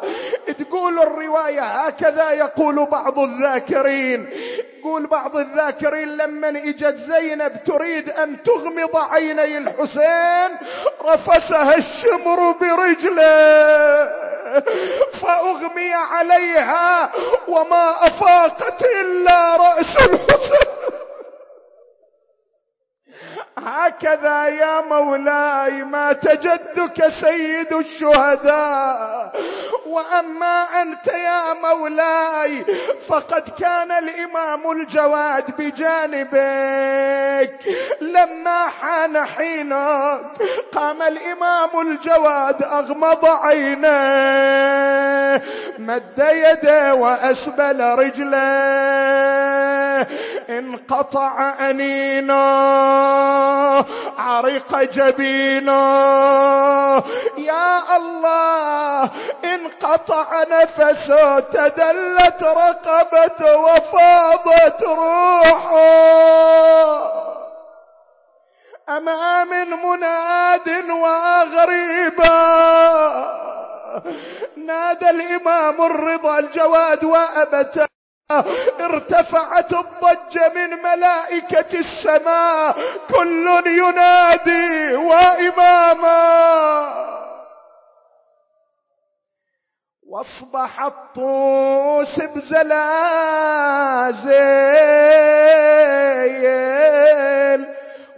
تقول 0.58 0.98
الرواية 0.98 1.62
هكذا 1.62 2.30
يقول 2.30 2.86
بعض 2.86 3.18
الذاكرين. 3.18 4.28
يقول 4.78 5.06
بعض 5.06 5.36
الذاكرين 5.36 6.08
لما 6.08 6.48
إجت 6.48 6.96
زينب 6.96 7.64
تريد 7.64 8.10
أن 8.10 8.42
تغمض 8.42 8.96
عيني 8.96 9.58
الحسين 9.58 10.56
رفسها 11.04 11.76
الشمر 11.76 12.52
برجله. 12.60 14.23
فأغمي 15.22 15.92
عليها 15.94 17.10
وما 17.48 18.06
أفاقت 18.06 18.82
إلا 18.82 19.56
رأس 19.56 19.96
الحسين. 19.96 20.63
هكذا 23.58 24.46
يا 24.46 24.80
مولاي 24.80 25.84
مات 25.84 26.28
جدك 26.28 27.08
سيد 27.20 27.72
الشهداء. 27.72 29.32
وأما 29.86 30.82
أنت 30.82 31.06
يا 31.06 31.54
مولاي 31.54 32.64
فقد 33.08 33.42
كان 33.58 33.92
الإمام 33.92 34.70
الجواد 34.70 35.44
بجانبك. 35.58 37.58
لما 38.00 38.68
حان 38.68 39.24
حينك 39.26 40.20
قام 40.72 41.02
الإمام 41.02 41.70
الجواد 41.80 42.62
أغمض 42.62 43.24
عينيه 43.24 43.94
مد 45.78 46.18
يده 46.18 46.94
وأسبل 46.94 47.80
رجله 47.80 48.44
انقطع 50.50 51.54
انينه 51.60 52.34
عرق 54.18 54.82
جبينه 54.82 55.72
يا 57.38 57.96
الله 57.96 59.10
انقطع 59.44 60.44
نفسه 60.50 61.40
تدلت 61.40 62.42
رقبته 62.42 63.56
وفاضت 63.56 64.82
روحه. 64.82 65.74
أما 68.88 69.44
من 69.44 69.70
مناد 69.70 70.90
وأغريبا؟ 70.90 72.34
نادى 74.56 75.10
الإمام 75.10 75.82
الرضا 75.82 76.38
الجواد 76.38 77.04
وأبته 77.04 77.93
ارتفعت 78.80 79.72
الضجة 79.72 80.52
من 80.54 80.82
ملائكة 80.82 81.80
السماء. 81.80 82.76
كل 83.14 83.62
ينادي 83.66 84.96
وإماما. 84.96 86.34
وأصبح 90.08 90.80
الطوس 90.84 92.20
بزلازل 92.20 92.74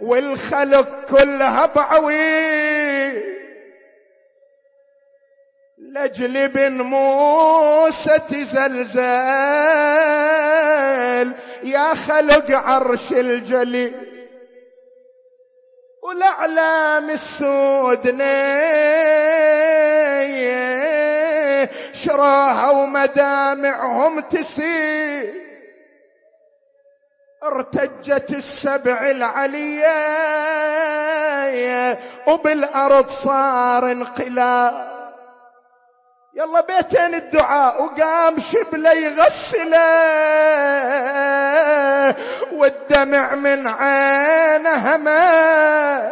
والخلق 0.01 0.87
كلها 1.09 1.65
بعوي 1.65 3.36
لجل 5.95 6.47
بن 6.47 6.81
موسى 6.81 8.19
تزلزل. 8.19 8.97
يا 11.63 11.93
خلق 11.93 12.51
عرش 12.51 13.11
الجليل 13.11 14.07
والأعلام 16.03 17.09
السود 17.09 18.07
شراها 21.93 22.69
ومدامعهم 22.69 24.19
تسيل 24.19 25.33
ارتجت 27.43 28.29
السبع 28.29 29.11
العلية 29.11 29.97
وبالأرض 32.27 33.11
صار 33.23 33.91
انقلاب. 33.91 34.96
يلا 36.37 36.61
بيتين 36.61 37.15
الدعاء 37.15 37.83
وقام 37.83 38.39
شبلة 38.39 38.91
يغسله 38.91 39.77
والدمع 42.51 43.35
من 43.35 43.67
عينه 43.67 44.97
ما 44.97 46.11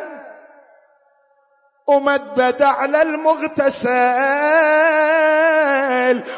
ومدد 1.87 2.61
على 2.61 3.01
المغتسل 3.01 3.85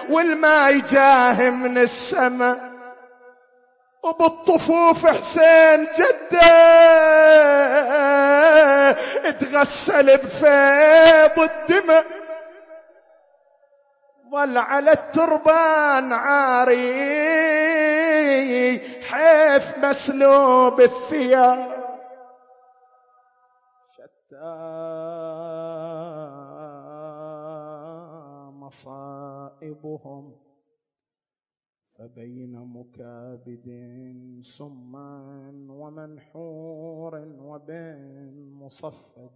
والماء 0.10 0.80
جاه 0.80 1.50
من 1.50 1.78
السماء. 1.78 2.60
وبالطفوف 4.04 5.06
حسين 5.06 5.88
جدة 5.98 6.48
اتغسل 9.26 10.18
بفيض 10.18 11.40
الدماء. 11.40 12.06
ظل 14.32 14.58
على 14.58 14.92
التربان 14.92 16.14
عاري. 16.14 16.78
حيف 19.02 19.86
مسلوب 19.86 20.82
الثياب. 20.82 21.78
شتى 23.96 24.56
مصائبهم. 28.52 30.36
فبين 31.98 32.54
مكابد 32.60 33.68
سما 34.58 35.52
ومنحور 35.70 37.16
وبين 37.42 38.52
مصفد. 38.52 39.32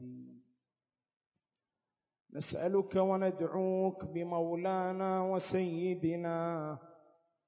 نسألك 2.33 2.95
وندعوك 2.95 4.05
بمولانا 4.05 5.21
وسيدنا 5.31 6.77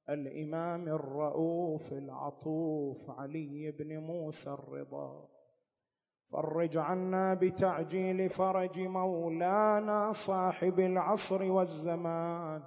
الإمام 0.10 0.88
الرؤوف 0.88 1.94
العطوف 1.94 3.10
علي 3.10 3.72
بن 3.72 3.98
موسى 3.98 4.50
الرضا. 4.50 5.28
فرج 6.32 6.78
عنا 6.78 7.34
بتعجيل 7.34 8.30
فرج 8.30 8.80
مولانا 8.80 10.12
صاحب 10.28 10.80
العصر 10.80 11.44
والزمان. 11.52 12.64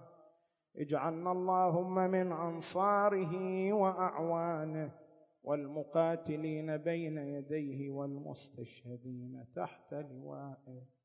اجعلنا 0.76 1.32
اللهم 1.32 1.94
من 1.94 2.32
أنصاره 2.32 3.72
وأعوانه 3.72 4.92
والمقاتلين 5.44 6.76
بين 6.76 7.18
يديه 7.18 7.90
والمستشهدين 7.90 9.44
تحت 9.56 9.94
لوائه. 9.94 10.95